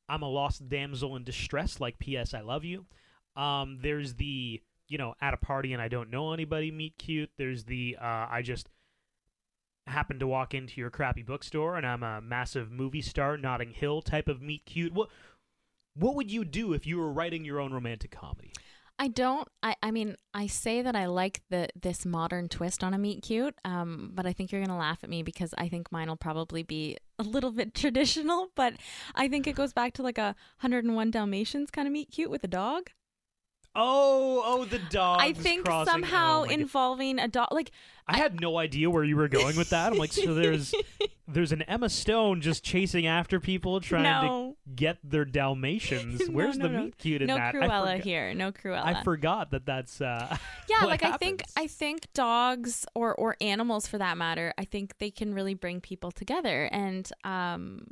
I'm 0.10 0.22
a 0.24 0.30
lost 0.30 0.68
damsel 0.68 1.16
in 1.16 1.24
distress 1.24 1.80
like 1.80 2.00
PS 2.00 2.34
I 2.34 2.42
love 2.42 2.66
you. 2.66 2.86
Um 3.36 3.78
there's 3.80 4.16
the 4.16 4.62
you 4.90 4.98
know 4.98 5.14
at 5.22 5.34
a 5.34 5.38
party 5.38 5.72
and 5.74 5.82
I 5.82 5.88
don't 5.88 6.10
know 6.10 6.34
anybody 6.34 6.72
meet 6.72 6.98
cute. 6.98 7.32
There's 7.38 7.64
the 7.66 7.96
uh 8.02 8.28
I 8.30 8.42
just 8.42 8.68
happened 9.88 10.20
to 10.22 10.28
walk 10.28 10.54
into 10.54 10.80
your 10.80 10.90
crappy 10.90 11.24
bookstore 11.24 11.76
and 11.76 11.86
I'm 11.86 12.04
a 12.04 12.22
massive 12.22 12.72
movie 12.72 13.02
star 13.02 13.38
Notting 13.38 13.72
Hill 13.72 14.02
type 14.02 14.28
of 14.28 14.42
meet 14.42 14.66
cute. 14.66 14.94
What 14.94 15.10
what 15.96 16.16
would 16.16 16.32
you 16.32 16.44
do 16.44 16.74
if 16.74 16.88
you 16.88 16.98
were 16.98 17.12
writing 17.12 17.46
your 17.46 17.60
own 17.60 17.72
romantic 17.72 18.12
comedy? 18.12 18.54
I 19.00 19.08
don't. 19.08 19.48
I, 19.62 19.76
I 19.82 19.92
mean, 19.92 20.16
I 20.34 20.48
say 20.48 20.82
that 20.82 20.96
I 20.96 21.08
like 21.08 21.42
the 21.50 21.68
this 21.80 22.06
modern 22.06 22.48
twist 22.48 22.84
on 22.84 22.94
a 22.94 22.98
meet 22.98 23.24
cute, 23.24 23.56
um, 23.66 24.12
but 24.14 24.26
I 24.26 24.34
think 24.34 24.52
you're 24.52 24.62
gonna 24.64 24.78
laugh 24.78 25.00
at 25.04 25.10
me 25.10 25.24
because 25.24 25.54
I 25.58 25.68
think 25.68 25.92
mine 25.92 26.08
will 26.08 26.16
probably 26.16 26.64
be 26.64 26.98
a 27.18 27.24
little 27.24 27.52
bit 27.52 27.74
traditional. 27.76 28.50
But 28.56 28.76
I 29.16 29.28
think 29.28 29.48
it 29.48 29.56
goes 29.56 29.74
back 29.74 29.94
to 29.94 30.04
like 30.04 30.18
a 30.18 30.36
101 30.62 31.12
Dalmatians 31.12 31.72
kind 31.72 31.88
of 31.88 31.92
meet 31.92 32.12
cute 32.12 32.30
with 32.32 32.44
a 32.44 32.48
dog. 32.48 32.92
Oh, 33.76 34.42
oh, 34.46 34.66
the 34.66 34.78
dog. 34.78 35.20
I 35.20 35.34
think 35.34 35.68
somehow 35.68 36.44
involving 36.44 37.18
a 37.20 37.28
dog, 37.28 37.48
like 37.52 37.72
I 38.08 38.18
had 38.18 38.40
no 38.40 38.58
idea 38.58 38.90
where 38.90 39.04
you 39.04 39.16
were 39.16 39.28
going 39.28 39.56
with 39.56 39.70
that. 39.72 39.94
I'm 39.94 39.98
like, 39.98 40.14
so 40.14 40.34
there's 40.36 40.76
there's 41.28 41.52
an 41.52 41.64
Emma 41.64 41.90
Stone 41.90 42.42
just 42.42 42.64
chasing 42.64 43.08
after 43.08 43.40
people 43.40 43.80
trying 43.80 44.04
No. 44.04 44.56
to 44.68 44.72
get 44.76 44.98
their 45.04 45.26
Dalmatians. 45.26 46.22
Where's 46.30 46.58
no, 46.58 46.68
the 46.68 46.74
no. 46.74 46.84
meet 46.84 46.98
cute 46.98 47.22
in 47.22 47.28
no 47.28 47.36
that? 47.36 47.56
I 47.56 47.58
Cruella 47.58 48.00
here, 48.00 48.34
no 48.34 48.52
Cruella. 48.52 48.84
I 48.86 49.04
forgot 49.04 49.52
that 49.52 49.66
that's 49.66 50.02
uh 50.02 50.38
yeah 50.70 50.86
like 50.86 51.04
i 51.04 51.18
think 51.18 51.44
i 51.58 51.68
think 51.68 52.08
dogs 52.14 52.86
or 52.96 53.14
or 53.16 53.36
animals 53.42 53.88
for 53.88 53.98
that 53.98 54.18
matter 54.18 54.54
i 54.58 54.66
think 54.66 54.98
they 55.00 55.10
can 55.12 55.34
really 55.34 55.54
bring 55.54 55.82
people 55.82 56.12
together 56.12 56.70
and 56.72 57.12
um 57.24 57.88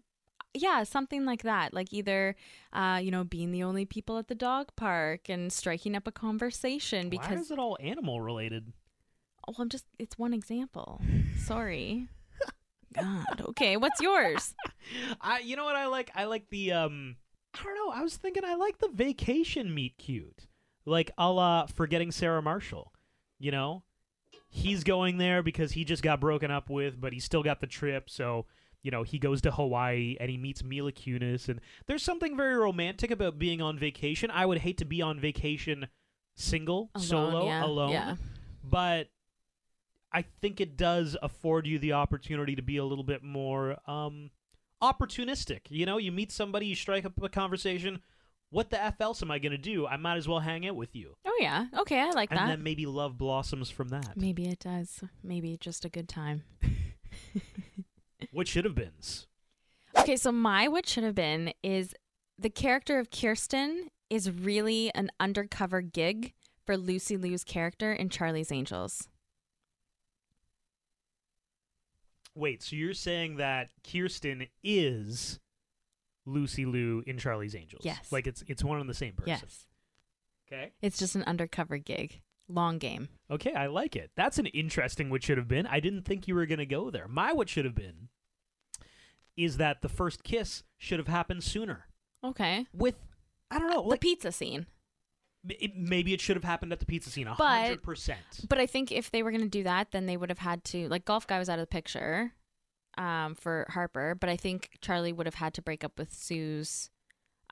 yeah 0.54 0.84
something 0.84 1.26
like 1.26 1.43
that 1.43 1.74
like 1.74 1.93
either 1.93 2.36
uh 2.74 2.99
you 3.02 3.10
know 3.10 3.24
being 3.24 3.52
the 3.52 3.64
only 3.64 3.86
people 3.86 4.18
at 4.18 4.28
the 4.28 4.36
dog 4.36 4.68
park 4.76 5.30
and 5.30 5.54
striking 5.54 5.95
up 5.95 6.08
a 6.08 6.12
conversation 6.12 7.06
Why 7.06 7.10
because 7.10 7.45
is 7.45 7.52
it 7.52 7.60
all 7.60 7.78
animal 7.80 8.22
related? 8.22 8.74
Oh, 9.47 9.56
I'm 9.58 9.70
just. 9.70 9.86
It's 9.97 10.18
one 10.18 10.34
example. 10.34 11.02
Sorry. 11.38 12.08
God. 12.93 13.41
Okay. 13.41 13.78
What's 13.78 14.02
yours? 14.02 14.54
I 15.22 15.39
you 15.39 15.56
know 15.56 15.64
what 15.64 15.76
I 15.76 15.88
like? 15.88 16.12
I 16.14 16.26
like 16.26 16.49
the 16.49 16.74
um 16.74 17.16
I 17.54 17.64
don't 17.64 17.76
know, 17.76 17.91
I 17.93 18.02
was 18.02 18.18
thinking 18.18 18.43
I 18.45 18.56
like 18.56 18.80
the 18.80 18.89
vacation 18.89 19.74
meet 19.74 19.97
cute. 19.97 20.47
Like 20.86 21.12
a 21.18 21.32
la 21.32 21.68
forgetting 21.68 22.12
Sarah 22.12 22.41
Marshall. 22.41 22.91
You 23.39 23.52
know? 23.52 23.84
He's 24.49 24.84
going 24.84 25.18
there 25.18 25.41
because 25.41 25.72
he 25.72 25.86
just 25.86 26.04
got 26.04 26.20
broken 26.20 26.52
up 26.52 26.70
with, 26.70 26.99
but 26.99 27.14
he 27.14 27.22
still 27.22 27.41
got 27.41 27.62
the 27.62 27.68
trip, 27.68 28.10
so 28.10 28.45
you 28.84 28.91
know, 28.91 29.03
he 29.03 29.19
goes 29.19 29.41
to 29.41 29.51
Hawaii 29.51 30.17
and 30.19 30.29
he 30.29 30.38
meets 30.38 30.63
Mila 30.63 30.91
Kunis 30.91 31.49
and 31.49 31.59
there's 31.88 32.03
something 32.03 32.36
very 32.36 32.55
romantic 32.55 33.11
about 33.11 33.38
being 33.39 33.61
on 33.61 33.77
vacation. 33.77 34.32
I 34.32 34.45
would 34.45 34.59
hate 34.59 34.77
to 34.79 34.86
be 34.86 35.01
on 35.01 35.19
vacation 35.19 35.88
single, 36.36 36.89
Alone, 36.95 37.05
solo, 37.05 37.45
yeah, 37.45 37.65
alone. 37.65 37.91
yeah. 37.91 38.15
But 38.63 39.09
I 40.11 40.25
think 40.41 40.59
it 40.59 40.77
does 40.77 41.15
afford 41.21 41.67
you 41.67 41.79
the 41.79 41.93
opportunity 41.93 42.55
to 42.55 42.61
be 42.61 42.77
a 42.77 42.86
little 42.86 43.03
bit 43.03 43.23
more 43.23 43.77
um, 43.89 44.32
opportunistic. 44.82 45.61
You 45.69 45.86
know, 45.86 45.97
you 45.97 46.11
meet 46.11 46.32
somebody, 46.32 46.65
you 46.67 46.75
strike 46.75 47.05
up 47.05 47.21
a 47.21 47.29
conversation. 47.29 48.01
What 48.49 48.69
the 48.69 48.84
f 48.84 48.99
else 48.99 49.23
am 49.23 49.32
I 49.32 49.39
gonna 49.39 49.57
do? 49.57 49.88
I 49.88 49.95
might 49.95 50.17
as 50.17 50.27
well 50.27 50.39
hang 50.39 50.67
out 50.67 50.75
with 50.75 50.93
you, 50.93 51.15
Oh 51.25 51.38
yeah. 51.39 51.67
Okay, 51.79 51.99
I 52.01 52.09
like 52.09 52.32
and 52.32 52.38
that. 52.38 52.43
And 52.43 52.51
then 52.51 52.63
maybe 52.63 52.86
love 52.86 53.17
blossoms 53.17 53.69
from 53.69 53.89
that. 53.89 54.17
Maybe 54.17 54.49
it 54.49 54.59
does. 54.59 55.03
Maybe 55.23 55.55
just 55.57 55.86
a 55.86 55.89
good 55.89 56.09
time. 56.09 56.43
What 58.32 58.47
should 58.47 58.65
have 58.65 58.75
been? 58.75 58.91
Okay, 59.97 60.15
so 60.15 60.32
my 60.32 60.67
what 60.67 60.88
should 60.88 61.03
have 61.03 61.15
been 61.15 61.53
is 61.61 61.93
the 62.39 62.49
character 62.49 62.97
of 62.97 63.11
Kirsten 63.11 63.89
is 64.09 64.32
really 64.32 64.93
an 64.95 65.09
undercover 65.19 65.82
gig 65.82 66.34
for 66.65 66.77
Lucy 66.77 67.17
Liu's 67.17 67.43
character 67.43 67.91
in 67.91 68.09
Charlie's 68.09 68.51
Angels. 68.51 69.09
Wait, 72.34 72.63
so 72.63 72.75
you're 72.75 72.93
saying 72.93 73.36
that 73.38 73.69
Kirsten 73.89 74.47
is 74.63 75.39
Lucy 76.25 76.65
Liu 76.65 77.03
in 77.05 77.17
Charlie's 77.17 77.55
Angels? 77.55 77.84
Yes. 77.84 78.11
Like 78.11 78.27
it's 78.27 78.43
it's 78.47 78.63
one 78.63 78.79
and 78.79 78.89
the 78.89 78.93
same 78.93 79.13
person. 79.13 79.39
Yes. 79.41 79.67
Okay. 80.47 80.71
It's 80.82 80.97
just 80.97 81.15
an 81.15 81.23
undercover 81.23 81.77
gig. 81.77 82.21
Long 82.47 82.77
game. 82.77 83.09
Okay, 83.29 83.53
I 83.53 83.67
like 83.67 83.95
it. 83.95 84.11
That's 84.15 84.38
an 84.38 84.47
interesting 84.47 85.09
what 85.09 85.23
should 85.23 85.38
have 85.38 85.47
been. 85.47 85.65
I 85.67 85.79
didn't 85.79 86.03
think 86.03 86.27
you 86.27 86.36
were 86.36 86.45
going 86.45 86.59
to 86.59 86.65
go 86.65 86.89
there. 86.89 87.07
My 87.07 87.32
what 87.32 87.47
should 87.47 87.63
have 87.63 87.75
been 87.75 88.09
is 89.38 89.57
that 89.57 89.82
the 89.82 89.89
first 89.89 90.23
kiss 90.23 90.63
should 90.77 90.99
have 90.99 91.07
happened 91.07 91.43
sooner. 91.43 91.86
Okay. 92.23 92.65
With 92.73 92.95
I 93.49 93.59
don't 93.59 93.69
know, 93.69 93.82
The 93.84 93.89
like 93.89 94.01
pizza 94.01 94.32
scene. 94.32 94.67
it, 95.49 95.75
maybe 95.75 96.13
it 96.13 96.21
should 96.21 96.36
have 96.36 96.43
happened 96.43 96.71
at 96.71 96.79
the 96.79 96.86
pizza 96.86 97.09
scene. 97.09 97.27
But- 97.38 97.61
hundred 97.61 97.84
percent. 97.84 98.19
But 98.47 98.59
I 98.59 98.65
think 98.67 98.91
if 98.91 99.11
they 99.11 99.23
were 99.23 99.32
going 99.32 99.43
to 99.43 99.49
do 99.49 99.63
that, 99.63 99.91
then 99.91 100.05
they 100.05 100.17
would 100.17 100.29
have 100.29 100.39
had 100.39 100.63
to 100.65 100.88
like 100.89 101.05
golf 101.05 101.25
guy 101.27 101.39
was 101.39 101.49
out 101.49 101.59
of 101.59 101.63
the 101.63 101.67
picture 101.67 102.34
um 102.97 103.36
for 103.36 103.65
Harper, 103.69 104.15
but 104.19 104.29
I 104.29 104.36
think 104.38 104.69
Charlie 104.82 105.13
would 105.13 105.25
have 105.25 105.36
had 105.36 105.53
to 105.55 105.61
break 105.61 105.84
up 105.84 105.97
with 105.97 106.13
Sue's 106.13 106.89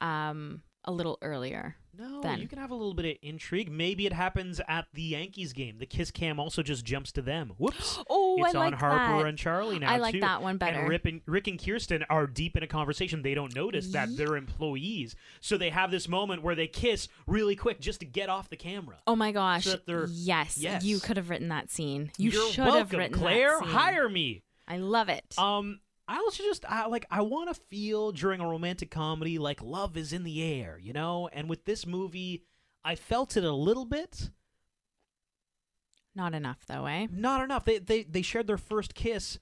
um 0.01 0.61
a 0.85 0.91
little 0.91 1.17
earlier. 1.21 1.75
No, 1.97 2.21
then. 2.21 2.39
you 2.39 2.47
can 2.47 2.59
have 2.59 2.71
a 2.71 2.75
little 2.75 2.93
bit 2.93 3.05
of 3.05 3.17
intrigue. 3.21 3.69
Maybe 3.71 4.05
it 4.05 4.13
happens 4.13 4.61
at 4.67 4.87
the 4.93 5.01
Yankees 5.01 5.53
game. 5.53 5.77
The 5.79 5.85
kiss 5.85 6.11
cam 6.11 6.39
also 6.39 6.61
just 6.63 6.85
jumps 6.85 7.11
to 7.13 7.21
them. 7.21 7.53
Whoops. 7.57 7.99
Oh, 8.11 8.43
it's 8.45 8.55
I 8.55 8.59
on 8.59 8.71
like 8.71 8.79
Harper 8.79 9.23
that. 9.23 9.27
and 9.29 9.37
Charlie 9.37 9.79
now. 9.79 9.91
I 9.91 9.97
like 9.97 10.13
too. 10.13 10.21
that 10.21 10.41
one 10.41 10.57
better. 10.57 10.79
And 10.79 10.89
Rick 10.89 11.05
and, 11.05 11.21
Rick 11.25 11.47
and 11.47 11.63
Kirsten 11.63 12.03
are 12.09 12.25
deep 12.27 12.55
in 12.55 12.63
a 12.63 12.67
conversation. 12.67 13.21
They 13.21 13.33
don't 13.33 13.53
notice 13.55 13.87
that 13.91 14.15
they're 14.15 14.35
employees, 14.37 15.15
so 15.41 15.57
they 15.57 15.69
have 15.69 15.91
this 15.91 16.07
moment 16.07 16.41
where 16.41 16.55
they 16.55 16.67
kiss 16.67 17.07
really 17.27 17.55
quick 17.55 17.79
just 17.81 17.99
to 17.99 18.05
get 18.05 18.29
off 18.29 18.49
the 18.49 18.55
camera. 18.55 18.97
Oh 19.07 19.15
my 19.15 19.31
gosh. 19.31 19.65
So 19.65 19.77
yes, 20.09 20.57
Yes. 20.57 20.83
You 20.83 20.99
could 20.99 21.17
have 21.17 21.29
written 21.29 21.49
that 21.49 21.69
scene. 21.69 22.11
You 22.17 22.31
You're 22.31 22.51
should 22.51 22.65
welcome, 22.65 22.79
have 22.79 22.91
written 22.93 23.17
Claire. 23.17 23.57
that 23.59 23.65
scene. 23.65 23.73
Hire 23.73 24.09
me. 24.09 24.43
I 24.67 24.77
love 24.77 25.09
it. 25.09 25.35
Um, 25.37 25.79
I 26.09 26.15
also 26.15 26.41
just 26.41 26.65
I, 26.67 26.87
like 26.87 27.05
I 27.11 27.21
want 27.21 27.53
to 27.53 27.61
feel 27.69 28.11
during 28.11 28.41
a 28.41 28.47
romantic 28.47 28.89
comedy 28.89 29.37
like 29.37 29.61
love 29.61 29.95
is 29.95 30.11
in 30.11 30.23
the 30.23 30.43
air, 30.43 30.79
you 30.81 30.91
know. 30.91 31.29
And 31.31 31.47
with 31.47 31.65
this 31.65 31.85
movie, 31.85 32.45
I 32.83 32.95
felt 32.95 33.37
it 33.37 33.43
a 33.43 33.51
little 33.51 33.85
bit. 33.85 34.31
Not 36.15 36.33
enough 36.33 36.65
though, 36.67 36.87
eh? 36.87 37.05
Not 37.11 37.43
enough. 37.43 37.63
They 37.63 37.77
they 37.77 38.01
they 38.01 38.23
shared 38.23 38.47
their 38.47 38.57
first 38.57 38.95
kiss. 38.95 39.37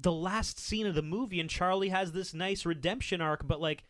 The 0.00 0.10
last 0.10 0.58
scene 0.58 0.86
of 0.86 0.94
the 0.94 1.02
movie, 1.02 1.40
and 1.40 1.50
Charlie 1.50 1.90
has 1.90 2.12
this 2.12 2.32
nice 2.32 2.64
redemption 2.64 3.20
arc, 3.20 3.46
but 3.46 3.60
like, 3.60 3.84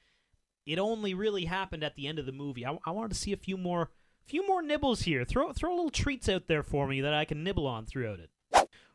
it 0.66 0.80
only 0.80 1.14
really 1.14 1.44
happened 1.44 1.84
at 1.84 1.94
the 1.94 2.08
end 2.08 2.18
of 2.18 2.26
the 2.26 2.32
movie. 2.32 2.66
I, 2.66 2.76
I 2.84 2.90
wanted 2.90 3.10
to 3.10 3.20
see 3.20 3.32
a 3.32 3.36
few 3.36 3.56
more, 3.56 3.92
few 4.26 4.44
more 4.44 4.60
nibbles 4.60 5.02
here. 5.02 5.24
Throw 5.24 5.52
throw 5.52 5.70
little 5.70 5.90
treats 5.90 6.28
out 6.28 6.48
there 6.48 6.64
for 6.64 6.88
me 6.88 7.00
that 7.00 7.14
I 7.14 7.24
can 7.24 7.44
nibble 7.44 7.68
on 7.68 7.86
throughout 7.86 8.18
it. 8.18 8.30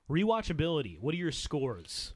Rewatchability. 0.09 0.99
What 0.99 1.13
are 1.13 1.17
your 1.17 1.31
scores? 1.31 2.13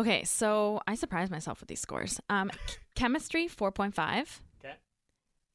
Okay, 0.00 0.24
so 0.24 0.80
I 0.86 0.94
surprised 0.94 1.30
myself 1.30 1.60
with 1.60 1.68
these 1.68 1.80
scores. 1.80 2.20
Um, 2.30 2.50
chemistry 2.94 3.48
four 3.48 3.70
point 3.70 3.94
five, 3.94 4.40
Okay. 4.64 4.74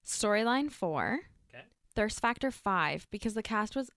storyline 0.06 0.72
four, 0.72 1.20
Okay. 1.50 1.64
thirst 1.96 2.20
factor 2.20 2.52
five 2.52 3.08
because 3.12 3.34
the 3.34 3.44
cast 3.44 3.76
was 3.76 3.90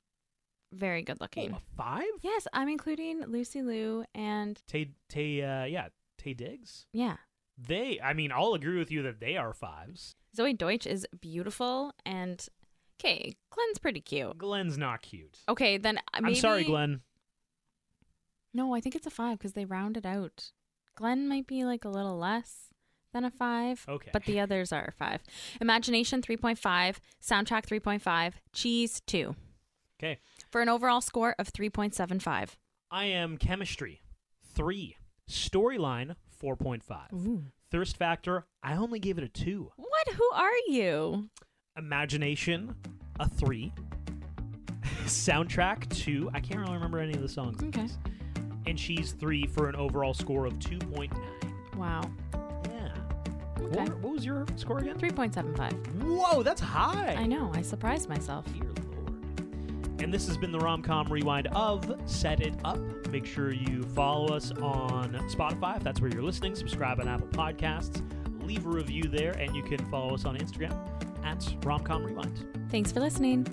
very 0.72 1.02
good 1.02 1.20
looking. 1.20 1.52
Oh, 1.52 1.56
a 1.56 1.76
five? 1.76 2.04
Yes, 2.22 2.46
I'm 2.52 2.68
including 2.68 3.24
Lucy 3.26 3.62
Liu 3.62 4.04
and 4.14 4.60
Taye 4.70 4.90
Taye 5.12 5.42
uh 5.62 5.64
yeah, 5.66 5.88
Taye 6.22 6.36
Diggs. 6.36 6.86
yeah, 6.92 7.16
They 7.58 8.00
I 8.02 8.12
mean, 8.14 8.32
I'll 8.32 8.54
agree 8.54 8.78
with 8.78 8.90
you 8.90 9.02
that 9.02 9.20
they 9.20 9.36
are 9.36 9.52
fives. 9.52 10.14
Zoey 10.36 10.56
Deutch 10.56 10.86
is 10.86 11.06
beautiful 11.20 11.92
and 12.06 12.46
okay, 13.00 13.34
Glen's 13.50 13.78
pretty 13.78 14.00
cute. 14.00 14.38
Glen's 14.38 14.78
not 14.78 15.02
cute. 15.02 15.38
Okay, 15.48 15.76
then 15.78 15.98
uh, 15.98 16.20
maybe, 16.22 16.34
I'm 16.36 16.40
sorry, 16.40 16.64
Glen. 16.64 17.00
No, 18.58 18.74
I 18.74 18.80
think 18.80 18.96
it's 18.96 19.06
a 19.06 19.10
five 19.10 19.38
because 19.38 19.52
they 19.52 19.64
round 19.64 19.96
it 19.96 20.04
out. 20.04 20.50
Glen 20.96 21.28
might 21.28 21.46
be 21.46 21.64
like 21.64 21.84
a 21.84 21.88
little 21.88 22.18
less 22.18 22.70
than 23.12 23.24
a 23.24 23.30
five. 23.30 23.84
Okay. 23.88 24.10
But 24.12 24.24
the 24.24 24.40
others 24.40 24.72
are 24.72 24.92
five. 24.98 25.22
Imagination 25.60 26.22
3.5, 26.22 26.96
soundtrack 27.22 27.66
3.5, 27.66 28.32
cheese 28.52 29.00
2. 29.06 29.36
Okay. 30.00 30.18
For 30.50 30.60
an 30.60 30.68
overall 30.68 31.00
score 31.00 31.36
of 31.38 31.52
3.75. 31.52 32.56
I 32.90 33.04
am 33.04 33.38
chemistry. 33.38 34.02
Three. 34.56 34.96
Storyline 35.30 36.16
four 36.28 36.56
point 36.56 36.82
five. 36.82 37.10
Thirst 37.70 37.96
factor, 37.96 38.44
I 38.64 38.74
only 38.74 38.98
gave 38.98 39.18
it 39.18 39.24
a 39.24 39.28
two. 39.28 39.70
What? 39.76 40.08
Who 40.14 40.30
are 40.34 40.56
you? 40.66 41.28
Imagination, 41.76 42.74
a 43.20 43.28
three. 43.28 43.72
Soundtrack, 45.04 45.88
two. 45.90 46.28
I 46.34 46.40
can't 46.40 46.58
really 46.58 46.72
remember 46.74 46.98
any 46.98 47.14
of 47.14 47.20
the 47.20 47.28
songs. 47.28 47.62
Okay. 47.62 47.86
And 48.68 48.78
she's 48.78 49.12
three 49.12 49.46
for 49.46 49.68
an 49.70 49.76
overall 49.76 50.12
score 50.12 50.44
of 50.44 50.58
two 50.58 50.78
point 50.78 51.12
nine. 51.12 51.54
Wow. 51.76 52.10
Yeah. 52.34 52.92
Okay. 53.60 53.80
What, 53.80 53.98
what 54.00 54.12
was 54.12 54.26
your 54.26 54.44
score 54.56 54.78
again? 54.78 54.98
3.75. 54.98 56.02
Whoa, 56.02 56.42
that's 56.42 56.60
high. 56.60 57.14
I 57.16 57.24
know. 57.24 57.50
I 57.54 57.62
surprised 57.62 58.08
myself. 58.08 58.44
Dear 58.52 58.64
Lord. 58.64 60.02
And 60.02 60.12
this 60.12 60.26
has 60.26 60.36
been 60.36 60.52
the 60.52 60.58
Rom 60.58 60.82
Com 60.82 61.10
Rewind 61.10 61.46
of 61.48 61.98
Set 62.04 62.40
It 62.40 62.54
Up. 62.64 62.78
Make 63.08 63.24
sure 63.24 63.52
you 63.52 63.84
follow 63.94 64.34
us 64.34 64.52
on 64.52 65.14
Spotify 65.30 65.76
if 65.76 65.82
that's 65.82 66.00
where 66.00 66.10
you're 66.10 66.22
listening. 66.22 66.54
Subscribe 66.54 67.00
on 67.00 67.08
Apple 67.08 67.28
Podcasts. 67.28 68.02
Leave 68.44 68.66
a 68.66 68.70
review 68.70 69.04
there, 69.04 69.32
and 69.32 69.56
you 69.56 69.62
can 69.62 69.78
follow 69.90 70.14
us 70.14 70.24
on 70.24 70.36
Instagram 70.36 70.76
at 71.24 71.44
Rom 71.64 71.80
Com 71.84 72.04
Rewind. 72.04 72.44
Thanks 72.70 72.92
for 72.92 73.00
listening. 73.00 73.46